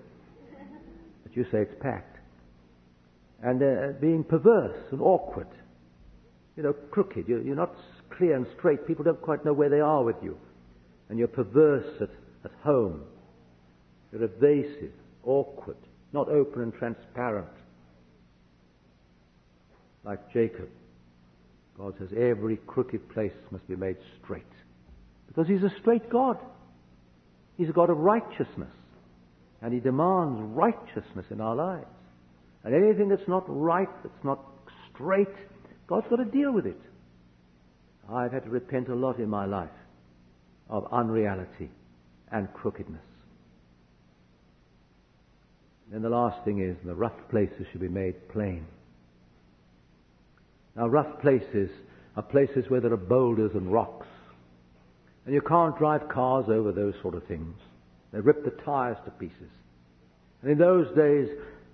But 1.23 1.35
you 1.35 1.43
say 1.51 1.59
it's 1.59 1.75
packed 1.81 2.17
and 3.43 3.61
uh, 3.61 3.99
being 4.01 4.23
perverse 4.23 4.77
and 4.91 5.01
awkward, 5.01 5.47
you 6.55 6.63
know, 6.63 6.73
crooked. 6.91 7.27
You're, 7.27 7.41
you're, 7.41 7.55
not 7.55 7.73
clear 8.17 8.35
and 8.35 8.47
straight. 8.57 8.87
People 8.87 9.03
don't 9.03 9.21
quite 9.21 9.45
know 9.45 9.53
where 9.53 9.69
they 9.69 9.79
are 9.79 10.03
with 10.03 10.15
you. 10.23 10.37
And 11.09 11.19
you're 11.19 11.27
perverse 11.27 12.01
at, 12.01 12.09
at 12.43 12.51
home. 12.63 13.01
Evasive, 14.13 14.91
awkward, 15.23 15.77
not 16.13 16.29
open 16.29 16.61
and 16.63 16.73
transparent. 16.73 17.47
Like 20.03 20.31
Jacob, 20.31 20.69
God 21.77 21.93
says 21.99 22.09
every 22.17 22.57
crooked 22.65 23.09
place 23.09 23.33
must 23.51 23.67
be 23.67 23.75
made 23.75 23.97
straight. 24.23 24.43
Because 25.27 25.47
He's 25.47 25.63
a 25.63 25.71
straight 25.81 26.09
God. 26.09 26.37
He's 27.57 27.69
a 27.69 27.73
God 27.73 27.89
of 27.89 27.97
righteousness. 27.97 28.71
And 29.61 29.73
He 29.73 29.79
demands 29.79 30.39
righteousness 30.55 31.25
in 31.29 31.41
our 31.41 31.55
lives. 31.55 31.85
And 32.63 32.73
anything 32.73 33.09
that's 33.09 33.27
not 33.27 33.43
right, 33.47 33.89
that's 34.03 34.23
not 34.23 34.39
straight, 34.93 35.27
God's 35.87 36.07
got 36.09 36.17
to 36.17 36.25
deal 36.25 36.51
with 36.51 36.65
it. 36.65 36.79
I've 38.11 38.31
had 38.31 38.43
to 38.43 38.49
repent 38.49 38.87
a 38.89 38.95
lot 38.95 39.19
in 39.19 39.29
my 39.29 39.45
life 39.45 39.69
of 40.69 40.87
unreality 40.91 41.69
and 42.31 42.51
crookedness. 42.53 43.01
Then 45.91 46.01
the 46.01 46.09
last 46.09 46.43
thing 46.43 46.61
is 46.61 46.75
the 46.85 46.95
rough 46.95 47.17
places 47.29 47.65
should 47.71 47.81
be 47.81 47.87
made 47.87 48.29
plain. 48.29 48.65
Now, 50.75 50.87
rough 50.87 51.21
places 51.21 51.69
are 52.15 52.23
places 52.23 52.65
where 52.69 52.81
there 52.81 52.93
are 52.93 52.97
boulders 52.97 53.51
and 53.53 53.71
rocks. 53.71 54.07
And 55.25 55.33
you 55.33 55.41
can't 55.41 55.77
drive 55.77 56.07
cars 56.09 56.45
over 56.49 56.71
those 56.71 56.93
sort 57.01 57.15
of 57.15 57.25
things. 57.25 57.55
They 58.11 58.19
rip 58.19 58.43
the 58.43 58.51
tires 58.63 58.97
to 59.05 59.11
pieces. 59.11 59.51
And 60.41 60.51
in 60.51 60.57
those 60.57 60.87
days, 60.95 61.29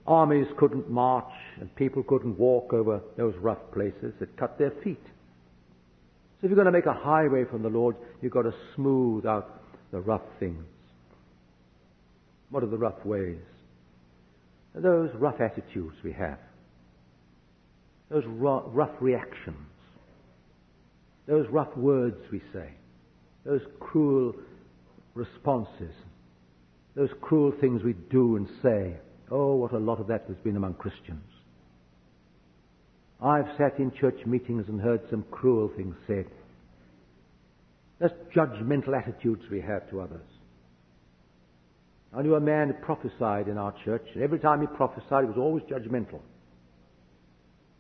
Armies 0.06 0.48
couldn't 0.58 0.90
march 0.90 1.32
and 1.60 1.74
people 1.76 2.04
couldn't 2.04 2.38
walk 2.38 2.74
over 2.74 3.02
those 3.18 3.36
rough 3.38 3.72
places. 3.74 4.14
It 4.20 4.36
cut 4.38 4.58
their 4.58 4.72
feet. 4.84 5.04
So 6.42 6.48
if 6.48 6.50
you're 6.50 6.56
going 6.56 6.66
to 6.66 6.72
make 6.72 6.88
a 6.88 6.94
highway 6.94 7.46
from 7.46 7.64
the 7.64 7.70
Lord, 7.70 7.96
you've 8.22 8.34
got 8.34 8.42
to 8.42 8.54
smooth 8.76 9.26
out 9.26 9.62
the 9.92 10.02
rough 10.02 10.24
things. 10.40 10.66
What 12.50 12.64
are 12.64 12.68
the 12.68 12.78
rough 12.78 13.06
ways? 13.06 13.40
Those 14.76 15.10
rough 15.16 15.40
attitudes 15.40 15.96
we 16.04 16.14
have. 16.14 16.40
Those 18.10 18.24
rough 18.28 18.96
reactions. 19.00 19.58
those 21.28 21.48
rough 21.50 21.76
words 21.78 22.18
we 22.32 22.42
say, 22.52 22.70
those 23.46 23.62
cruel 23.80 24.34
responses, 25.14 25.94
those 26.96 27.10
cruel 27.22 27.54
things 27.60 27.82
we 27.84 27.94
do 28.12 28.36
and 28.36 28.48
say. 28.62 28.98
Oh, 29.32 29.56
what 29.56 29.74
a 29.74 29.80
lot 29.80 30.00
of 30.00 30.08
that 30.08 30.26
has 30.28 30.38
been 30.44 30.58
among 30.58 30.76
Christians. 30.76 31.24
I've 33.22 33.48
sat 33.58 33.80
in 33.80 33.92
church 34.00 34.20
meetings 34.26 34.66
and 34.68 34.82
heard 34.82 35.02
some 35.10 35.24
cruel 35.32 35.72
things 35.76 35.96
said. 36.08 36.26
Those 38.00 38.12
judgmental 38.36 38.96
attitudes 38.96 39.44
we 39.50 39.62
have 39.62 39.90
to 39.90 40.02
others. 40.02 40.28
I 42.16 42.22
knew 42.22 42.36
a 42.36 42.40
man 42.40 42.68
who 42.68 42.74
prophesied 42.86 43.48
in 43.48 43.58
our 43.58 43.74
church, 43.84 44.06
and 44.14 44.24
every 44.24 44.40
time 44.40 44.62
he 44.62 44.68
prophesied, 44.68 45.24
he 45.24 45.30
was 45.30 45.38
always 45.38 45.64
judgmental. 45.64 46.20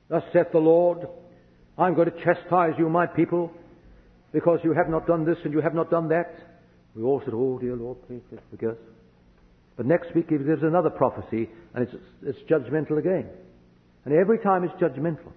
Thus 0.09 0.23
saith 0.33 0.51
the 0.51 0.59
Lord, 0.59 1.07
I'm 1.77 1.93
going 1.93 2.09
to 2.09 2.23
chastise 2.23 2.73
you, 2.77 2.89
my 2.89 3.05
people, 3.05 3.51
because 4.31 4.59
you 4.63 4.73
have 4.73 4.89
not 4.89 5.05
done 5.05 5.25
this 5.25 5.37
and 5.43 5.53
you 5.53 5.61
have 5.61 5.75
not 5.75 5.91
done 5.91 6.09
that. 6.09 6.33
We 6.95 7.03
all 7.03 7.21
said, 7.23 7.33
Oh, 7.33 7.59
dear 7.59 7.75
Lord, 7.75 7.97
please, 8.07 8.21
please 8.29 8.41
forgive 8.49 8.71
us. 8.71 8.77
But 9.77 9.85
next 9.85 10.13
week 10.15 10.27
he 10.29 10.37
gives 10.37 10.63
another 10.63 10.89
prophecy, 10.89 11.49
and 11.73 11.87
it's, 11.87 11.95
it's 12.23 12.39
judgmental 12.49 12.97
again. 12.97 13.27
And 14.05 14.13
every 14.13 14.39
time 14.39 14.63
it's 14.63 14.73
judgmental. 14.81 15.31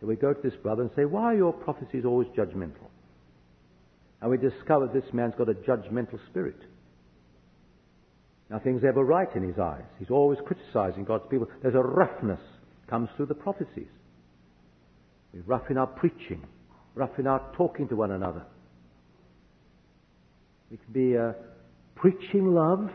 So 0.00 0.06
we 0.06 0.16
go 0.16 0.32
to 0.32 0.40
this 0.42 0.56
brother 0.62 0.82
and 0.82 0.90
say, 0.94 1.04
Why 1.04 1.32
are 1.32 1.36
your 1.36 1.52
prophecies 1.52 2.04
always 2.04 2.28
judgmental? 2.28 2.88
And 4.20 4.30
we 4.30 4.36
discover 4.36 4.88
this 4.92 5.04
man's 5.12 5.34
got 5.36 5.48
a 5.48 5.54
judgmental 5.54 6.18
spirit. 6.30 6.56
Nothing's 8.50 8.82
ever 8.84 9.04
right 9.04 9.28
in 9.34 9.42
his 9.42 9.58
eyes. 9.58 9.84
He's 9.98 10.10
always 10.10 10.38
criticizing 10.46 11.04
God's 11.04 11.24
people. 11.30 11.48
There's 11.62 11.74
a 11.74 11.80
roughness 11.80 12.40
comes 12.88 13.08
through 13.16 13.26
the 13.26 13.34
prophecies. 13.34 13.88
We're 15.32 15.42
rough 15.42 15.70
in 15.70 15.76
our 15.76 15.86
preaching, 15.86 16.42
rough 16.94 17.18
in 17.18 17.26
our 17.26 17.52
talking 17.56 17.88
to 17.88 17.96
one 17.96 18.12
another. 18.12 18.44
We 20.70 20.78
can 20.78 20.92
be 20.92 21.16
uh, 21.16 21.32
preaching 21.94 22.54
love, 22.54 22.90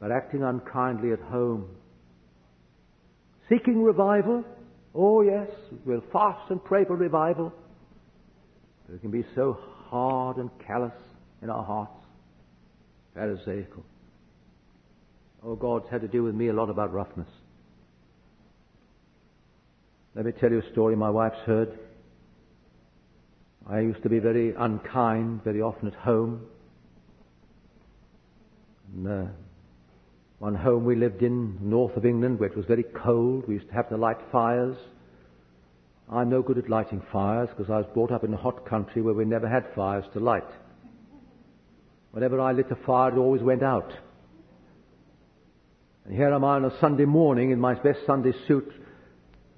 but 0.00 0.12
acting 0.12 0.42
unkindly 0.42 1.12
at 1.12 1.20
home. 1.20 1.66
Seeking 3.48 3.82
revival. 3.82 4.44
Oh 4.94 5.22
yes, 5.22 5.48
we'll 5.84 6.04
fast 6.12 6.50
and 6.50 6.62
pray 6.62 6.84
for 6.84 6.96
revival. 6.96 7.52
But 8.86 8.94
we 8.94 8.98
can 9.00 9.10
be 9.10 9.24
so 9.34 9.58
hard 9.88 10.36
and 10.36 10.50
callous 10.66 10.92
in 11.42 11.50
our 11.50 11.64
hearts. 11.64 12.04
Pharisaical. 13.14 13.84
Oh, 15.44 15.54
God's 15.54 15.86
had 15.90 16.00
to 16.00 16.08
deal 16.08 16.22
with 16.22 16.34
me 16.34 16.48
a 16.48 16.52
lot 16.52 16.70
about 16.70 16.92
roughness. 16.92 17.28
Let 20.14 20.24
me 20.24 20.32
tell 20.32 20.50
you 20.50 20.60
a 20.60 20.72
story 20.72 20.96
my 20.96 21.10
wife's 21.10 21.38
heard. 21.44 21.78
I 23.68 23.80
used 23.80 24.02
to 24.02 24.08
be 24.08 24.18
very 24.18 24.54
unkind 24.56 25.42
very 25.44 25.60
often 25.60 25.88
at 25.88 25.94
home. 25.94 26.46
And, 28.94 29.08
uh, 29.08 29.30
one 30.38 30.54
home 30.54 30.84
we 30.84 30.96
lived 30.96 31.22
in, 31.22 31.58
north 31.60 31.96
of 31.96 32.04
England, 32.04 32.38
where 32.38 32.48
it 32.48 32.56
was 32.56 32.66
very 32.66 32.84
cold, 32.84 33.48
we 33.48 33.54
used 33.54 33.68
to 33.68 33.74
have 33.74 33.88
to 33.88 33.96
light 33.96 34.18
fires. 34.30 34.76
I'm 36.10 36.30
no 36.30 36.42
good 36.42 36.58
at 36.58 36.68
lighting 36.68 37.02
fires 37.10 37.48
because 37.50 37.70
I 37.70 37.78
was 37.78 37.86
brought 37.92 38.12
up 38.12 38.22
in 38.22 38.32
a 38.32 38.36
hot 38.36 38.66
country 38.66 39.02
where 39.02 39.14
we 39.14 39.24
never 39.24 39.48
had 39.48 39.66
fires 39.74 40.04
to 40.12 40.20
light. 40.20 40.48
Whenever 42.12 42.40
I 42.40 42.52
lit 42.52 42.70
a 42.70 42.76
fire, 42.86 43.12
it 43.12 43.18
always 43.18 43.42
went 43.42 43.62
out. 43.62 43.92
And 46.06 46.14
here 46.14 46.32
am 46.32 46.44
I 46.44 46.54
on 46.54 46.64
a 46.64 46.78
Sunday 46.78 47.04
morning 47.04 47.50
in 47.50 47.58
my 47.58 47.74
best 47.74 47.98
Sunday 48.06 48.32
suit, 48.46 48.72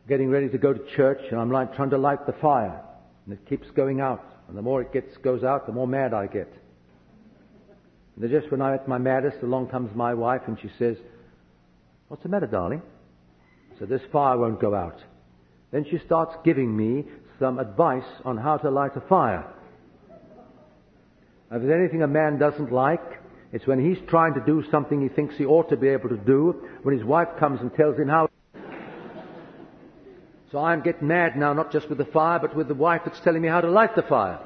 getting 0.09 0.31
ready 0.31 0.49
to 0.49 0.57
go 0.57 0.73
to 0.73 0.97
church, 0.97 1.21
and 1.31 1.39
I'm 1.39 1.51
like 1.51 1.77
trying 1.77 1.91
to 1.91 1.99
light 1.99 2.25
the 2.25 2.33
fire, 2.33 2.81
and 3.27 3.35
it 3.35 3.47
keeps 3.47 3.71
going 3.73 4.01
out. 4.01 4.25
And 4.49 4.57
the 4.57 4.63
more 4.63 4.81
it 4.81 4.91
gets 4.91 5.15
goes 5.19 5.45
out, 5.45 5.67
the 5.67 5.75
more 5.75 5.87
mad 5.87 6.15
I 6.15 6.27
get. 6.27 6.51
And 8.17 8.31
just 8.31 8.51
when 8.51 8.63
I'm 8.63 8.73
at 8.73 8.89
my 8.89 8.97
maddest, 8.97 9.43
along 9.43 9.69
comes 9.69 9.95
my 9.95 10.15
wife, 10.15 10.41
and 10.47 10.59
she 10.59 10.71
says, 10.79 10.97
"What's 12.09 12.23
the 12.23 12.31
matter, 12.31 12.47
darling?" 12.47 12.81
So 13.79 13.85
this 13.85 14.03
fire 14.11 14.39
won't 14.39 14.59
go 14.59 14.75
out. 14.75 15.05
Then 15.71 15.85
she 15.85 15.99
starts 15.99 16.35
giving 16.45 16.75
me 16.75 17.05
some 17.39 17.59
advice 17.59 18.09
on 18.25 18.39
how 18.39 18.57
to 18.57 18.71
light 18.71 18.97
a 18.97 19.03
fire. 19.03 19.45
If 21.51 21.61
there's 21.61 21.79
anything 21.79 22.03
a 22.03 22.07
man 22.07 22.39
doesn't 22.39 22.73
like, 22.73 23.18
it's 23.53 23.67
when 23.67 23.85
he's 23.85 23.99
trying 24.09 24.35
to 24.35 24.41
do 24.41 24.63
something 24.71 25.01
he 25.01 25.09
thinks 25.09 25.37
he 25.37 25.47
ought 25.47 25.71
to 25.71 25.77
be 25.77 25.89
able 25.89 26.11
to 26.11 26.17
do, 26.17 26.69
when 26.83 26.97
his 26.97 27.05
wife 27.05 27.29
comes 27.39 27.61
and 27.61 27.73
tells 27.75 27.97
him 27.99 28.09
how. 28.09 28.29
So 30.53 30.59
I'm 30.59 30.83
getting 30.83 31.09
mad 31.09 31.37
now, 31.37 31.53
not 31.53 31.73
just 31.73 31.89
with 31.89 31.99
the 31.99 32.07
fire, 32.07 32.39
but 32.39 32.57
with 32.57 32.69
the 32.69 32.75
wife 32.75 33.03
that's 33.05 33.21
telling 33.21 33.43
me 33.43 33.49
how 33.49 33.61
to 33.61 33.71
light 33.71 33.95
the 33.95 34.03
fire. 34.03 34.41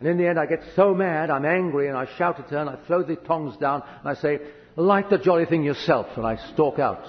And 0.00 0.08
in 0.08 0.18
the 0.18 0.26
end, 0.26 0.38
I 0.38 0.46
get 0.46 0.60
so 0.76 0.94
mad, 0.94 1.30
I'm 1.30 1.44
angry, 1.44 1.88
and 1.88 1.96
I 1.96 2.06
shout 2.16 2.38
at 2.40 2.50
her, 2.50 2.58
and 2.58 2.70
I 2.70 2.76
throw 2.86 3.02
the 3.02 3.16
tongs 3.16 3.56
down, 3.56 3.82
and 4.00 4.08
I 4.08 4.20
say, 4.20 4.40
light 4.76 5.10
the 5.10 5.18
jolly 5.18 5.46
thing 5.46 5.62
yourself, 5.62 6.06
and 6.16 6.26
I 6.26 6.36
stalk 6.52 6.78
out, 6.78 7.04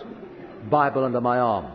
Bible 0.70 1.04
under 1.04 1.22
my 1.22 1.40
arm. 1.40 1.72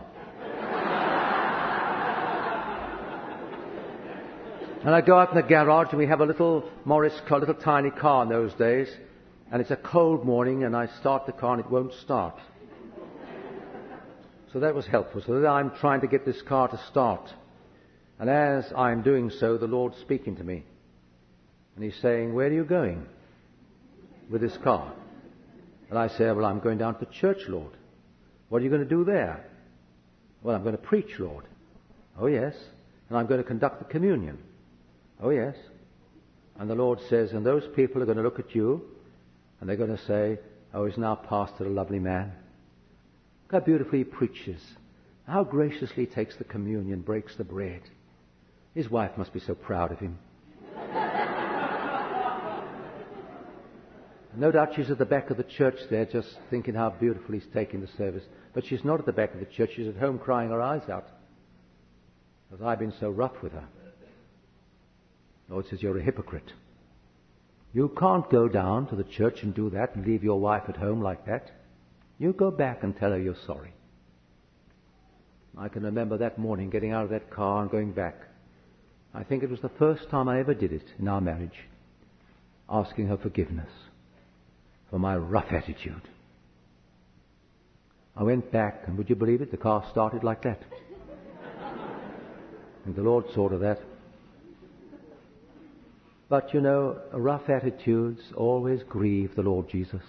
And 4.83 4.95
I 4.95 5.01
go 5.01 5.19
out 5.19 5.29
in 5.29 5.35
the 5.35 5.43
garage 5.43 5.89
and 5.91 5.99
we 5.99 6.07
have 6.07 6.21
a 6.21 6.25
little 6.25 6.67
Morris 6.85 7.13
car, 7.27 7.37
a 7.37 7.41
little 7.41 7.53
tiny 7.53 7.91
car 7.91 8.23
in 8.23 8.29
those 8.29 8.51
days. 8.55 8.87
And 9.51 9.61
it's 9.61 9.69
a 9.69 9.75
cold 9.75 10.25
morning 10.25 10.63
and 10.63 10.75
I 10.75 10.87
start 10.99 11.27
the 11.27 11.33
car 11.33 11.53
and 11.53 11.63
it 11.63 11.69
won't 11.69 11.93
start. 11.93 12.35
So 14.51 14.59
that 14.59 14.73
was 14.73 14.87
helpful. 14.87 15.21
So 15.25 15.45
I'm 15.45 15.71
trying 15.79 16.01
to 16.01 16.07
get 16.07 16.25
this 16.25 16.41
car 16.41 16.67
to 16.67 16.79
start. 16.89 17.29
And 18.17 18.27
as 18.27 18.65
I'm 18.75 19.03
doing 19.03 19.29
so, 19.29 19.57
the 19.57 19.67
Lord's 19.67 19.97
speaking 19.97 20.35
to 20.37 20.43
me. 20.43 20.63
And 21.75 21.85
He's 21.85 22.01
saying, 22.01 22.33
Where 22.33 22.47
are 22.47 22.53
you 22.53 22.63
going 22.63 23.05
with 24.31 24.41
this 24.41 24.57
car? 24.63 24.91
And 25.89 25.99
I 25.99 26.07
say, 26.07 26.25
Well, 26.31 26.45
I'm 26.45 26.59
going 26.59 26.79
down 26.79 26.97
to 26.99 27.05
church, 27.05 27.43
Lord. 27.47 27.71
What 28.49 28.61
are 28.61 28.65
you 28.65 28.71
going 28.71 28.83
to 28.83 28.89
do 28.89 29.05
there? 29.05 29.45
Well, 30.41 30.55
I'm 30.55 30.63
going 30.63 30.75
to 30.75 30.81
preach, 30.81 31.19
Lord. 31.19 31.45
Oh, 32.19 32.25
yes. 32.25 32.55
And 33.09 33.17
I'm 33.17 33.27
going 33.27 33.41
to 33.41 33.47
conduct 33.47 33.79
the 33.79 33.85
communion. 33.85 34.39
Oh, 35.21 35.29
yes. 35.29 35.55
And 36.57 36.69
the 36.69 36.75
Lord 36.75 36.99
says, 37.09 37.31
and 37.31 37.45
those 37.45 37.63
people 37.75 38.01
are 38.01 38.05
going 38.05 38.17
to 38.17 38.23
look 38.23 38.39
at 38.39 38.55
you 38.55 38.81
and 39.59 39.69
they're 39.69 39.77
going 39.77 39.95
to 39.95 40.05
say, 40.05 40.39
Oh, 40.73 40.85
he's 40.85 40.97
now 40.97 41.15
pastor, 41.15 41.65
a 41.65 41.69
lovely 41.69 41.99
man. 41.99 42.31
Look 43.43 43.51
how 43.51 43.65
beautifully 43.65 43.99
he 43.99 44.03
preaches. 44.05 44.61
How 45.27 45.43
graciously 45.43 46.05
he 46.05 46.11
takes 46.11 46.35
the 46.37 46.43
communion, 46.43 47.01
breaks 47.01 47.35
the 47.35 47.43
bread. 47.43 47.81
His 48.73 48.89
wife 48.89 49.11
must 49.17 49.33
be 49.33 49.41
so 49.41 49.53
proud 49.53 49.91
of 49.91 49.99
him. 49.99 50.17
no 54.37 54.49
doubt 54.51 54.69
she's 54.75 54.89
at 54.89 54.97
the 54.97 55.05
back 55.05 55.29
of 55.29 55.37
the 55.37 55.43
church 55.43 55.75
there 55.89 56.05
just 56.05 56.29
thinking 56.49 56.73
how 56.73 56.89
beautifully 56.89 57.39
he's 57.39 57.53
taking 57.53 57.81
the 57.81 57.89
service. 57.97 58.23
But 58.53 58.65
she's 58.65 58.85
not 58.85 58.99
at 58.99 59.05
the 59.05 59.11
back 59.11 59.33
of 59.33 59.41
the 59.41 59.45
church. 59.45 59.71
She's 59.75 59.87
at 59.87 59.97
home 59.97 60.19
crying 60.19 60.49
her 60.49 60.61
eyes 60.61 60.87
out. 60.89 61.07
Because 62.49 62.65
I've 62.65 62.79
been 62.79 62.93
so 62.99 63.09
rough 63.09 63.41
with 63.43 63.51
her. 63.51 63.67
Lord 65.51 65.65
says, 65.69 65.83
You're 65.83 65.97
a 65.97 66.03
hypocrite. 66.03 66.53
You 67.73 67.93
can't 67.99 68.29
go 68.29 68.47
down 68.47 68.87
to 68.87 68.95
the 68.95 69.03
church 69.03 69.43
and 69.43 69.53
do 69.53 69.69
that 69.71 69.95
and 69.95 70.05
leave 70.05 70.23
your 70.23 70.39
wife 70.39 70.63
at 70.67 70.77
home 70.77 71.01
like 71.01 71.25
that. 71.25 71.51
You 72.17 72.33
go 72.33 72.51
back 72.51 72.83
and 72.83 72.95
tell 72.95 73.11
her 73.11 73.19
you're 73.19 73.35
sorry. 73.45 73.73
I 75.57 75.67
can 75.67 75.83
remember 75.83 76.17
that 76.17 76.37
morning 76.37 76.69
getting 76.69 76.91
out 76.91 77.03
of 77.03 77.09
that 77.09 77.29
car 77.29 77.61
and 77.61 77.71
going 77.71 77.91
back. 77.91 78.15
I 79.13 79.23
think 79.23 79.43
it 79.43 79.49
was 79.49 79.59
the 79.61 79.71
first 79.77 80.09
time 80.09 80.29
I 80.29 80.39
ever 80.39 80.53
did 80.53 80.71
it 80.71 80.85
in 80.97 81.07
our 81.07 81.19
marriage, 81.19 81.67
asking 82.69 83.07
her 83.07 83.17
forgiveness 83.17 83.69
for 84.89 84.99
my 84.99 85.17
rough 85.17 85.51
attitude. 85.51 86.01
I 88.15 88.23
went 88.23 88.51
back, 88.51 88.83
and 88.87 88.97
would 88.97 89.09
you 89.09 89.15
believe 89.15 89.41
it? 89.41 89.51
The 89.51 89.57
car 89.57 89.85
started 89.91 90.23
like 90.23 90.43
that. 90.43 90.61
and 92.85 92.95
the 92.95 93.01
Lord 93.01 93.25
saw 93.33 93.49
to 93.49 93.57
that. 93.57 93.79
But 96.31 96.53
you 96.53 96.61
know, 96.61 96.97
rough 97.11 97.49
attitudes 97.49 98.21
always 98.37 98.79
grieve 98.87 99.35
the 99.35 99.41
Lord 99.41 99.67
Jesus. 99.67 100.01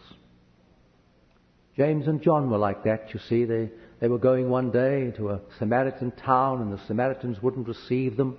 James 1.77 2.07
and 2.07 2.23
John 2.23 2.49
were 2.49 2.59
like 2.59 2.85
that, 2.85 3.13
you 3.13 3.19
see. 3.29 3.45
They, 3.45 3.71
they 4.01 4.07
were 4.07 4.21
going 4.21 4.49
one 4.49 4.71
day 4.71 5.11
to 5.17 5.31
a 5.31 5.41
Samaritan 5.59 6.13
town 6.13 6.63
and 6.63 6.73
the 6.73 6.79
Samaritans 6.87 7.43
wouldn't 7.43 7.67
receive 7.67 8.17
them. 8.17 8.39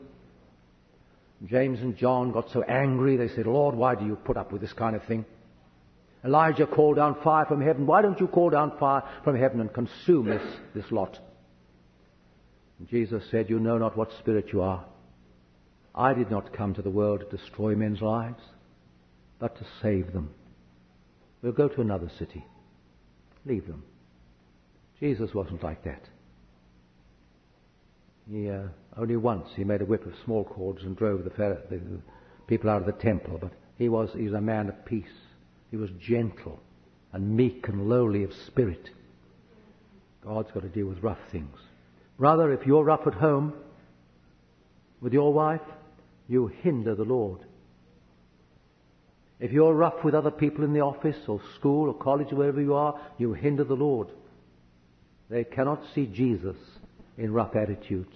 James 1.45 1.81
and 1.81 1.97
John 1.97 2.31
got 2.31 2.49
so 2.53 2.63
angry, 2.63 3.17
they 3.17 3.27
said, 3.27 3.47
Lord, 3.47 3.75
why 3.75 3.95
do 3.95 4.05
you 4.05 4.15
put 4.15 4.38
up 4.38 4.53
with 4.53 4.61
this 4.61 4.71
kind 4.71 4.95
of 4.95 5.03
thing? 5.03 5.25
Elijah 6.23 6.67
called 6.67 6.95
down 6.95 7.17
fire 7.21 7.45
from 7.45 7.59
heaven. 7.59 7.86
Why 7.86 8.01
don't 8.01 8.21
you 8.21 8.27
call 8.27 8.49
down 8.49 8.77
fire 8.79 9.03
from 9.25 9.38
heaven 9.38 9.59
and 9.59 9.73
consume 9.73 10.27
this, 10.27 10.57
this 10.73 10.89
lot? 10.89 11.19
And 12.79 12.88
Jesus 12.88 13.25
said, 13.29 13.49
You 13.49 13.59
know 13.59 13.77
not 13.77 13.97
what 13.97 14.09
spirit 14.19 14.53
you 14.53 14.61
are. 14.61 14.86
I 15.95 16.13
did 16.13 16.31
not 16.31 16.53
come 16.53 16.73
to 16.73 16.81
the 16.81 16.89
world 16.89 17.21
to 17.21 17.37
destroy 17.37 17.75
men's 17.75 18.01
lives, 18.01 18.41
but 19.39 19.55
to 19.57 19.65
save 19.81 20.13
them. 20.13 20.29
We'll 21.41 21.51
go 21.51 21.67
to 21.67 21.81
another 21.81 22.09
city. 22.17 22.45
Leave 23.45 23.67
them. 23.67 23.83
Jesus 24.99 25.33
wasn't 25.33 25.63
like 25.63 25.83
that. 25.83 26.07
He, 28.31 28.49
uh, 28.49 28.63
only 28.97 29.17
once 29.17 29.49
he 29.55 29.63
made 29.63 29.81
a 29.81 29.85
whip 29.85 30.05
of 30.05 30.13
small 30.23 30.45
cords 30.45 30.83
and 30.83 30.95
drove 30.95 31.25
the, 31.25 31.29
the, 31.29 31.77
the 31.77 31.99
people 32.47 32.69
out 32.69 32.81
of 32.81 32.85
the 32.85 32.93
temple, 32.93 33.37
but 33.39 33.51
he 33.77 33.89
was, 33.89 34.09
he 34.13 34.23
was 34.23 34.33
a 34.33 34.41
man 34.41 34.69
of 34.69 34.85
peace. 34.85 35.05
He 35.69 35.77
was 35.77 35.89
gentle 35.99 36.59
and 37.11 37.35
meek 37.35 37.67
and 37.67 37.89
lowly 37.89 38.23
of 38.23 38.33
spirit. 38.47 38.89
God's 40.23 40.51
got 40.51 40.63
to 40.63 40.69
deal 40.69 40.87
with 40.87 41.03
rough 41.03 41.19
things. 41.31 41.57
Brother, 42.17 42.53
if 42.53 42.65
you're 42.65 42.83
rough 42.83 43.05
at 43.05 43.15
home 43.15 43.53
with 45.01 45.11
your 45.11 45.33
wife, 45.33 45.61
you 46.28 46.47
hinder 46.47 46.95
the 46.95 47.03
Lord. 47.03 47.39
If 49.39 49.51
you're 49.51 49.74
rough 49.74 50.03
with 50.03 50.15
other 50.15 50.32
people 50.32 50.63
in 50.63 50.74
the 50.74 50.82
office 50.82 51.17
or 51.28 51.41
school 51.55 51.89
or 51.89 51.93
college 51.93 52.32
or 52.32 52.38
wherever 52.38 52.61
you 52.61 52.76
are, 52.76 52.99
you 53.17 53.34
hinder 53.34 53.63
the 53.63 53.74
Lord. 53.74 54.07
They 55.30 55.43
cannot 55.43 55.84
see 55.93 56.05
Jesus 56.05 56.57
in 57.17 57.34
rough 57.34 57.55
attitudes. 57.55 58.15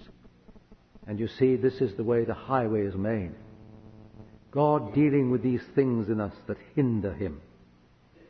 And 1.06 1.20
you 1.20 1.28
see, 1.28 1.56
this 1.56 1.76
is 1.76 1.96
the 1.96 2.04
way 2.04 2.24
the 2.24 2.34
highway 2.34 2.86
is 2.86 2.96
made. 2.96 3.32
God 4.52 4.94
dealing 4.94 5.32
with 5.32 5.44
these 5.44 5.64
things 5.76 6.10
in 6.10 6.20
us 6.20 6.34
that 6.48 6.58
hinder 6.76 7.14
Him. 7.14 7.42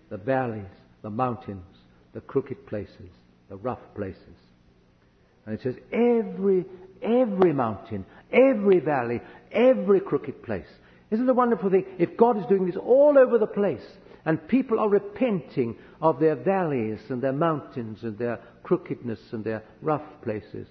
The 0.10 0.18
valleys, 0.18 0.66
the 1.02 1.10
mountains, 1.10 1.66
the 2.14 2.22
crooked 2.22 2.66
places, 2.66 3.12
the 3.50 3.58
rough 3.58 3.80
places. 3.96 4.38
And 5.48 5.56
it 5.56 5.64
says 5.64 5.76
every, 5.94 6.66
every 7.02 7.54
mountain, 7.54 8.06
every 8.32 8.80
valley, 8.80 9.22
every 9.52 10.02
crooked 10.02 10.44
place. 10.44 10.68
Isn't 11.10 11.30
a 11.30 11.34
wonderful 11.34 11.70
thing? 11.70 11.86
If 11.98 12.18
God 12.18 12.38
is 12.38 12.46
doing 12.48 12.66
this 12.66 12.76
all 12.76 13.18
over 13.18 13.38
the 13.38 13.48
place, 13.48 13.86
and 14.26 14.46
people 14.50 14.78
are 14.78 14.90
repenting 14.90 15.78
of 16.02 16.20
their 16.20 16.36
valleys 16.36 17.00
and 17.08 17.22
their 17.22 17.32
mountains 17.32 18.00
and 18.04 18.18
their 18.18 18.42
crookedness 18.64 19.20
and 19.32 19.42
their 19.42 19.64
rough 19.82 20.04
places, 20.22 20.68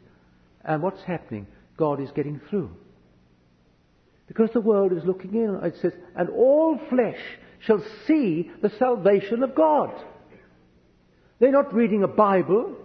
and 0.62 0.82
what's 0.82 1.02
happening? 1.02 1.46
God 1.78 2.00
is 2.00 2.10
getting 2.10 2.38
through. 2.50 2.70
Because 4.28 4.50
the 4.52 4.60
world 4.60 4.92
is 4.92 5.04
looking 5.04 5.34
in. 5.34 5.58
It 5.62 5.76
says, 5.80 5.92
and 6.14 6.28
all 6.28 6.78
flesh 6.90 7.20
shall 7.60 7.82
see 8.06 8.50
the 8.60 8.70
salvation 8.78 9.42
of 9.42 9.54
God. 9.54 9.90
They're 11.38 11.50
not 11.50 11.72
reading 11.72 12.02
a 12.02 12.08
Bible. 12.08 12.76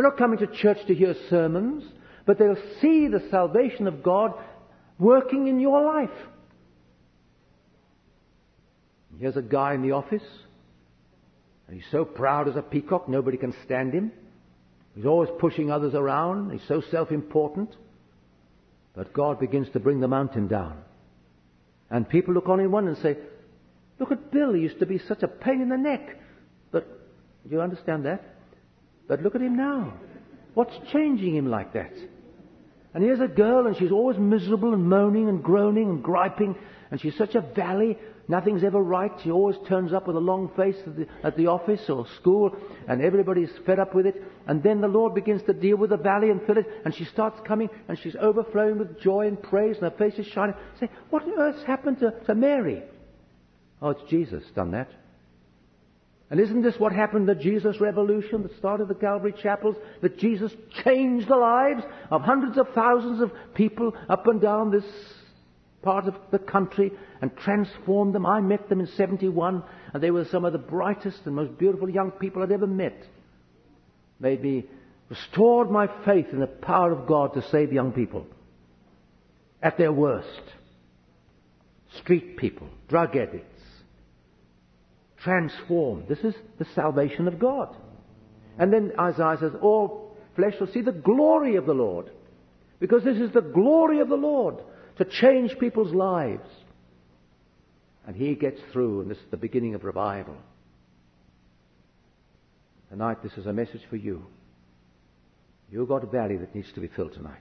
They're 0.00 0.08
not 0.08 0.16
coming 0.16 0.38
to 0.38 0.46
church 0.46 0.78
to 0.86 0.94
hear 0.94 1.14
sermons. 1.28 1.84
But 2.24 2.38
they'll 2.38 2.56
see 2.80 3.06
the 3.06 3.22
salvation 3.30 3.86
of 3.86 4.02
God 4.02 4.32
working 4.98 5.46
in 5.46 5.60
your 5.60 5.84
life. 5.84 6.16
Here's 9.18 9.36
a 9.36 9.42
guy 9.42 9.74
in 9.74 9.82
the 9.82 9.92
office. 9.92 10.22
And 11.68 11.76
he's 11.76 11.90
so 11.90 12.06
proud 12.06 12.48
as 12.48 12.56
a 12.56 12.62
peacock, 12.62 13.10
nobody 13.10 13.36
can 13.36 13.54
stand 13.66 13.92
him. 13.92 14.10
He's 14.94 15.04
always 15.04 15.28
pushing 15.38 15.70
others 15.70 15.92
around. 15.92 16.50
He's 16.50 16.66
so 16.66 16.80
self-important. 16.90 17.76
But 18.94 19.12
God 19.12 19.38
begins 19.38 19.68
to 19.74 19.80
bring 19.80 20.00
the 20.00 20.08
mountain 20.08 20.48
down. 20.48 20.78
And 21.90 22.08
people 22.08 22.32
look 22.32 22.48
on 22.48 22.58
in 22.58 22.70
one 22.70 22.88
and 22.88 22.96
say, 22.96 23.18
look 23.98 24.12
at 24.12 24.32
Bill, 24.32 24.54
he 24.54 24.62
used 24.62 24.78
to 24.78 24.86
be 24.86 24.96
such 24.96 25.22
a 25.22 25.28
pain 25.28 25.60
in 25.60 25.68
the 25.68 25.76
neck. 25.76 26.18
But, 26.70 26.88
do 27.46 27.54
you 27.54 27.60
understand 27.60 28.06
that? 28.06 28.39
But 29.10 29.20
look 29.20 29.34
at 29.34 29.42
him 29.42 29.56
now. 29.56 29.92
What's 30.54 30.74
changing 30.92 31.36
him 31.36 31.50
like 31.50 31.74
that? 31.74 31.92
And 32.94 33.04
here's 33.04 33.20
a 33.20 33.28
girl 33.28 33.66
and 33.66 33.76
she's 33.76 33.92
always 33.92 34.16
miserable 34.18 34.72
and 34.72 34.88
moaning 34.88 35.28
and 35.28 35.42
groaning 35.42 35.90
and 35.90 36.02
griping 36.02 36.56
and 36.90 37.00
she's 37.00 37.16
such 37.18 37.34
a 37.34 37.42
valley 37.42 37.98
Nothing's 38.30 38.62
ever 38.62 38.80
right. 38.80 39.10
She 39.24 39.32
always 39.32 39.56
turns 39.66 39.92
up 39.92 40.06
with 40.06 40.14
a 40.14 40.20
long 40.20 40.52
face 40.56 40.76
at 40.86 40.96
the, 40.96 41.06
at 41.24 41.36
the 41.36 41.48
office 41.48 41.90
or 41.90 42.06
school, 42.20 42.56
and 42.86 43.02
everybody's 43.02 43.50
fed 43.66 43.80
up 43.80 43.92
with 43.92 44.06
it. 44.06 44.22
And 44.46 44.62
then 44.62 44.80
the 44.80 44.86
Lord 44.86 45.16
begins 45.16 45.42
to 45.48 45.52
deal 45.52 45.76
with 45.76 45.90
the 45.90 45.96
valley 45.96 46.30
and 46.30 46.40
fill 46.46 46.58
it, 46.58 46.66
and 46.84 46.94
she 46.94 47.06
starts 47.06 47.40
coming, 47.44 47.68
and 47.88 47.98
she's 47.98 48.14
overflowing 48.20 48.78
with 48.78 49.00
joy 49.00 49.26
and 49.26 49.42
praise, 49.42 49.78
and 49.82 49.90
her 49.90 49.98
face 49.98 50.16
is 50.16 50.26
shining. 50.28 50.54
Say, 50.78 50.88
what 51.10 51.24
on 51.24 51.32
earth's 51.40 51.64
happened 51.64 51.98
to, 51.98 52.12
to 52.26 52.36
Mary? 52.36 52.84
Oh, 53.82 53.90
it's 53.90 54.08
Jesus 54.08 54.44
done 54.54 54.70
that. 54.70 54.90
And 56.30 56.38
isn't 56.38 56.62
this 56.62 56.78
what 56.78 56.92
happened, 56.92 57.28
the 57.28 57.34
Jesus 57.34 57.80
revolution 57.80 58.44
that 58.44 58.56
started 58.56 58.86
the 58.86 58.94
Calvary 58.94 59.34
chapels? 59.42 59.74
That 60.00 60.16
Jesus 60.16 60.52
changed 60.84 61.26
the 61.26 61.36
lives 61.36 61.82
of 62.10 62.22
hundreds 62.22 62.56
of 62.56 62.68
thousands 62.72 63.20
of 63.20 63.32
people 63.54 63.92
up 64.08 64.28
and 64.28 64.40
down 64.40 64.70
this 64.70 64.84
part 65.82 66.06
of 66.06 66.14
the 66.30 66.38
country 66.38 66.92
and 67.20 67.36
transformed 67.36 68.14
them. 68.14 68.26
I 68.26 68.40
met 68.40 68.68
them 68.68 68.80
in 68.80 68.86
71 68.86 69.62
and 69.92 70.02
they 70.02 70.12
were 70.12 70.24
some 70.24 70.44
of 70.44 70.52
the 70.52 70.58
brightest 70.58 71.18
and 71.24 71.34
most 71.34 71.58
beautiful 71.58 71.90
young 71.90 72.12
people 72.12 72.42
I'd 72.42 72.52
ever 72.52 72.66
met. 72.66 73.02
Made 74.20 74.42
me 74.42 74.66
restored 75.08 75.68
my 75.68 75.88
faith 76.04 76.26
in 76.32 76.38
the 76.38 76.46
power 76.46 76.92
of 76.92 77.08
God 77.08 77.34
to 77.34 77.42
save 77.50 77.72
young 77.72 77.92
people 77.92 78.26
at 79.60 79.76
their 79.76 79.92
worst. 79.92 80.42
Street 81.98 82.36
people, 82.36 82.68
drug 82.88 83.16
addicts, 83.16 83.49
transformed. 85.22 86.08
This 86.08 86.20
is 86.20 86.34
the 86.58 86.66
salvation 86.74 87.28
of 87.28 87.38
God. 87.38 87.76
And 88.58 88.72
then 88.72 88.92
Isaiah 88.98 89.36
says, 89.40 89.52
all 89.60 90.16
flesh 90.36 90.54
will 90.60 90.72
see 90.72 90.82
the 90.82 90.92
glory 90.92 91.56
of 91.56 91.66
the 91.66 91.74
Lord. 91.74 92.10
Because 92.78 93.04
this 93.04 93.18
is 93.18 93.32
the 93.32 93.40
glory 93.40 94.00
of 94.00 94.08
the 94.08 94.16
Lord 94.16 94.56
to 94.98 95.04
change 95.04 95.58
people's 95.58 95.94
lives. 95.94 96.48
And 98.06 98.16
he 98.16 98.34
gets 98.34 98.60
through, 98.72 99.02
and 99.02 99.10
this 99.10 99.18
is 99.18 99.30
the 99.30 99.36
beginning 99.36 99.74
of 99.74 99.84
revival. 99.84 100.36
Tonight, 102.88 103.22
this 103.22 103.32
is 103.36 103.46
a 103.46 103.52
message 103.52 103.82
for 103.88 103.96
you. 103.96 104.26
You've 105.70 105.88
got 105.88 106.02
a 106.02 106.06
valley 106.06 106.36
that 106.38 106.54
needs 106.54 106.72
to 106.74 106.80
be 106.80 106.88
filled 106.88 107.12
tonight. 107.12 107.36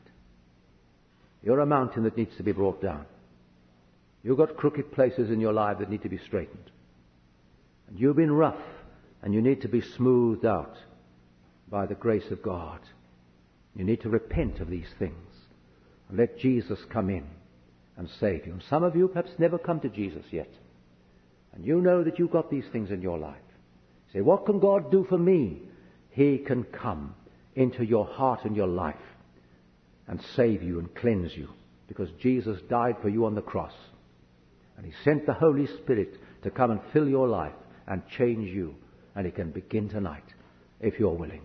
You're 1.42 1.62
a 1.62 1.66
mountain 1.66 2.04
that 2.04 2.18
needs 2.18 2.36
to 2.38 2.44
be 2.44 2.52
brought 2.52 2.82
down. 2.82 3.06
You've 4.22 4.38
got 4.38 4.58
crooked 4.58 4.92
places 4.92 5.32
in 5.32 5.40
your 5.40 5.54
life 5.54 5.80
that 5.80 5.90
need 5.90 6.04
to 6.04 6.10
be 6.10 6.20
straightened. 6.28 6.70
And 7.90 8.00
you've 8.00 8.16
been 8.16 8.32
rough, 8.32 8.62
and 9.24 9.34
you 9.34 9.42
need 9.42 9.62
to 9.62 9.68
be 9.68 9.82
smoothed 9.82 10.46
out 10.46 10.78
by 11.70 11.88
the 11.88 11.96
grace 11.96 12.30
of 12.32 12.44
God. 12.44 12.80
You 13.76 13.84
need 13.84 14.02
to 14.02 14.10
repent 14.10 14.60
of 14.60 14.70
these 14.70 14.90
things 15.00 15.16
and 16.08 16.18
let 16.18 16.40
Jesus 16.40 16.80
come 16.92 17.10
in 17.10 17.26
and 17.98 18.10
save 18.20 18.46
you. 18.46 18.54
And 18.54 18.64
some 18.70 18.84
of 18.84 18.96
you 18.96 19.08
perhaps 19.08 19.32
never 19.38 19.58
come 19.58 19.80
to 19.82 19.90
Jesus 19.90 20.26
yet. 20.32 20.50
And 21.54 21.66
you 21.66 21.82
know 21.82 22.04
that 22.04 22.20
you've 22.20 22.32
got 22.32 22.52
these 22.52 22.66
things 22.72 22.92
in 22.92 23.02
your 23.02 23.18
life. 23.18 23.36
say, 24.14 24.22
what 24.22 24.46
can 24.46 24.60
God 24.60 24.92
do 24.92 25.06
for 25.10 25.18
me? 25.18 25.62
He 26.12 26.38
can 26.38 26.64
come 26.64 27.16
into 27.56 27.84
your 27.84 28.06
heart 28.06 28.46
and 28.46 28.56
your 28.56 28.68
life 28.68 28.96
and 30.08 30.22
save 30.36 30.62
you 30.64 30.80
and 30.80 30.94
cleanse 30.96 31.36
you 31.36 31.50
because 31.88 32.10
Jesus 32.20 32.60
died 32.70 32.98
for 33.02 33.10
you 33.10 33.26
on 33.26 33.36
the 33.36 33.42
cross. 33.42 33.74
And 34.78 34.86
He 34.86 34.94
sent 35.04 35.26
the 35.26 35.34
Holy 35.34 35.68
Spirit 35.68 36.16
to 36.44 36.52
come 36.52 36.72
and 36.72 36.80
fill 36.94 37.08
your 37.08 37.28
life 37.28 37.54
and 37.90 38.02
change 38.08 38.50
you. 38.50 38.76
And 39.16 39.28
it 39.28 39.36
can 39.36 39.52
begin 39.52 39.90
tonight 39.90 40.24
if 40.80 41.00
you're 41.00 41.10
willing. 41.14 41.42